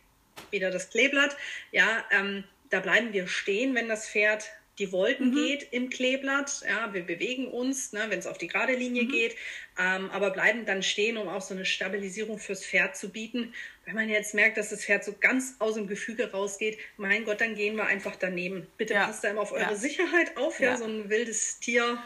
[0.51, 1.36] Wieder das Kleeblatt.
[1.72, 5.35] Ja, ähm, da bleiben wir stehen, wenn das Pferd die Wolken mhm.
[5.35, 6.62] geht im Kleeblatt.
[6.68, 9.09] Ja, wir bewegen uns, ne, wenn es auf die gerade Linie mhm.
[9.09, 9.37] geht,
[9.79, 13.55] ähm, aber bleiben dann stehen, um auch so eine Stabilisierung fürs Pferd zu bieten.
[13.85, 17.41] Wenn man jetzt merkt, dass das Pferd so ganz aus dem Gefüge rausgeht, mein Gott,
[17.41, 18.66] dann gehen wir einfach daneben.
[18.77, 19.07] Bitte ja.
[19.07, 19.77] passt da immer auf eure ja.
[19.77, 20.61] Sicherheit auf.
[20.61, 20.70] Ja.
[20.70, 20.77] ja.
[20.77, 21.99] so ein wildes Tier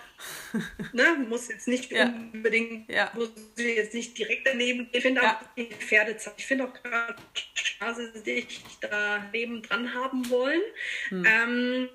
[0.92, 4.88] ne, muss jetzt nicht unbedingt, muss jetzt nicht direkt daneben.
[4.92, 7.16] Ich finde auch die Pferdezeit, ich finde auch gerade
[7.54, 10.60] Straße, die ich da neben dran haben wollen.
[11.08, 11.24] Hm.
[11.26, 11.88] Ähm,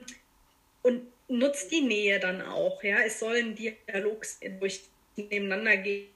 [0.85, 2.83] und nutzt die Nähe dann auch.
[2.83, 4.23] Ja, es soll ein Dialog
[4.59, 4.83] durch
[5.15, 6.09] nebeneinander gehen.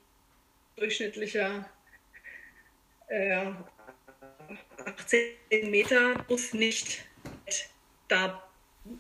[0.76, 1.68] Durchschnittlicher
[3.08, 3.48] äh,
[4.86, 7.04] 18 Meter muss nicht
[8.08, 8.44] da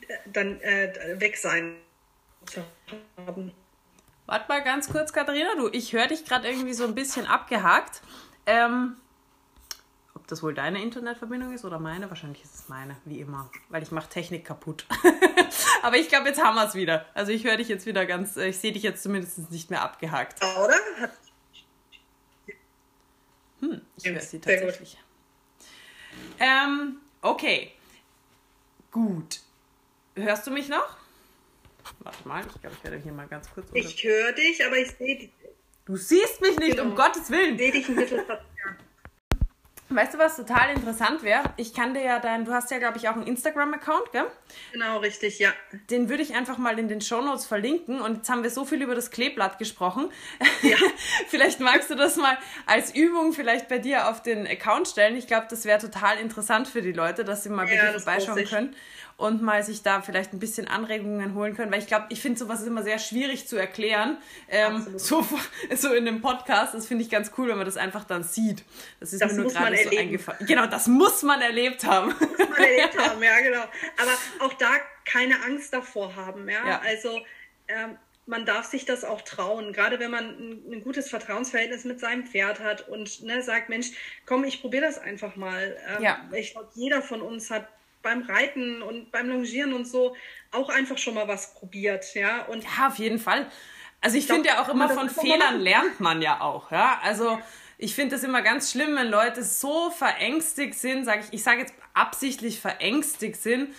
[0.07, 1.75] äh, dann äh, weg sein.
[4.25, 8.01] Warte mal ganz kurz, Katharina, du, ich höre dich gerade irgendwie so ein bisschen abgehakt.
[8.47, 8.97] Ähm,
[10.31, 12.09] das wohl deine Internetverbindung ist oder meine?
[12.09, 14.85] Wahrscheinlich ist es meine, wie immer, weil ich mache Technik kaputt.
[15.83, 17.05] Aber ich glaube, jetzt haben wir es wieder.
[17.13, 19.81] Also ich höre dich jetzt wieder ganz, äh, ich sehe dich jetzt zumindest nicht mehr
[19.81, 20.43] abgehakt.
[20.43, 20.75] Oder?
[23.61, 24.97] Hm, ich höre sie tatsächlich.
[26.39, 27.71] Ähm, okay.
[28.91, 29.41] Gut.
[30.15, 30.97] Hörst du mich noch?
[31.99, 33.67] Warte mal, ich glaube, ich werde hier mal ganz kurz.
[33.73, 35.29] Ich höre dich, aber ich sehe dich.
[35.85, 36.89] Du siehst mich nicht, genau.
[36.89, 37.55] um Gottes Willen.
[37.55, 38.21] Ich sehe dich ein bisschen
[39.91, 41.43] Weißt du, was total interessant wäre?
[41.57, 44.27] Ich kann dir ja dein, du hast ja, glaube ich, auch einen Instagram-Account, gell?
[44.71, 45.51] Genau, richtig, ja.
[45.89, 47.99] Den würde ich einfach mal in den Shownotes verlinken.
[47.99, 50.11] Und jetzt haben wir so viel über das Kleeblatt gesprochen.
[50.61, 50.77] Ja.
[51.27, 52.37] vielleicht magst du das mal
[52.67, 55.15] als Übung vielleicht bei dir auf den Account stellen.
[55.15, 57.99] Ich glaube, das wäre total interessant für die Leute, dass sie mal bei ja, dir
[57.99, 58.75] vorbeischauen können
[59.19, 62.39] und mal sich da vielleicht ein bisschen Anregungen holen können, weil ich glaube, ich finde
[62.39, 64.17] sowas immer sehr schwierig zu erklären.
[64.47, 65.27] Ähm, so,
[65.75, 68.63] so in einem Podcast, das finde ich ganz cool, wenn man das einfach dann sieht.
[69.01, 70.47] Das ist das mir nur gerade so eingefallen.
[70.47, 72.15] Genau, das muss man erlebt haben.
[72.17, 73.63] Das muss man erlebt haben, ja, genau.
[73.97, 74.69] Aber auch da
[75.03, 76.65] keine Angst davor haben, ja.
[76.65, 76.81] ja.
[76.85, 77.19] Also
[77.67, 81.99] ähm, man darf sich das auch trauen, gerade wenn man ein, ein, gutes Vertrauensverhältnis mit
[81.99, 83.91] seinem Pferd hat und ne, sagt, Mensch,
[84.25, 85.75] komm, ich probiere das einfach mal.
[85.97, 86.29] Ähm, ja.
[86.31, 87.67] Ich glaube, jeder von uns hat
[88.01, 90.15] beim Reiten und beim Longieren und so
[90.51, 92.45] auch einfach schon mal was probiert, ja.
[92.45, 93.49] Und ja, auf jeden Fall.
[94.01, 96.99] Also ich, ich finde ja auch immer von Fehlern lernt man ja auch, ja.
[97.03, 97.39] Also
[97.77, 101.61] ich finde das immer ganz schlimm, wenn Leute so verängstigt sind, sage ich, ich sage
[101.61, 103.73] jetzt absichtlich verängstigt sind,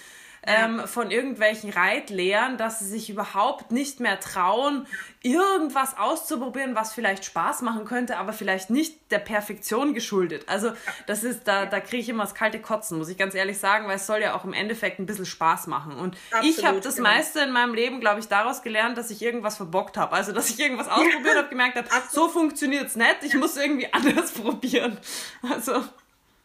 [0.46, 4.86] ähm, von irgendwelchen Reitlehrern, dass sie sich überhaupt nicht mehr trauen,
[5.22, 10.44] irgendwas auszuprobieren, was vielleicht Spaß machen könnte, aber vielleicht nicht der Perfektion geschuldet.
[10.48, 10.72] Also
[11.06, 13.86] das ist, da, da kriege ich immer das kalte Kotzen, muss ich ganz ehrlich sagen,
[13.86, 15.96] weil es soll ja auch im Endeffekt ein bisschen Spaß machen.
[15.96, 17.10] Und Absolut, ich habe das genau.
[17.10, 20.12] meiste in meinem Leben, glaube ich, daraus gelernt, dass ich irgendwas verbockt habe.
[20.12, 23.88] Also dass ich irgendwas ausprobiert habe, gemerkt habe, so funktioniert es nicht, ich muss irgendwie
[23.92, 24.98] anders probieren.
[25.42, 25.84] Also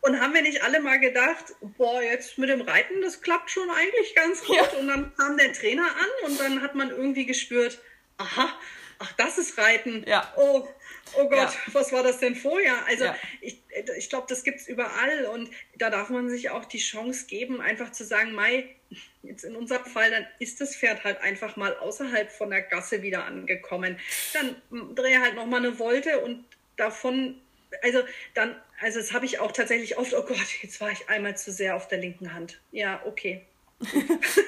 [0.05, 3.69] und haben wir nicht alle mal gedacht, boah, jetzt mit dem Reiten, das klappt schon
[3.71, 4.55] eigentlich ganz gut.
[4.55, 4.79] Ja.
[4.79, 7.79] Und dann kam der Trainer an und dann hat man irgendwie gespürt,
[8.17, 8.53] aha,
[8.99, 10.05] ach, das ist Reiten.
[10.07, 10.31] Ja.
[10.37, 10.67] Oh,
[11.15, 11.53] oh Gott, ja.
[11.73, 12.85] was war das denn vorher?
[12.85, 13.15] Also ja.
[13.41, 13.63] ich,
[13.97, 17.59] ich glaube, das gibt es überall und da darf man sich auch die Chance geben,
[17.59, 18.75] einfach zu sagen, Mai,
[19.23, 23.01] jetzt in unserem Fall, dann ist das Pferd halt einfach mal außerhalb von der Gasse
[23.01, 23.99] wieder angekommen.
[24.33, 26.45] Dann drehe halt nochmal eine Wolte und
[26.77, 27.41] davon
[27.81, 28.03] also
[28.33, 28.55] dann,
[28.85, 31.75] also das habe ich auch tatsächlich oft, oh Gott, jetzt war ich einmal zu sehr
[31.75, 32.61] auf der linken Hand.
[32.71, 33.41] Ja, okay.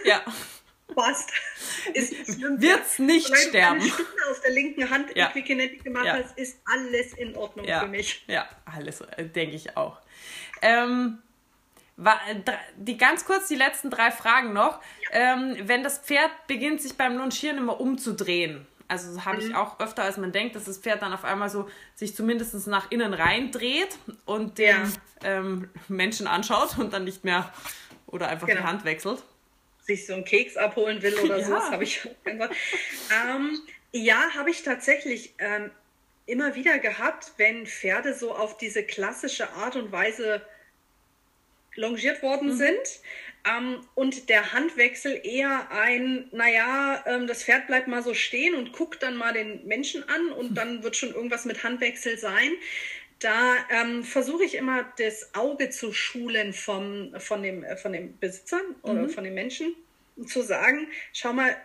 [0.06, 0.22] ja.
[0.96, 1.32] Passt.
[1.92, 3.82] Wird es nicht Solange sterben.
[3.82, 5.30] Wenn du auf der linken Hand ja.
[5.30, 6.18] Equikinetik gemacht ja.
[6.18, 7.80] hast, ist alles in Ordnung ja.
[7.80, 8.24] für mich.
[8.28, 10.00] Ja, alles, äh, denke ich auch.
[10.62, 11.18] Ähm,
[12.78, 14.80] die ganz kurz die letzten drei Fragen noch.
[15.12, 19.56] Ähm, wenn das Pferd beginnt, sich beim Longieren immer umzudrehen, also habe ich mhm.
[19.56, 22.90] auch öfter, als man denkt, dass das Pferd dann auf einmal so sich zumindest nach
[22.92, 24.88] innen rein dreht und den ja.
[25.24, 27.52] ähm, Menschen anschaut und dann nicht mehr
[28.06, 28.62] oder einfach genau.
[28.62, 29.24] die Hand wechselt.
[29.82, 31.46] Sich so einen Keks abholen will oder ja.
[31.46, 33.60] so, das habe ich ähm,
[33.92, 35.72] Ja, habe ich tatsächlich ähm,
[36.26, 40.42] immer wieder gehabt, wenn Pferde so auf diese klassische Art und Weise
[41.76, 42.58] longiert worden mhm.
[42.58, 43.00] sind
[43.48, 48.74] ähm, und der Handwechsel eher ein, naja, ähm, das Pferd bleibt mal so stehen und
[48.74, 52.52] guckt dann mal den Menschen an und dann wird schon irgendwas mit Handwechsel sein.
[53.20, 58.18] Da ähm, versuche ich immer das Auge zu schulen vom, von, dem, äh, von dem
[58.20, 59.10] Besitzer oder mhm.
[59.10, 59.76] von den Menschen
[60.26, 61.56] zu sagen, schau mal,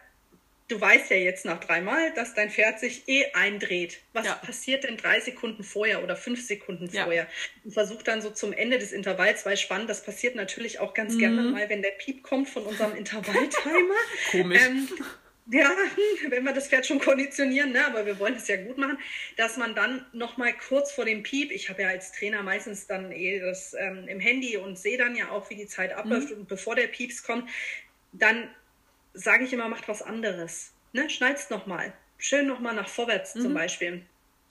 [0.73, 4.01] du weißt ja jetzt nach dreimal, dass dein Pferd sich eh eindreht.
[4.13, 4.35] Was ja.
[4.35, 7.25] passiert denn drei Sekunden vorher oder fünf Sekunden vorher?
[7.25, 7.29] Ja.
[7.65, 11.15] Und versucht dann so zum Ende des Intervalls, weil spannend, das passiert natürlich auch ganz
[11.15, 11.19] mhm.
[11.19, 13.95] gerne mal, wenn der Piep kommt von unserem Intervalltimer.
[14.31, 14.63] Komisch.
[14.65, 14.89] Ähm,
[15.51, 15.71] ja,
[16.29, 18.97] wenn wir das Pferd schon konditionieren, ne, aber wir wollen es ja gut machen,
[19.37, 23.13] dass man dann nochmal kurz vor dem Piep, ich habe ja als Trainer meistens dann
[23.13, 26.39] eh das ähm, im Handy und sehe dann ja auch, wie die Zeit abläuft mhm.
[26.39, 27.51] und bevor der Pieps kommt,
[28.13, 28.49] dann
[29.15, 30.73] sage ich immer, macht was anderes.
[30.93, 31.09] Ne?
[31.11, 31.93] Schnallst nochmal.
[32.19, 33.41] Schön nochmal nach vorwärts mhm.
[33.43, 34.03] zum Beispiel.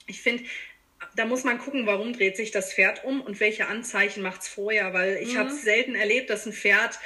[0.06, 0.44] Ich finde,
[1.16, 4.48] da muss man gucken, warum dreht sich das Pferd um und welche Anzeichen macht es
[4.48, 5.38] vorher, weil ich mhm.
[5.38, 6.98] habe es selten erlebt, dass ein Pferd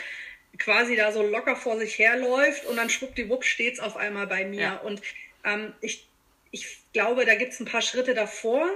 [0.58, 4.44] quasi da so locker vor sich herläuft und dann schwuppdiwupp steht es auf einmal bei
[4.44, 4.60] mir.
[4.60, 4.76] Ja.
[4.78, 5.02] Und
[5.44, 6.06] ähm, ich,
[6.50, 8.66] ich glaube, da gibt es ein paar Schritte davor,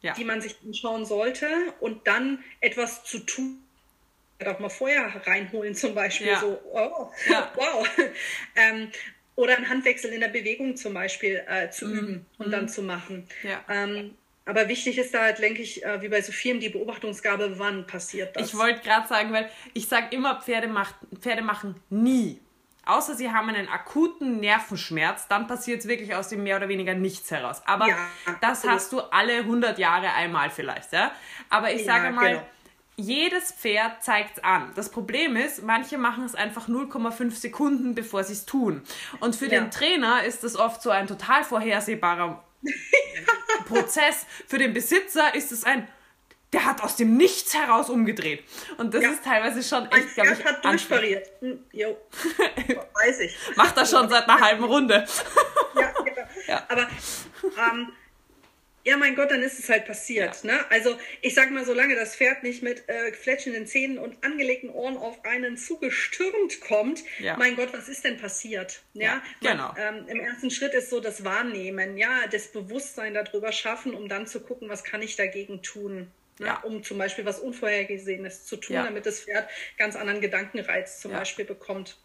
[0.00, 0.14] ja.
[0.14, 1.48] die man sich anschauen sollte
[1.80, 3.62] und dann etwas zu tun
[4.48, 6.28] auch mal Feuer reinholen zum Beispiel.
[6.28, 6.40] Ja.
[6.40, 7.52] So, oh, ja.
[7.56, 7.88] wow.
[8.56, 8.90] ähm,
[9.34, 11.98] oder einen Handwechsel in der Bewegung zum Beispiel äh, zu mhm.
[11.98, 12.50] üben und mhm.
[12.50, 13.26] dann zu machen.
[13.42, 13.64] Ja.
[13.68, 14.14] Ähm,
[14.44, 17.86] aber wichtig ist da halt, denke ich, äh, wie bei so vielen, die Beobachtungsgabe, wann
[17.86, 18.48] passiert das?
[18.48, 22.40] Ich wollte gerade sagen, weil ich sage immer, Pferde, macht, Pferde machen nie.
[22.84, 26.94] Außer sie haben einen akuten Nervenschmerz, dann passiert es wirklich aus dem mehr oder weniger
[26.94, 27.62] nichts heraus.
[27.64, 27.96] Aber ja,
[28.40, 30.92] das hast du alle 100 Jahre einmal vielleicht.
[30.92, 31.12] Ja?
[31.48, 32.46] Aber ich sage ja, mal, genau
[32.96, 34.72] jedes Pferd zeigt es an.
[34.74, 38.82] Das Problem ist, manche machen es einfach 0,5 Sekunden, bevor sie es tun.
[39.20, 39.60] Und für ja.
[39.60, 42.44] den Trainer ist das oft so ein total vorhersehbarer
[43.66, 44.26] Prozess.
[44.46, 45.88] Für den Besitzer ist es ein,
[46.52, 48.44] der hat aus dem Nichts heraus umgedreht.
[48.76, 49.10] Und das ja.
[49.10, 51.30] ist teilweise schon echt, glaube ich, hat durchpariert.
[51.40, 51.96] Hm, jo,
[52.94, 53.34] weiß ich.
[53.56, 55.06] Macht das schon seit einer halben Runde.
[55.74, 56.28] ja, genau.
[56.46, 56.62] ja.
[56.68, 56.88] Aber
[57.42, 57.92] ähm,
[58.84, 60.42] ja, mein Gott, dann ist es halt passiert.
[60.42, 60.52] Ja.
[60.52, 60.70] Ne?
[60.70, 64.96] Also ich sag mal, solange das Pferd nicht mit äh, fletschenden Zähnen und angelegten Ohren
[64.96, 67.36] auf einen zugestürmt kommt, ja.
[67.36, 68.82] mein Gott, was ist denn passiert?
[68.94, 69.22] Ja, ja
[69.52, 69.72] genau.
[69.72, 74.08] Man, ähm, Im ersten Schritt ist so das Wahrnehmen, ja, das Bewusstsein darüber schaffen, um
[74.08, 76.10] dann zu gucken, was kann ich dagegen tun.
[76.38, 76.46] Ne?
[76.46, 76.60] Ja.
[76.62, 81.44] um zum Beispiel was Unvorhergesehenes zu tun, damit das Pferd ganz anderen Gedankenreiz zum Beispiel
[81.44, 81.98] bekommt.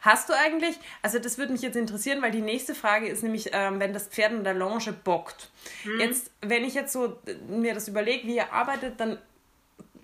[0.00, 3.50] Hast du eigentlich, also das würde mich jetzt interessieren, weil die nächste Frage ist nämlich,
[3.52, 5.50] ähm, wenn das Pferd in der Longe bockt.
[5.84, 6.00] Mhm.
[6.00, 7.18] Jetzt, wenn ich jetzt so
[7.48, 9.18] mir das überlege, wie ihr arbeitet, dann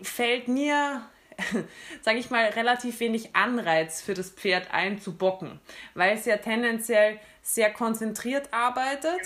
[0.03, 1.03] fällt mir,
[2.03, 5.61] sage ich mal, relativ wenig Anreiz für das Pferd einzubocken,
[5.95, 9.21] weil es ja tendenziell sehr konzentriert arbeitet,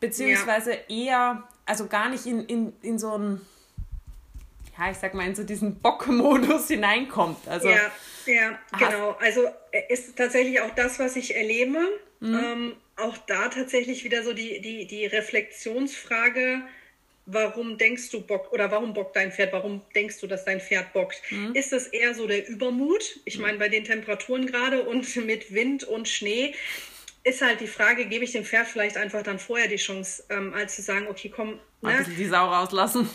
[0.00, 0.78] beziehungsweise ja.
[0.88, 3.40] eher, also gar nicht in, in, in so einen,
[4.78, 7.46] ja, ich sag mal, in so diesen Bockmodus hineinkommt.
[7.48, 7.90] Also, ja
[8.26, 9.12] ja, genau.
[9.20, 11.78] Also äh, ist tatsächlich auch das, was ich erlebe.
[12.20, 12.34] Mhm.
[12.34, 16.62] Ähm, auch da tatsächlich wieder so die, die, die Reflexionsfrage,
[17.26, 19.52] warum denkst du Bock oder warum bockt dein Pferd?
[19.52, 21.20] Warum denkst du, dass dein Pferd bockt?
[21.30, 21.54] Mhm.
[21.54, 23.20] Ist das eher so der Übermut?
[23.24, 26.54] Ich meine, bei den Temperaturen gerade und mit Wind und Schnee
[27.24, 30.52] ist halt die Frage, gebe ich dem Pferd vielleicht einfach dann vorher die Chance, ähm,
[30.52, 33.08] als zu sagen, okay, komm, ne, die Sau rauslassen.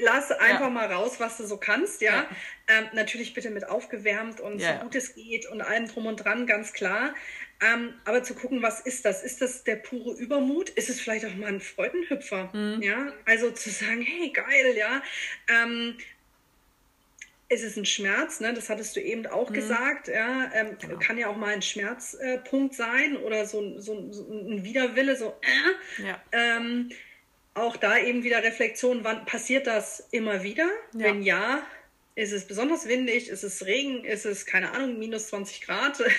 [0.00, 0.70] Lass einfach ja.
[0.70, 2.12] mal raus, was du so kannst, ja.
[2.12, 2.28] ja.
[2.68, 4.74] Ähm, natürlich bitte mit aufgewärmt und ja.
[4.74, 7.14] so gut es geht und allem drum und dran, ganz klar.
[7.60, 9.24] Ähm, aber zu gucken, was ist das?
[9.24, 10.68] Ist das der pure Übermut?
[10.70, 12.50] Ist es vielleicht auch mal ein Freudenhüpfer?
[12.52, 12.82] Mhm.
[12.82, 15.02] Ja, also zu sagen, hey, geil, ja.
[17.48, 18.52] Ähm, es ist ein Schmerz, ne?
[18.54, 19.54] das hattest du eben auch mhm.
[19.54, 20.08] gesagt.
[20.08, 20.50] Ja?
[20.54, 20.98] Ähm, genau.
[20.98, 25.34] Kann ja auch mal ein Schmerzpunkt äh, sein oder so, so, so, ein Widerwille, so.
[25.40, 26.08] Äh.
[26.08, 26.22] Ja.
[26.32, 26.90] Ähm,
[27.54, 30.68] auch da eben wieder Reflexion, wann passiert das immer wieder?
[30.92, 31.06] Ja.
[31.06, 31.62] Wenn ja,
[32.14, 33.28] ist es besonders windig?
[33.28, 34.04] Ist es Regen?
[34.04, 36.02] Ist es, keine Ahnung, minus 20 Grad?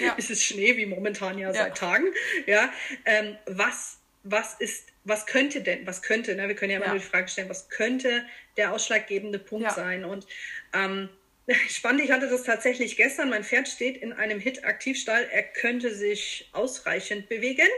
[0.00, 0.14] Ja.
[0.14, 1.54] ist es Schnee, wie momentan ja, ja.
[1.54, 2.06] seit Tagen?
[2.46, 2.72] Ja.
[3.04, 6.48] Ähm, was, was ist, was könnte denn, was könnte, ne?
[6.48, 6.94] wir können ja immer ja.
[6.94, 8.24] die Frage stellen, was könnte
[8.56, 10.04] der ausschlaggebende Punkt sein?
[10.04, 10.26] Und
[10.72, 11.08] ähm,
[11.68, 13.30] spannend, ich hatte das tatsächlich gestern.
[13.30, 15.28] Mein Pferd steht in einem Hit-Aktivstall.
[15.30, 17.68] Er könnte sich ausreichend bewegen.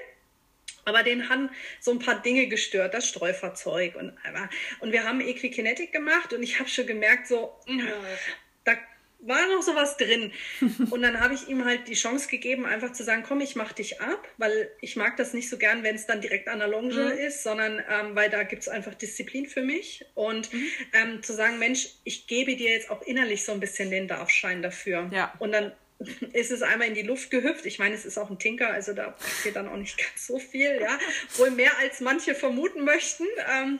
[0.84, 1.50] Aber den haben
[1.80, 3.94] so ein paar Dinge gestört, das Streufahrzeug.
[3.94, 4.12] Und,
[4.80, 7.54] und wir haben Equikinetik gemacht und ich habe schon gemerkt, so,
[8.64, 8.74] da
[9.22, 10.32] war noch sowas drin.
[10.90, 13.72] Und dann habe ich ihm halt die Chance gegeben, einfach zu sagen, komm, ich mach
[13.72, 16.68] dich ab, weil ich mag das nicht so gern, wenn es dann direkt an der
[16.68, 17.18] Longe mhm.
[17.18, 20.04] ist, sondern ähm, weil da gibt es einfach Disziplin für mich.
[20.14, 20.66] Und mhm.
[20.92, 24.62] ähm, zu sagen, Mensch, ich gebe dir jetzt auch innerlich so ein bisschen den Darfschein
[24.62, 25.08] dafür.
[25.12, 25.32] Ja.
[25.38, 25.72] Und dann
[26.32, 27.66] ist es einmal in die Luft gehüpft.
[27.66, 30.38] Ich meine, es ist auch ein Tinker, also da passiert dann auch nicht ganz so
[30.38, 30.98] viel, ja.
[31.36, 33.24] Wohl mehr als manche vermuten möchten.
[33.52, 33.78] Ähm,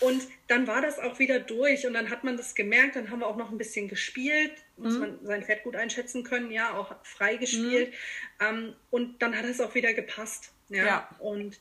[0.00, 2.96] und dann war das auch wieder durch und dann hat man das gemerkt.
[2.96, 5.00] Dann haben wir auch noch ein bisschen gespielt, muss mhm.
[5.00, 7.92] man sein Pferd gut einschätzen können, ja, auch frei gespielt.
[8.40, 8.74] Mhm.
[8.90, 10.84] und dann hat es auch wieder gepasst, ja.
[10.84, 11.16] ja.
[11.18, 11.60] Und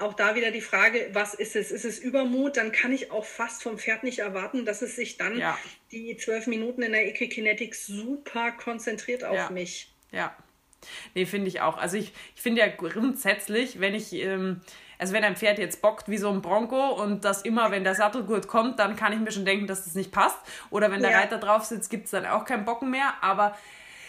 [0.00, 1.70] auch da wieder die Frage, was ist es?
[1.70, 2.56] Ist es Übermut?
[2.56, 5.58] Dann kann ich auch fast vom Pferd nicht erwarten, dass es sich dann ja.
[5.92, 9.50] Die zwölf Minuten in der Equikinetik super konzentriert auf ja.
[9.50, 9.92] mich.
[10.12, 10.34] Ja.
[11.14, 11.76] Nee, finde ich auch.
[11.76, 14.60] Also ich, ich finde ja grundsätzlich, wenn ich, ähm,
[14.98, 17.94] also wenn ein Pferd jetzt bockt wie so ein Bronco und das immer, wenn der
[17.94, 20.38] Sattelgurt kommt, dann kann ich mir schon denken, dass das nicht passt.
[20.70, 21.18] Oder wenn der ja.
[21.18, 23.14] Reiter drauf sitzt, gibt es dann auch kein Bocken mehr.
[23.20, 23.56] Aber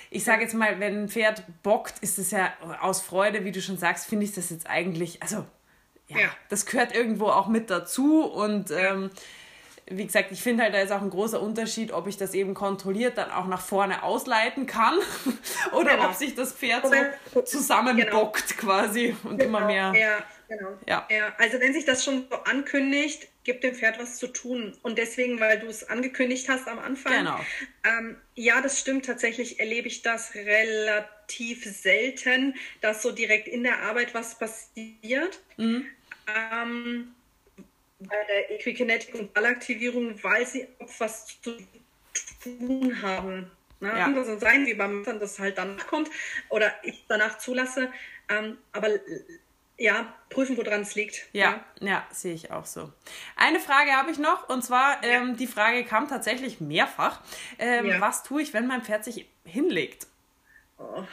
[0.09, 3.61] ich sage jetzt mal, wenn ein Pferd bockt, ist es ja aus Freude, wie du
[3.61, 5.45] schon sagst, finde ich das jetzt eigentlich, also
[6.07, 9.09] ja, ja, das gehört irgendwo auch mit dazu und ähm,
[9.87, 12.53] wie gesagt, ich finde halt, da ist auch ein großer Unterschied, ob ich das eben
[12.53, 14.95] kontrolliert dann auch nach vorne ausleiten kann
[15.73, 16.09] oder genau.
[16.09, 16.85] ob sich das Pferd
[17.33, 18.61] so zusammenbockt genau.
[18.61, 19.57] quasi und genau.
[19.57, 19.93] immer mehr.
[19.95, 20.69] Ja, genau.
[20.87, 21.07] Ja.
[21.09, 21.33] ja.
[21.37, 24.77] Also wenn sich das schon so ankündigt, gibt dem Pferd was zu tun.
[24.83, 27.13] Und deswegen, weil du es angekündigt hast am Anfang.
[27.13, 27.39] Genau.
[27.83, 29.05] Ähm, ja, das stimmt.
[29.05, 35.39] Tatsächlich erlebe ich das relativ selten, dass so direkt in der Arbeit was passiert.
[35.57, 35.87] Mhm
[36.27, 37.13] ähm,
[38.07, 41.57] bei der Equikinetik und Ballaktivierung, weil sie auch was zu
[42.43, 43.51] tun haben.
[43.79, 43.89] Ne?
[43.89, 44.05] Ja.
[44.05, 46.09] Kann das sein, wie beim Messern das halt dann kommt
[46.49, 47.91] oder ich danach zulasse.
[48.29, 48.89] Ähm, aber
[49.77, 51.27] ja, prüfen, woran es liegt.
[51.33, 52.91] Ja, ja, ja, sehe ich auch so.
[53.35, 55.21] Eine Frage habe ich noch und zwar, ja.
[55.21, 57.21] ähm, die Frage kam tatsächlich mehrfach.
[57.57, 57.99] Ähm, ja.
[57.99, 60.07] Was tue ich, wenn mein Pferd sich hinlegt?
[60.77, 61.03] Oh.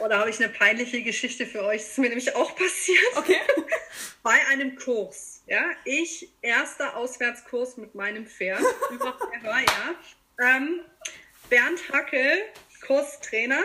[0.00, 1.82] oh, da habe ich eine peinliche Geschichte für euch.
[1.82, 3.16] Das ist mir nämlich auch passiert.
[3.16, 3.36] Okay.
[4.22, 5.37] Bei einem Kurs.
[5.48, 8.60] Ja, ich, erster Auswärtskurs mit meinem Pferd.
[8.90, 9.94] Überhaupt ever, ja.
[10.56, 10.80] Ähm,
[11.48, 12.42] Bernd Hackel,
[12.86, 13.64] Kurstrainer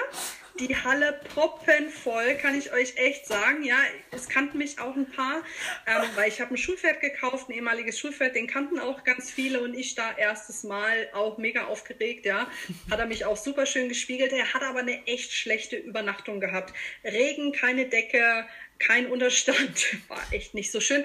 [0.60, 3.64] die Halle proppenvoll, kann ich euch echt sagen.
[3.64, 3.78] Ja,
[4.12, 5.42] es kannten mich auch ein paar,
[5.88, 9.62] ähm, weil ich habe ein Schulpferd gekauft, ein ehemaliges Schulpferd, den kannten auch ganz viele
[9.62, 12.48] und ich da erstes Mal auch mega aufgeregt, ja.
[12.92, 14.32] Hat er mich auch super schön gespiegelt.
[14.32, 16.74] Er hat aber eine echt schlechte Übernachtung gehabt.
[17.04, 18.46] Regen, keine Decke,
[18.80, 21.04] kein Unterstand, war echt nicht so schön.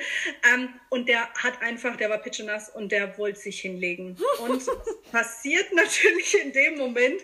[0.52, 4.16] Ähm, und der hat einfach, der war pitschenass und der wollte sich hinlegen.
[4.40, 4.62] Und
[5.12, 7.20] passiert natürlich in dem Moment,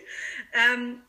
[0.53, 1.01] ähm,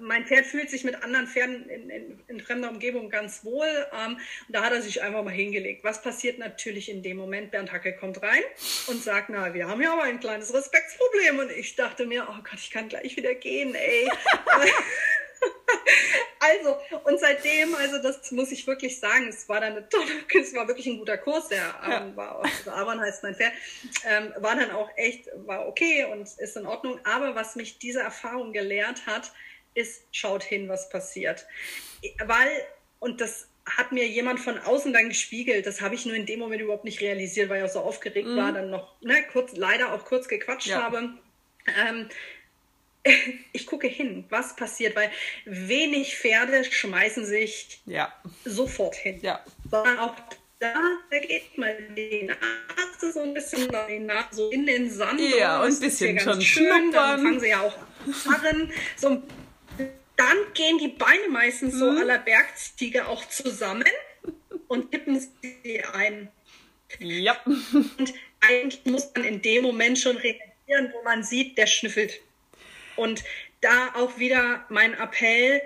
[0.00, 3.68] mein Pferd fühlt sich mit anderen Pferden in, in, in fremder Umgebung ganz wohl.
[3.92, 5.84] Ähm, und da hat er sich einfach mal hingelegt.
[5.84, 7.52] Was passiert natürlich in dem Moment?
[7.52, 8.42] Bernd Hacke kommt rein
[8.88, 11.38] und sagt, na, wir haben ja aber ein kleines Respektsproblem.
[11.38, 14.10] Und ich dachte mir, oh Gott, ich kann gleich wieder gehen, ey.
[16.40, 20.04] also, und seitdem, also das muss ich wirklich sagen, es war dann eine tolle,
[20.40, 22.16] es war wirklich ein guter Kurs, der ja.
[22.16, 23.52] war auch, also Aban heißt mein Pferd,
[24.08, 27.00] ähm, war dann auch echt, war okay und ist in Ordnung.
[27.04, 29.32] Aber was mich diese Erfahrung gelehrt hat,
[29.74, 31.46] ist, schaut hin, was passiert.
[32.24, 32.50] Weil,
[32.98, 36.40] und das hat mir jemand von außen dann gespiegelt, das habe ich nur in dem
[36.40, 38.36] Moment überhaupt nicht realisiert, weil ich auch so aufgeregt mhm.
[38.36, 40.82] war, dann noch ne, kurz, leider auch kurz gequatscht ja.
[40.82, 41.14] habe.
[41.88, 42.08] Ähm,
[43.52, 45.10] ich gucke hin, was passiert, weil
[45.44, 48.12] wenig Pferde schmeißen sich ja.
[48.44, 49.18] sofort hin.
[49.22, 49.44] Ja.
[49.70, 50.14] Sondern auch
[50.58, 50.74] da,
[51.10, 53.68] da geht mal die Nase so ein bisschen
[54.30, 55.20] so in den Sand.
[55.20, 56.66] Ja, und ein bisschen schon schön.
[56.66, 56.92] Schnuppern.
[56.92, 57.76] Dann fangen sie ja auch
[58.26, 59.22] an, so
[60.16, 61.98] dann gehen die Beine meistens so mhm.
[61.98, 63.84] aller Bergziege auch zusammen
[64.68, 66.28] und tippen sie ein.
[67.00, 67.36] Ja.
[67.44, 72.20] Und eigentlich muss man in dem Moment schon reagieren, wo man sieht, der schnüffelt.
[72.96, 73.24] Und
[73.60, 75.62] da auch wieder mein Appell,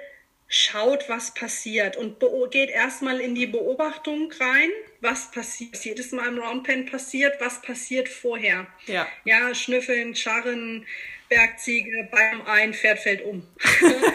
[0.48, 2.20] schaut, was passiert und
[2.50, 4.70] geht erstmal in die Beobachtung rein,
[5.00, 8.66] was passiert, was jedes Mal im Roundpen passiert, was passiert vorher.
[8.86, 9.08] Ja.
[9.24, 10.86] Ja, schnüffeln, scharren,
[11.28, 13.46] Bergziege, beim ein, Pferd fällt um.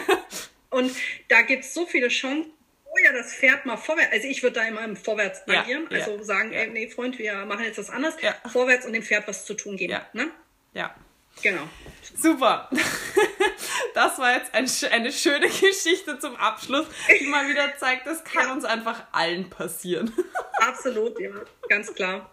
[0.70, 0.92] und
[1.28, 2.50] da gibt es so viele Chancen,
[2.84, 5.98] wo ja das Pferd mal vorwärts, also ich würde da immer im Vorwärts agieren, ja,
[5.98, 6.60] also sagen, ja.
[6.60, 8.16] ey, nee, Freund, wir machen jetzt was anderes,
[8.50, 9.98] vorwärts und dem Pferd was zu tun geben.
[10.14, 10.30] Ne?
[10.72, 10.94] Ja.
[11.42, 11.62] Genau.
[12.16, 12.68] Super.
[13.94, 16.86] Das war jetzt ein, eine schöne Geschichte zum Abschluss,
[17.20, 18.52] die mal wieder zeigt, das kann ja.
[18.52, 20.12] uns einfach allen passieren.
[20.60, 21.30] Absolut, ja,
[21.68, 22.30] ganz klar.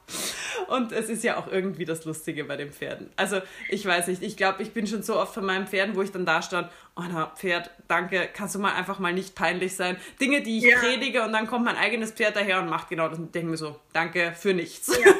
[0.68, 3.10] Und es ist ja auch irgendwie das Lustige bei den Pferden.
[3.16, 6.02] Also, ich weiß nicht, ich glaube, ich bin schon so oft von meinen Pferden, wo
[6.02, 9.76] ich dann da stand, oh na, Pferd, danke, kannst du mal einfach mal nicht peinlich
[9.76, 9.98] sein.
[10.22, 10.78] Dinge, die ich ja.
[10.78, 13.58] predige und dann kommt mein eigenes Pferd daher und macht genau das und denke mir
[13.58, 14.88] so, danke für nichts.
[14.88, 15.14] Ja.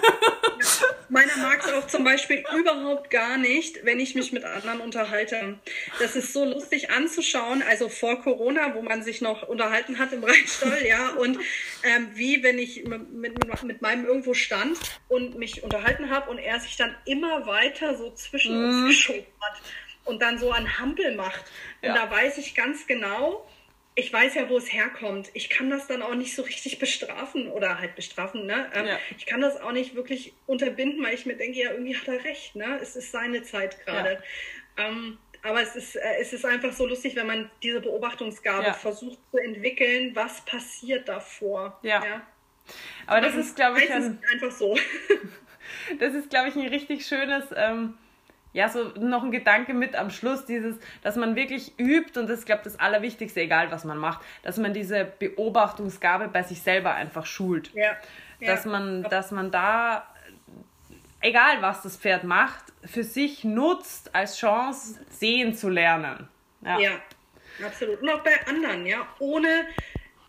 [1.10, 5.60] Meiner mag es auch zum Beispiel überhaupt gar nicht, wenn ich mich mit anderen unterhalte.
[6.00, 10.24] Das ist so lustig anzuschauen, also vor Corona, wo man sich noch unterhalten hat im
[10.24, 11.40] Rheinstall, ja, und
[11.84, 14.78] ähm, wie wenn ich mit, mit, mit, meinem irgendwo stand
[15.08, 18.66] und mich unterhalten habe und er sich dann immer weiter so zwischen mm.
[18.66, 18.88] uns mhm.
[18.88, 19.62] geschoben hat
[20.06, 21.46] und dann so ein Hampel macht.
[21.82, 21.96] Und ja.
[21.96, 23.48] da weiß ich ganz genau,
[24.00, 25.30] ich weiß ja, wo es herkommt.
[25.34, 28.70] Ich kann das dann auch nicht so richtig bestrafen oder halt bestrafen, ne?
[28.74, 28.98] Ähm, ja.
[29.18, 32.24] Ich kann das auch nicht wirklich unterbinden, weil ich mir denke, ja, irgendwie hat er
[32.24, 32.80] recht, ne?
[32.82, 34.24] Es ist seine Zeit gerade.
[34.78, 34.88] Ja.
[34.88, 38.74] Ähm, aber es ist, äh, es ist einfach so lustig, wenn man diese Beobachtungsgabe ja.
[38.74, 41.78] versucht zu entwickeln, was passiert davor.
[41.84, 42.22] Ja.
[43.06, 44.78] Aber das, das ist, glaube ich, ein, einfach so.
[46.00, 47.44] das ist, glaube ich, ein richtig schönes.
[47.54, 47.98] Ähm
[48.54, 52.40] ja, so noch ein Gedanke mit am Schluss, dieses, dass man wirklich übt und das
[52.40, 56.62] ist, glaube ich, das Allerwichtigste, egal was man macht, dass man diese Beobachtungsgabe bei sich
[56.62, 57.72] selber einfach schult.
[57.74, 57.96] Ja.
[58.42, 60.08] Dass man, dass man da,
[61.22, 66.28] egal was das Pferd macht, für sich nutzt als Chance, sehen zu lernen.
[66.62, 66.92] Ja, ja
[67.66, 68.02] absolut.
[68.02, 69.66] Und auch bei anderen, ja, ohne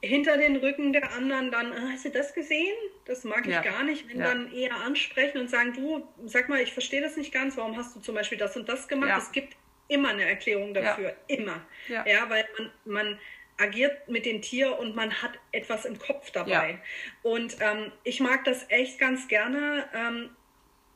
[0.03, 2.75] hinter den Rücken der anderen dann, ah, hast du das gesehen?
[3.05, 3.63] Das mag ich ja.
[3.63, 4.09] gar nicht.
[4.09, 4.29] Wenn ja.
[4.29, 7.95] dann eher ansprechen und sagen, du, sag mal, ich verstehe das nicht ganz, warum hast
[7.95, 9.11] du zum Beispiel das und das gemacht?
[9.11, 9.19] Ja.
[9.19, 9.57] Es gibt
[9.89, 11.61] immer eine Erklärung dafür, immer.
[11.89, 12.05] Ja.
[12.29, 13.19] weil man, man
[13.59, 16.79] agiert mit dem Tier und man hat etwas im Kopf dabei.
[17.23, 19.89] Und ähm, ich mag das echt ganz gerne.
[19.93, 20.31] Ähm,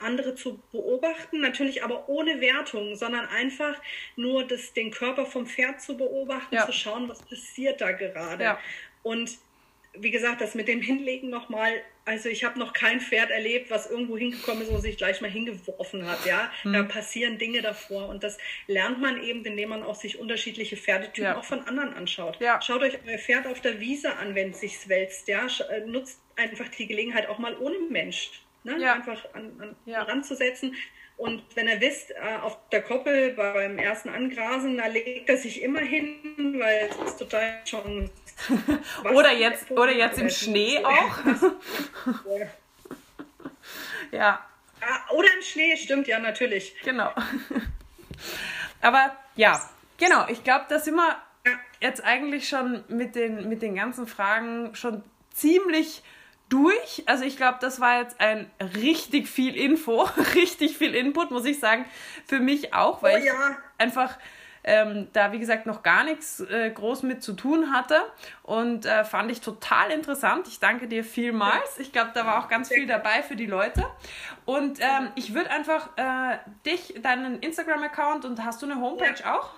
[0.00, 3.80] andere zu beobachten, natürlich aber ohne Wertung, sondern einfach
[4.16, 6.66] nur das, den Körper vom Pferd zu beobachten, ja.
[6.66, 8.42] zu schauen, was passiert da gerade.
[8.42, 8.60] Ja.
[9.04, 9.38] Und
[9.96, 13.88] wie gesagt, das mit dem Hinlegen nochmal, also ich habe noch kein Pferd erlebt, was
[13.88, 16.26] irgendwo hingekommen ist und sich gleich mal hingeworfen hat.
[16.26, 16.72] Ja, hm.
[16.72, 21.24] da passieren Dinge davor und das lernt man eben, indem man auch sich unterschiedliche Pferdetypen
[21.24, 21.38] ja.
[21.38, 22.40] auch von anderen anschaut.
[22.40, 22.60] Ja.
[22.60, 25.28] Schaut euch euer Pferd auf der Wiese an, wenn es sich wälzt.
[25.28, 28.76] Ja, äh, nutzt einfach die Gelegenheit auch mal ohne Mensch, ne?
[28.80, 28.94] ja.
[28.94, 30.02] einfach an, an ja.
[30.02, 30.74] ranzusetzen.
[31.16, 35.62] Und wenn er wisst, äh, auf der Koppel beim ersten Angrasen, da legt er sich
[35.62, 38.10] immer hin, weil es ist total schon.
[39.14, 41.18] Oder jetzt, oder jetzt im Schnee auch.
[44.10, 44.44] ja.
[45.12, 46.74] Oder im Schnee, stimmt, ja, natürlich.
[46.84, 47.10] Genau.
[48.80, 49.60] Aber ja,
[49.98, 51.16] genau, ich glaube, da sind wir
[51.80, 55.02] jetzt eigentlich schon mit den, mit den ganzen Fragen schon
[55.32, 56.02] ziemlich
[56.48, 57.02] durch.
[57.06, 60.02] Also ich glaube, das war jetzt ein richtig viel Info,
[60.34, 61.84] richtig viel Input, muss ich sagen.
[62.26, 63.32] Für mich auch, weil oh, ja.
[63.32, 64.18] ich einfach
[64.64, 68.00] ähm, da wie gesagt noch gar nichts äh, groß mit zu tun hatte
[68.42, 70.48] und äh, fand ich total interessant.
[70.48, 71.78] Ich danke dir vielmals.
[71.78, 73.84] Ich glaube, da war auch ganz viel dabei für die Leute.
[74.44, 79.38] Und ähm, ich würde einfach äh, dich, deinen Instagram-Account und hast du eine Homepage ja.
[79.38, 79.50] auch?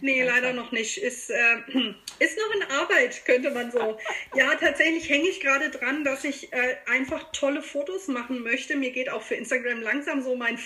[0.00, 0.98] Nee, leider noch nicht.
[0.98, 1.56] Ist, äh,
[2.18, 3.98] ist noch in Arbeit, könnte man so.
[4.34, 8.76] Ja, tatsächlich hänge ich gerade dran, dass ich äh, einfach tolle Fotos machen möchte.
[8.76, 10.58] Mir geht auch für Instagram langsam so mein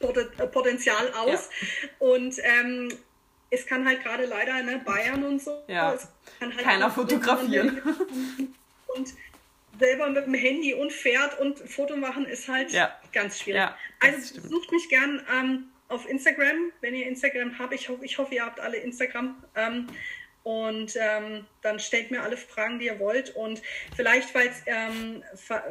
[0.00, 1.50] Fotopotenzial aus.
[1.50, 1.88] Ja.
[1.98, 2.92] Und ähm,
[3.50, 5.62] es kann halt gerade leider, ne, Bayern und so.
[5.66, 5.98] Ja.
[6.40, 7.80] Halt Keiner fotografieren.
[8.96, 9.14] Und
[9.78, 12.98] selber mit dem Handy und fährt und Foto machen ist halt ja.
[13.12, 13.60] ganz schwierig.
[13.60, 15.22] Ja, also sucht mich gern.
[15.30, 17.72] Ähm, auf Instagram, wenn ihr Instagram habt.
[17.74, 19.42] Ich hoffe, ich hoffe ihr habt alle Instagram.
[19.56, 19.86] Ähm,
[20.44, 23.34] und ähm, dann stellt mir alle Fragen, die ihr wollt.
[23.34, 23.60] Und
[23.94, 25.22] vielleicht, falls, ähm,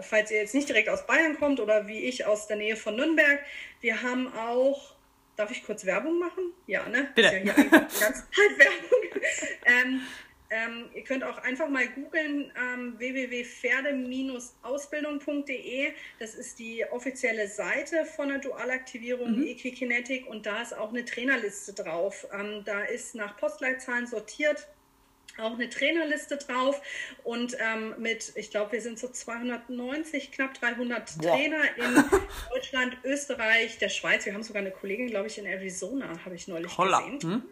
[0.02, 2.95] falls ihr jetzt nicht direkt aus Bayern kommt oder wie ich aus der Nähe von
[2.95, 3.39] Nürnberg,
[3.81, 4.95] wir haben auch,
[5.35, 6.53] darf ich kurz Werbung machen?
[6.65, 7.11] Ja, ne?
[7.15, 7.27] Bitte.
[7.27, 8.25] Ist ja hier ganz halt
[8.57, 9.21] Werbung.
[9.65, 10.01] ähm,
[10.49, 15.91] ähm, ihr könnt auch einfach mal googeln ähm, www.pferde-ausbildung.de.
[16.19, 19.47] Das ist die offizielle Seite von der Dualaktivierung mhm.
[19.47, 22.25] Equikinetik und da ist auch eine Trainerliste drauf.
[22.31, 24.69] Ähm, da ist nach Postleitzahlen sortiert
[25.39, 26.81] auch eine Trainerliste drauf
[27.23, 31.31] und ähm, mit, ich glaube, wir sind so 290, knapp 300 ja.
[31.31, 32.03] Trainer in
[32.51, 34.26] Deutschland, Österreich, der Schweiz.
[34.26, 37.01] Wir haben sogar eine Kollegin, glaube ich, in Arizona, habe ich neulich Holla.
[37.01, 37.19] gesehen.
[37.22, 37.43] Hm?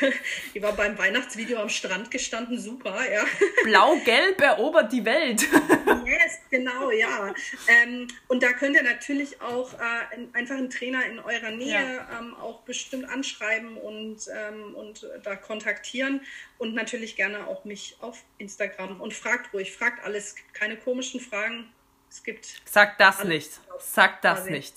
[0.54, 3.24] Die war beim Weihnachtsvideo am Strand gestanden, super, ja.
[3.64, 5.42] Blau-Gelb erobert die Welt.
[6.04, 7.34] yes, genau, ja.
[7.68, 12.18] Ähm, und da könnt ihr natürlich auch äh, einfach einen Trainer in eurer Nähe ja.
[12.18, 16.20] ähm, auch bestimmt anschreiben und, ähm, und da kontaktieren
[16.58, 21.72] und natürlich gerne auch mich auf Instagram und fragt ruhig, fragt alles, keine komischen Fragen.
[22.10, 22.60] Es gibt.
[22.64, 23.50] Sagt das nicht.
[23.80, 24.74] Sagt das nicht.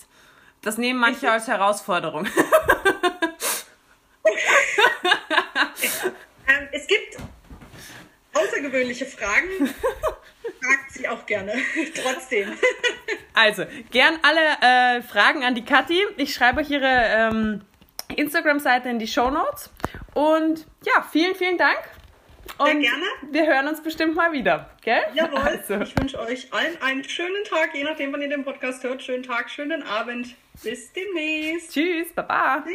[0.62, 2.26] Das nehmen manche als Herausforderung.
[6.48, 7.18] ähm, es gibt
[8.32, 9.48] außergewöhnliche Fragen.
[10.66, 11.52] Fragt sie auch gerne.
[12.02, 12.52] Trotzdem.
[13.34, 16.00] also, gern alle äh, Fragen an die Kathi.
[16.16, 17.62] Ich schreibe euch ihre ähm,
[18.14, 19.70] Instagram-Seite in die Show Notes.
[20.14, 21.78] Und ja, vielen, vielen Dank.
[22.58, 23.04] Und Sehr gerne.
[23.30, 25.02] Wir hören uns bestimmt mal wieder, gell?
[25.14, 25.40] Jawohl.
[25.40, 25.80] Also.
[25.80, 29.02] Ich wünsche euch allen einen schönen Tag, je nachdem, wann ihr den Podcast hört.
[29.02, 30.34] Schönen Tag, schönen Abend.
[30.62, 31.72] Bis demnächst.
[31.72, 32.62] Tschüss, baba.
[32.62, 32.72] Tschüss.